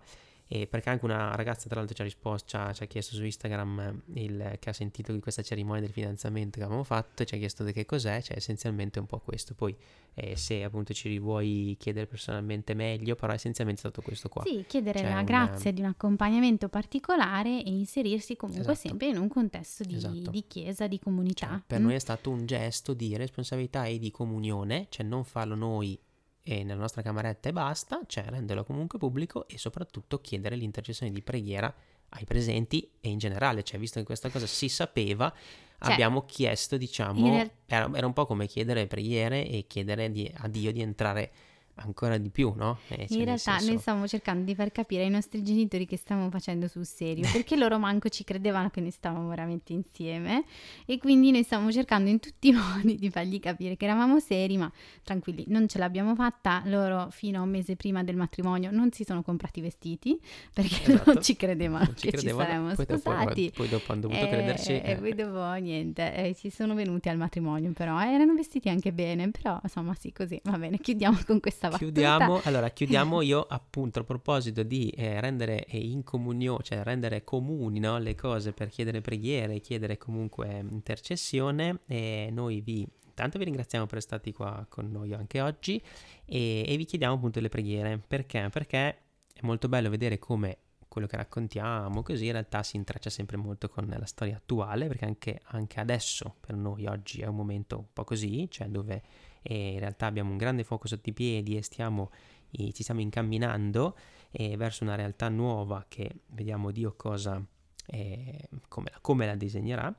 E 0.46 0.66
perché 0.66 0.90
anche 0.90 1.06
una 1.06 1.34
ragazza 1.34 1.68
tra 1.68 1.78
l'altro 1.78 1.94
ci 1.94 2.02
ha 2.02 2.04
risposto, 2.04 2.48
ci 2.48 2.56
ha, 2.56 2.72
ci 2.74 2.82
ha 2.82 2.86
chiesto 2.86 3.14
su 3.14 3.24
Instagram 3.24 4.02
il, 4.14 4.56
che 4.60 4.70
ha 4.70 4.72
sentito 4.74 5.10
di 5.12 5.18
questa 5.18 5.40
cerimonia 5.42 5.80
del 5.80 5.90
fidanzamento 5.90 6.58
che 6.58 6.64
avevamo 6.64 6.84
fatto 6.84 7.22
e 7.22 7.26
ci 7.26 7.34
ha 7.34 7.38
chiesto 7.38 7.64
di 7.64 7.72
che 7.72 7.86
cos'è, 7.86 8.20
cioè 8.20 8.36
essenzialmente 8.36 8.98
un 8.98 9.06
po' 9.06 9.20
questo. 9.20 9.54
Poi 9.54 9.74
eh, 10.12 10.36
se 10.36 10.62
appunto 10.62 10.92
ci 10.92 11.18
vuoi 11.18 11.76
chiedere 11.78 12.06
personalmente 12.06 12.74
meglio, 12.74 13.14
però 13.16 13.32
essenzialmente 13.32 13.80
è 13.82 13.84
stato 13.90 14.02
questo 14.02 14.28
qua. 14.28 14.42
Sì, 14.44 14.64
chiedere 14.68 15.00
C'è 15.00 15.08
la 15.08 15.18
un- 15.20 15.24
grazia 15.24 15.72
di 15.72 15.80
un 15.80 15.86
accompagnamento 15.86 16.68
particolare 16.68 17.64
e 17.64 17.70
inserirsi 17.70 18.36
comunque 18.36 18.72
Esatto. 18.72 18.88
sempre 18.88 19.08
in 19.08 19.16
un 19.16 19.28
contesto 19.28 19.82
di, 19.82 19.96
Esatto. 19.96 20.30
di 20.30 20.44
chiesa, 20.46 20.86
di 20.86 20.98
comunità. 20.98 21.48
Cioè, 21.48 21.62
per 21.66 21.80
Mm? 21.80 21.84
noi 21.84 21.94
è 21.94 21.98
stato 21.98 22.30
un 22.30 22.44
gesto 22.46 22.92
di 22.92 23.16
responsabilità 23.16 23.86
e 23.86 23.98
di 23.98 24.10
comunione, 24.10 24.86
cioè 24.90 25.04
non 25.06 25.24
farlo 25.24 25.54
noi 25.54 25.98
e 26.44 26.62
nella 26.62 26.80
nostra 26.80 27.02
cameretta 27.02 27.48
e 27.48 27.52
basta, 27.52 28.00
cioè 28.06 28.24
renderlo 28.28 28.62
comunque 28.64 28.98
pubblico 28.98 29.48
e 29.48 29.58
soprattutto 29.58 30.20
chiedere 30.20 30.54
l'intercessione 30.54 31.10
di 31.10 31.22
preghiera 31.22 31.74
ai 32.10 32.24
presenti 32.24 32.88
e 33.00 33.08
in 33.08 33.18
generale, 33.18 33.62
cioè 33.64 33.80
visto 33.80 33.98
che 33.98 34.04
questa 34.06 34.28
cosa 34.28 34.46
si 34.46 34.68
sapeva, 34.68 35.32
Cioè, 35.80 35.92
abbiamo 35.92 36.24
chiesto, 36.26 36.76
diciamo, 36.76 37.18
era, 37.66 37.90
era 37.94 38.06
un 38.06 38.12
po' 38.12 38.26
come 38.26 38.46
chiedere 38.46 38.86
preghiere 38.86 39.48
e 39.48 39.66
chiedere 39.66 40.12
di- 40.12 40.30
a 40.36 40.46
Dio 40.48 40.70
di 40.70 40.80
entrare 40.80 41.32
ancora 41.76 42.18
di 42.18 42.30
più, 42.30 42.52
no? 42.56 42.78
Eh, 42.88 43.06
cioè, 43.08 43.18
In 43.18 43.24
realtà 43.24 43.52
senso- 43.58 43.70
noi 43.70 43.78
stavamo 43.80 44.06
cercando 44.06 44.44
di 44.44 44.54
far 44.54 44.70
capire 44.72 45.02
ai 45.04 45.10
nostri 45.10 45.42
genitori 45.42 45.86
che 45.86 45.96
stavamo 45.96 46.30
facendo 46.30 46.68
sul 46.68 46.86
serio, 46.86 47.28
perché 47.32 47.56
loro 47.56 47.78
manco 47.78 48.08
ci 48.08 48.24
credevano 48.24 48.70
che 48.70 48.80
noi 48.80 48.90
stavamo 48.90 49.28
veramente 49.28 49.72
insieme 49.72 50.44
e 50.86 50.98
quindi 50.98 51.30
noi 51.30 51.42
stavamo 51.42 51.72
cercando 51.72 52.10
in 52.10 52.20
tutti 52.20 52.48
i 52.48 52.52
modi 52.84 52.96
di 52.96 53.10
fargli 53.10 53.40
capire 53.40 53.76
che 53.76 53.84
eravamo 53.84 54.20
seri, 54.20 54.56
ma 54.56 54.70
tranquilli, 55.02 55.44
non 55.48 55.68
ce 55.68 55.78
l'abbiamo 55.78 56.14
fatta. 56.14 56.62
Loro 56.66 57.08
fino 57.10 57.40
a 57.40 57.42
un 57.42 57.50
mese 57.50 57.76
prima 57.76 58.02
del 58.04 58.16
matrimonio 58.16 58.70
non 58.70 58.92
si 58.92 59.04
sono 59.04 59.22
comprati 59.22 59.58
i 59.58 59.62
vestiti 59.62 60.18
perché 60.52 60.72
Esatto. 60.94 61.12
non 61.12 61.22
ci 61.22 61.36
credevano 61.36 61.84
non 61.84 61.96
ci 61.96 62.06
che 62.10 62.16
credevano, 62.16 62.44
ci 62.44 62.50
saremmo 62.50 62.74
poi 62.74 62.86
dopo- 62.86 62.98
sposati. 63.00 63.52
poi 63.54 63.68
dopo 63.68 63.92
hanno 63.92 64.00
dovuto 64.02 64.20
E- 64.24 64.28
crederci. 64.28 64.70
E 64.72 64.90
eh. 64.92 64.96
poi 64.96 65.14
dopo 65.14 65.52
niente, 65.54 66.14
eh, 66.14 66.34
ci 66.34 66.50
sono 66.50 66.74
venuti 66.74 67.08
al 67.08 67.16
matrimonio, 67.16 67.72
però 67.72 68.00
eh, 68.00 68.12
erano 68.12 68.34
vestiti 68.34 68.68
anche 68.68 68.92
bene, 68.92 69.30
però 69.30 69.58
insomma 69.62 69.94
sì, 69.94 70.12
così, 70.12 70.40
va 70.44 70.56
bene, 70.58 70.78
chiudiamo 70.78 71.18
con 71.26 71.40
questa 71.40 71.63
battuta. 71.68 71.84
Chiudiamo, 71.84 72.40
allora 72.44 72.70
chiudiamo 72.70 73.20
io 73.20 73.42
appunto 73.42 74.00
a 74.00 74.04
proposito 74.04 74.62
di 74.62 74.90
eh, 74.90 75.20
rendere 75.20 75.64
eh, 75.64 75.78
in 75.78 76.02
comunione, 76.02 76.62
cioè 76.62 76.82
rendere 76.82 77.24
comuni 77.24 77.78
no, 77.80 77.98
le 77.98 78.14
cose 78.14 78.52
per 78.52 78.68
chiedere 78.68 79.00
preghiere, 79.00 79.60
chiedere 79.60 79.96
comunque 79.98 80.48
eh, 80.48 80.58
intercessione 80.58 81.80
e 81.86 82.28
noi 82.32 82.60
vi 82.60 82.86
intanto 83.14 83.38
vi 83.38 83.44
ringraziamo 83.44 83.86
per 83.86 83.98
essere 83.98 84.16
stati 84.16 84.32
qua 84.32 84.66
con 84.68 84.90
noi 84.90 85.14
anche 85.14 85.40
oggi 85.40 85.80
e, 86.24 86.64
e 86.66 86.76
vi 86.76 86.84
chiediamo 86.84 87.14
appunto 87.14 87.38
le 87.38 87.48
preghiere 87.48 88.02
perché? 88.04 88.48
Perché 88.50 88.78
è 88.78 89.40
molto 89.42 89.68
bello 89.68 89.88
vedere 89.88 90.18
come 90.18 90.58
quello 90.94 91.08
che 91.08 91.16
raccontiamo 91.16 92.02
così 92.04 92.26
in 92.26 92.32
realtà 92.32 92.62
si 92.62 92.76
intreccia 92.76 93.10
sempre 93.10 93.36
molto 93.36 93.68
con 93.68 93.92
la 93.98 94.06
storia 94.06 94.36
attuale 94.36 94.86
perché 94.86 95.04
anche, 95.04 95.40
anche 95.46 95.80
adesso 95.80 96.36
per 96.38 96.54
noi 96.54 96.86
oggi 96.86 97.20
è 97.20 97.26
un 97.26 97.34
momento 97.34 97.78
un 97.78 97.86
po' 97.92 98.04
così, 98.04 98.46
cioè 98.48 98.68
dove 98.68 99.02
e 99.46 99.72
in 99.72 99.78
realtà 99.78 100.06
abbiamo 100.06 100.30
un 100.30 100.38
grande 100.38 100.64
fuoco 100.64 100.88
sotto 100.88 101.10
i 101.10 101.12
piedi 101.12 101.56
e 101.56 101.62
stiamo, 101.62 102.10
e 102.50 102.72
ci 102.72 102.82
stiamo 102.82 103.02
incamminando 103.02 103.94
eh, 104.30 104.56
verso 104.56 104.84
una 104.84 104.94
realtà 104.94 105.28
nuova 105.28 105.84
che 105.86 106.10
vediamo 106.28 106.70
Dio 106.70 106.94
cosa, 106.96 107.44
eh, 107.86 108.48
come, 108.68 108.90
la, 108.90 108.98
come 109.00 109.26
la 109.26 109.34
disegnerà. 109.34 109.94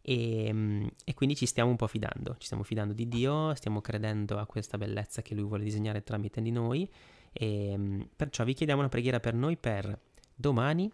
E, 0.00 0.52
mm, 0.52 0.86
e 1.04 1.14
quindi 1.14 1.34
ci 1.34 1.46
stiamo 1.46 1.70
un 1.70 1.76
po' 1.76 1.88
fidando, 1.88 2.36
ci 2.38 2.44
stiamo 2.44 2.62
fidando 2.62 2.92
di 2.94 3.08
Dio, 3.08 3.52
stiamo 3.54 3.80
credendo 3.80 4.38
a 4.38 4.46
questa 4.46 4.78
bellezza 4.78 5.22
che 5.22 5.34
Lui 5.34 5.44
vuole 5.44 5.64
disegnare 5.64 6.04
tramite 6.04 6.40
di 6.40 6.52
noi. 6.52 6.88
E 7.32 7.74
mm, 7.76 8.00
perciò 8.14 8.44
vi 8.44 8.54
chiediamo 8.54 8.80
una 8.80 8.90
preghiera 8.90 9.18
per 9.18 9.34
noi 9.34 9.56
per 9.56 9.98
domani 10.34 10.90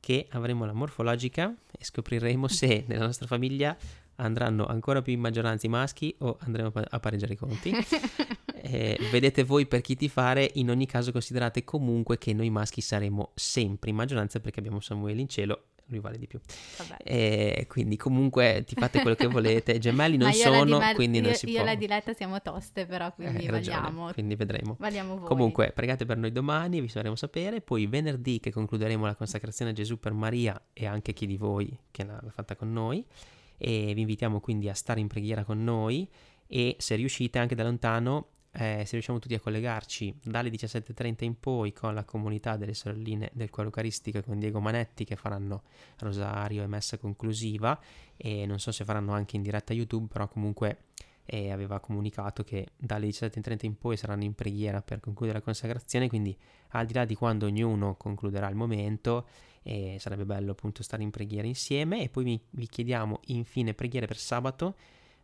che 0.00 0.26
avremo 0.30 0.64
la 0.64 0.72
morfologica 0.72 1.54
e 1.78 1.84
scopriremo 1.84 2.48
se 2.48 2.84
nella 2.86 3.04
nostra 3.04 3.26
famiglia 3.26 3.76
andranno 4.16 4.66
ancora 4.66 5.02
più 5.02 5.12
in 5.12 5.20
maggioranza 5.20 5.66
i 5.66 5.70
maschi 5.70 6.14
o 6.18 6.38
andremo 6.40 6.72
a 6.74 7.00
pareggiare 7.00 7.34
i 7.34 7.36
conti. 7.36 7.72
eh, 8.62 8.98
vedete 9.10 9.44
voi 9.44 9.66
per 9.66 9.80
chi 9.80 9.96
ti 9.96 10.08
fare, 10.08 10.50
in 10.54 10.70
ogni 10.70 10.86
caso 10.86 11.12
considerate 11.12 11.64
comunque 11.64 12.18
che 12.18 12.32
noi 12.32 12.50
maschi 12.50 12.80
saremo 12.80 13.32
sempre 13.34 13.90
in 13.90 13.96
maggioranza 13.96 14.40
perché 14.40 14.58
abbiamo 14.60 14.80
Samuele 14.80 15.20
in 15.20 15.28
cielo 15.28 15.62
lui 15.88 16.00
vale 16.00 16.18
di 16.18 16.26
più. 16.26 16.40
E 17.02 17.66
quindi 17.68 17.96
comunque 17.96 18.64
ti 18.66 18.74
fate 18.74 19.00
quello 19.00 19.16
che 19.16 19.26
volete. 19.26 19.78
Gemelli 19.78 20.16
non 20.18 20.32
sono, 20.32 20.64
Diletta, 20.64 20.94
quindi 20.94 21.20
non 21.20 21.30
io, 21.30 21.36
si 21.36 21.46
io 21.46 21.52
può. 21.52 21.60
Io 21.60 21.66
e 21.66 21.72
la 21.72 21.78
Diletta 21.78 22.12
siamo 22.12 22.42
toste, 22.42 22.86
però 22.86 23.12
quindi 23.12 23.44
eh, 23.44 23.50
valiamo. 23.50 24.12
quindi 24.12 24.34
vedremo. 24.34 24.76
Valiamo 24.78 25.16
voi. 25.18 25.28
Comunque, 25.28 25.72
pregate 25.72 26.04
per 26.04 26.16
noi 26.16 26.32
domani, 26.32 26.80
vi 26.80 26.88
faremo 26.88 27.14
sapere. 27.14 27.60
Poi 27.60 27.86
venerdì 27.86 28.40
che 28.40 28.50
concluderemo 28.50 29.04
la 29.04 29.14
consacrazione 29.14 29.70
a 29.70 29.74
Gesù 29.74 29.98
per 29.98 30.12
Maria 30.12 30.60
e 30.72 30.86
anche 30.86 31.12
chi 31.12 31.26
di 31.26 31.36
voi 31.36 31.76
che 31.90 32.04
l'ha 32.04 32.20
fatta 32.30 32.56
con 32.56 32.72
noi. 32.72 33.04
E 33.58 33.92
vi 33.94 34.00
invitiamo 34.02 34.40
quindi 34.40 34.68
a 34.68 34.74
stare 34.74 35.00
in 35.00 35.08
preghiera 35.08 35.44
con 35.44 35.62
noi 35.62 36.08
e 36.46 36.76
se 36.78 36.94
riuscite 36.94 37.38
anche 37.38 37.54
da 37.54 37.64
lontano 37.64 38.28
eh, 38.58 38.84
se 38.86 38.92
riusciamo 38.92 39.18
tutti 39.18 39.34
a 39.34 39.40
collegarci 39.40 40.18
dalle 40.22 40.48
17.30 40.48 41.24
in 41.24 41.38
poi 41.38 41.74
con 41.74 41.92
la 41.94 42.04
comunità 42.04 42.56
delle 42.56 42.72
sorelline 42.72 43.30
del 43.34 43.50
cuore 43.50 43.68
eucaristico 43.68 44.22
con 44.22 44.38
Diego 44.38 44.60
Manetti 44.60 45.04
che 45.04 45.14
faranno 45.14 45.64
rosario 45.98 46.62
e 46.62 46.66
messa 46.66 46.96
conclusiva 46.96 47.78
e 48.16 48.46
non 48.46 48.58
so 48.58 48.72
se 48.72 48.84
faranno 48.84 49.12
anche 49.12 49.36
in 49.36 49.42
diretta 49.42 49.74
YouTube 49.74 50.06
però 50.10 50.26
comunque 50.28 50.84
eh, 51.26 51.50
aveva 51.50 51.80
comunicato 51.80 52.44
che 52.44 52.68
dalle 52.76 53.08
17.30 53.08 53.66
in 53.66 53.76
poi 53.76 53.96
saranno 53.96 54.24
in 54.24 54.34
preghiera 54.34 54.80
per 54.80 55.00
concludere 55.00 55.38
la 55.38 55.44
consacrazione 55.44 56.08
quindi 56.08 56.36
al 56.70 56.86
di 56.86 56.94
là 56.94 57.04
di 57.04 57.14
quando 57.14 57.46
ognuno 57.46 57.96
concluderà 57.96 58.48
il 58.48 58.54
momento 58.54 59.26
eh, 59.62 59.96
sarebbe 59.98 60.24
bello 60.24 60.52
appunto 60.52 60.82
stare 60.82 61.02
in 61.02 61.10
preghiera 61.10 61.46
insieme 61.46 62.02
e 62.02 62.08
poi 62.08 62.24
vi, 62.24 62.40
vi 62.50 62.66
chiediamo 62.68 63.20
infine 63.26 63.74
preghiere 63.74 64.06
per 64.06 64.16
sabato 64.16 64.76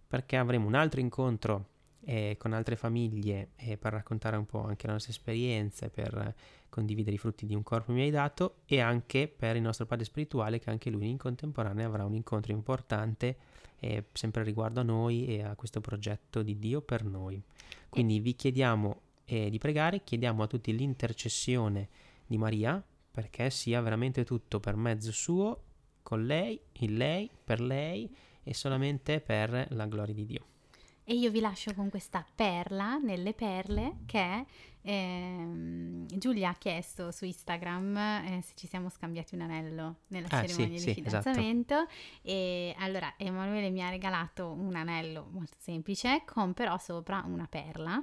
perché 0.07 0.37
avremo 0.37 0.67
un 0.67 0.75
altro 0.75 1.01
incontro 1.01 1.69
eh, 2.05 2.37
con 2.39 2.53
altre 2.53 2.77
famiglie 2.77 3.51
eh, 3.57 3.77
per 3.77 3.93
raccontare 3.93 4.37
un 4.37 4.47
po' 4.47 4.65
anche 4.65 4.87
le 4.87 4.95
nostre 4.95 5.13
esperienze, 5.13 5.89
per 5.89 6.35
condividere 6.69 7.15
i 7.15 7.19
frutti 7.19 7.47
di 7.47 7.55
un 7.55 7.63
corpo 7.63 7.93
mi 7.93 8.01
hai 8.01 8.11
dato 8.11 8.57
e 8.65 8.81
anche 8.81 9.29
per 9.29 9.57
il 9.57 9.63
nostro 9.63 9.87
padre 9.87 10.05
spirituale 10.05 10.59
che 10.59 10.71
anche 10.71 10.91
lui 10.91 11.09
in 11.09 11.19
contemporanea 11.19 11.87
avrà 11.87 12.05
un 12.05 12.15
incontro 12.15 12.53
importante 12.53 13.37
eh, 13.83 14.05
sempre 14.13 14.45
riguardo 14.45 14.79
a 14.79 14.85
noi 14.85 15.27
e 15.27 15.43
a 15.43 15.57
questo 15.57 15.81
progetto 15.81 16.43
di 16.43 16.57
Dio 16.57 16.83
per 16.83 17.05
noi. 17.05 17.43
Quindi 17.89 18.21
vi 18.21 18.37
chiediamo 18.37 19.01
eh, 19.25 19.51
di 19.51 19.59
pregare, 19.59 20.05
chiediamo 20.05 20.45
a 20.45 20.47
tutti 20.47 20.75
l'intercessione 20.75 21.89
di 22.25 22.39
Maria 22.39 22.83
perché 23.11 23.51
sia 23.51 23.81
veramente 23.81 24.25
tutto 24.25 24.61
per 24.61 24.77
mezzo 24.77 25.11
suo, 25.11 25.63
con 26.03 26.25
lei, 26.25 26.59
in 26.79 26.97
lei, 26.97 27.29
per 27.43 27.61
lei 27.61 28.09
e 28.45 28.55
solamente 28.55 29.21
per 29.21 29.67
la 29.71 29.87
gloria 29.87 30.15
di 30.15 30.27
Dio. 30.27 30.47
E 31.03 31.15
io 31.15 31.33
vi 31.33 31.41
lascio 31.41 31.75
con 31.75 31.91
questa 31.91 32.25
perla 32.35 32.99
nelle 32.99 33.35
perle 33.35 33.99
che 34.07 34.47
ehm, 34.83 36.07
Giulia 36.07 36.51
ha 36.51 36.55
chiesto 36.55 37.11
su 37.11 37.25
Instagram 37.25 37.97
eh, 37.97 38.41
se 38.43 38.53
ci 38.55 38.67
siamo 38.67 38.89
scambiati 38.89 39.35
un 39.35 39.43
anello 39.43 39.97
nella 40.09 40.29
ah, 40.31 40.47
cerimonia 40.47 40.79
sì, 40.79 40.87
di 40.87 40.93
sì, 40.95 41.03
esatto. 41.05 41.31
fidanzamento. 41.31 41.75
Esatto. 41.75 41.93
E 42.23 42.75
allora 42.79 43.15
Emanuele 43.17 43.71
mi 43.71 43.83
ha 43.83 43.89
regalato 43.89 44.51
un 44.51 44.75
anello 44.75 45.29
molto 45.31 45.57
semplice 45.59 46.23
con 46.25 46.53
però 46.55 46.79
sopra 46.79 47.23
una 47.27 47.47
perla. 47.47 48.03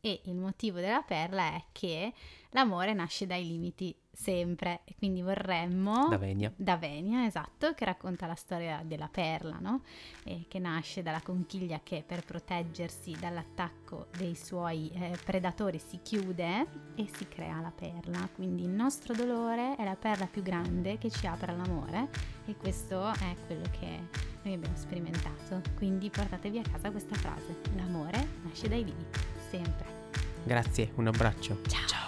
E 0.00 0.20
il 0.26 0.36
motivo 0.36 0.78
della 0.78 1.02
perla 1.02 1.54
è 1.54 1.64
che 1.72 2.12
l'amore 2.50 2.92
nasce 2.92 3.26
dai 3.26 3.44
limiti 3.44 3.94
sempre 4.20 4.80
e 4.84 4.96
quindi 4.98 5.22
vorremmo 5.22 6.08
da 6.08 6.18
Venia. 6.18 6.52
da 6.56 6.76
Venia 6.76 7.24
esatto 7.24 7.72
che 7.74 7.84
racconta 7.84 8.26
la 8.26 8.34
storia 8.34 8.82
della 8.84 9.08
perla 9.08 9.58
no? 9.60 9.82
e 10.24 10.46
che 10.48 10.58
nasce 10.58 11.02
dalla 11.02 11.20
conchiglia 11.20 11.80
che 11.84 12.02
per 12.04 12.24
proteggersi 12.24 13.16
dall'attacco 13.18 14.08
dei 14.16 14.34
suoi 14.34 14.90
eh, 14.92 15.16
predatori 15.24 15.78
si 15.78 16.00
chiude 16.02 16.66
e 16.96 17.08
si 17.14 17.28
crea 17.28 17.60
la 17.60 17.72
perla 17.72 18.28
quindi 18.34 18.64
il 18.64 18.70
nostro 18.70 19.14
dolore 19.14 19.76
è 19.76 19.84
la 19.84 19.96
perla 19.96 20.26
più 20.26 20.42
grande 20.42 20.98
che 20.98 21.10
ci 21.10 21.28
apre 21.28 21.52
all'amore 21.52 22.08
e 22.46 22.56
questo 22.56 23.12
è 23.12 23.36
quello 23.46 23.66
che 23.70 24.00
noi 24.42 24.54
abbiamo 24.54 24.76
sperimentato 24.76 25.62
quindi 25.76 26.10
portatevi 26.10 26.58
a 26.58 26.62
casa 26.62 26.90
questa 26.90 27.14
frase 27.14 27.60
l'amore 27.76 28.26
nasce 28.42 28.68
dai 28.68 28.84
limiti 28.84 29.20
sempre 29.48 29.86
grazie 30.42 30.90
un 30.96 31.06
abbraccio 31.06 31.60
ciao, 31.68 31.86
ciao. 31.86 32.07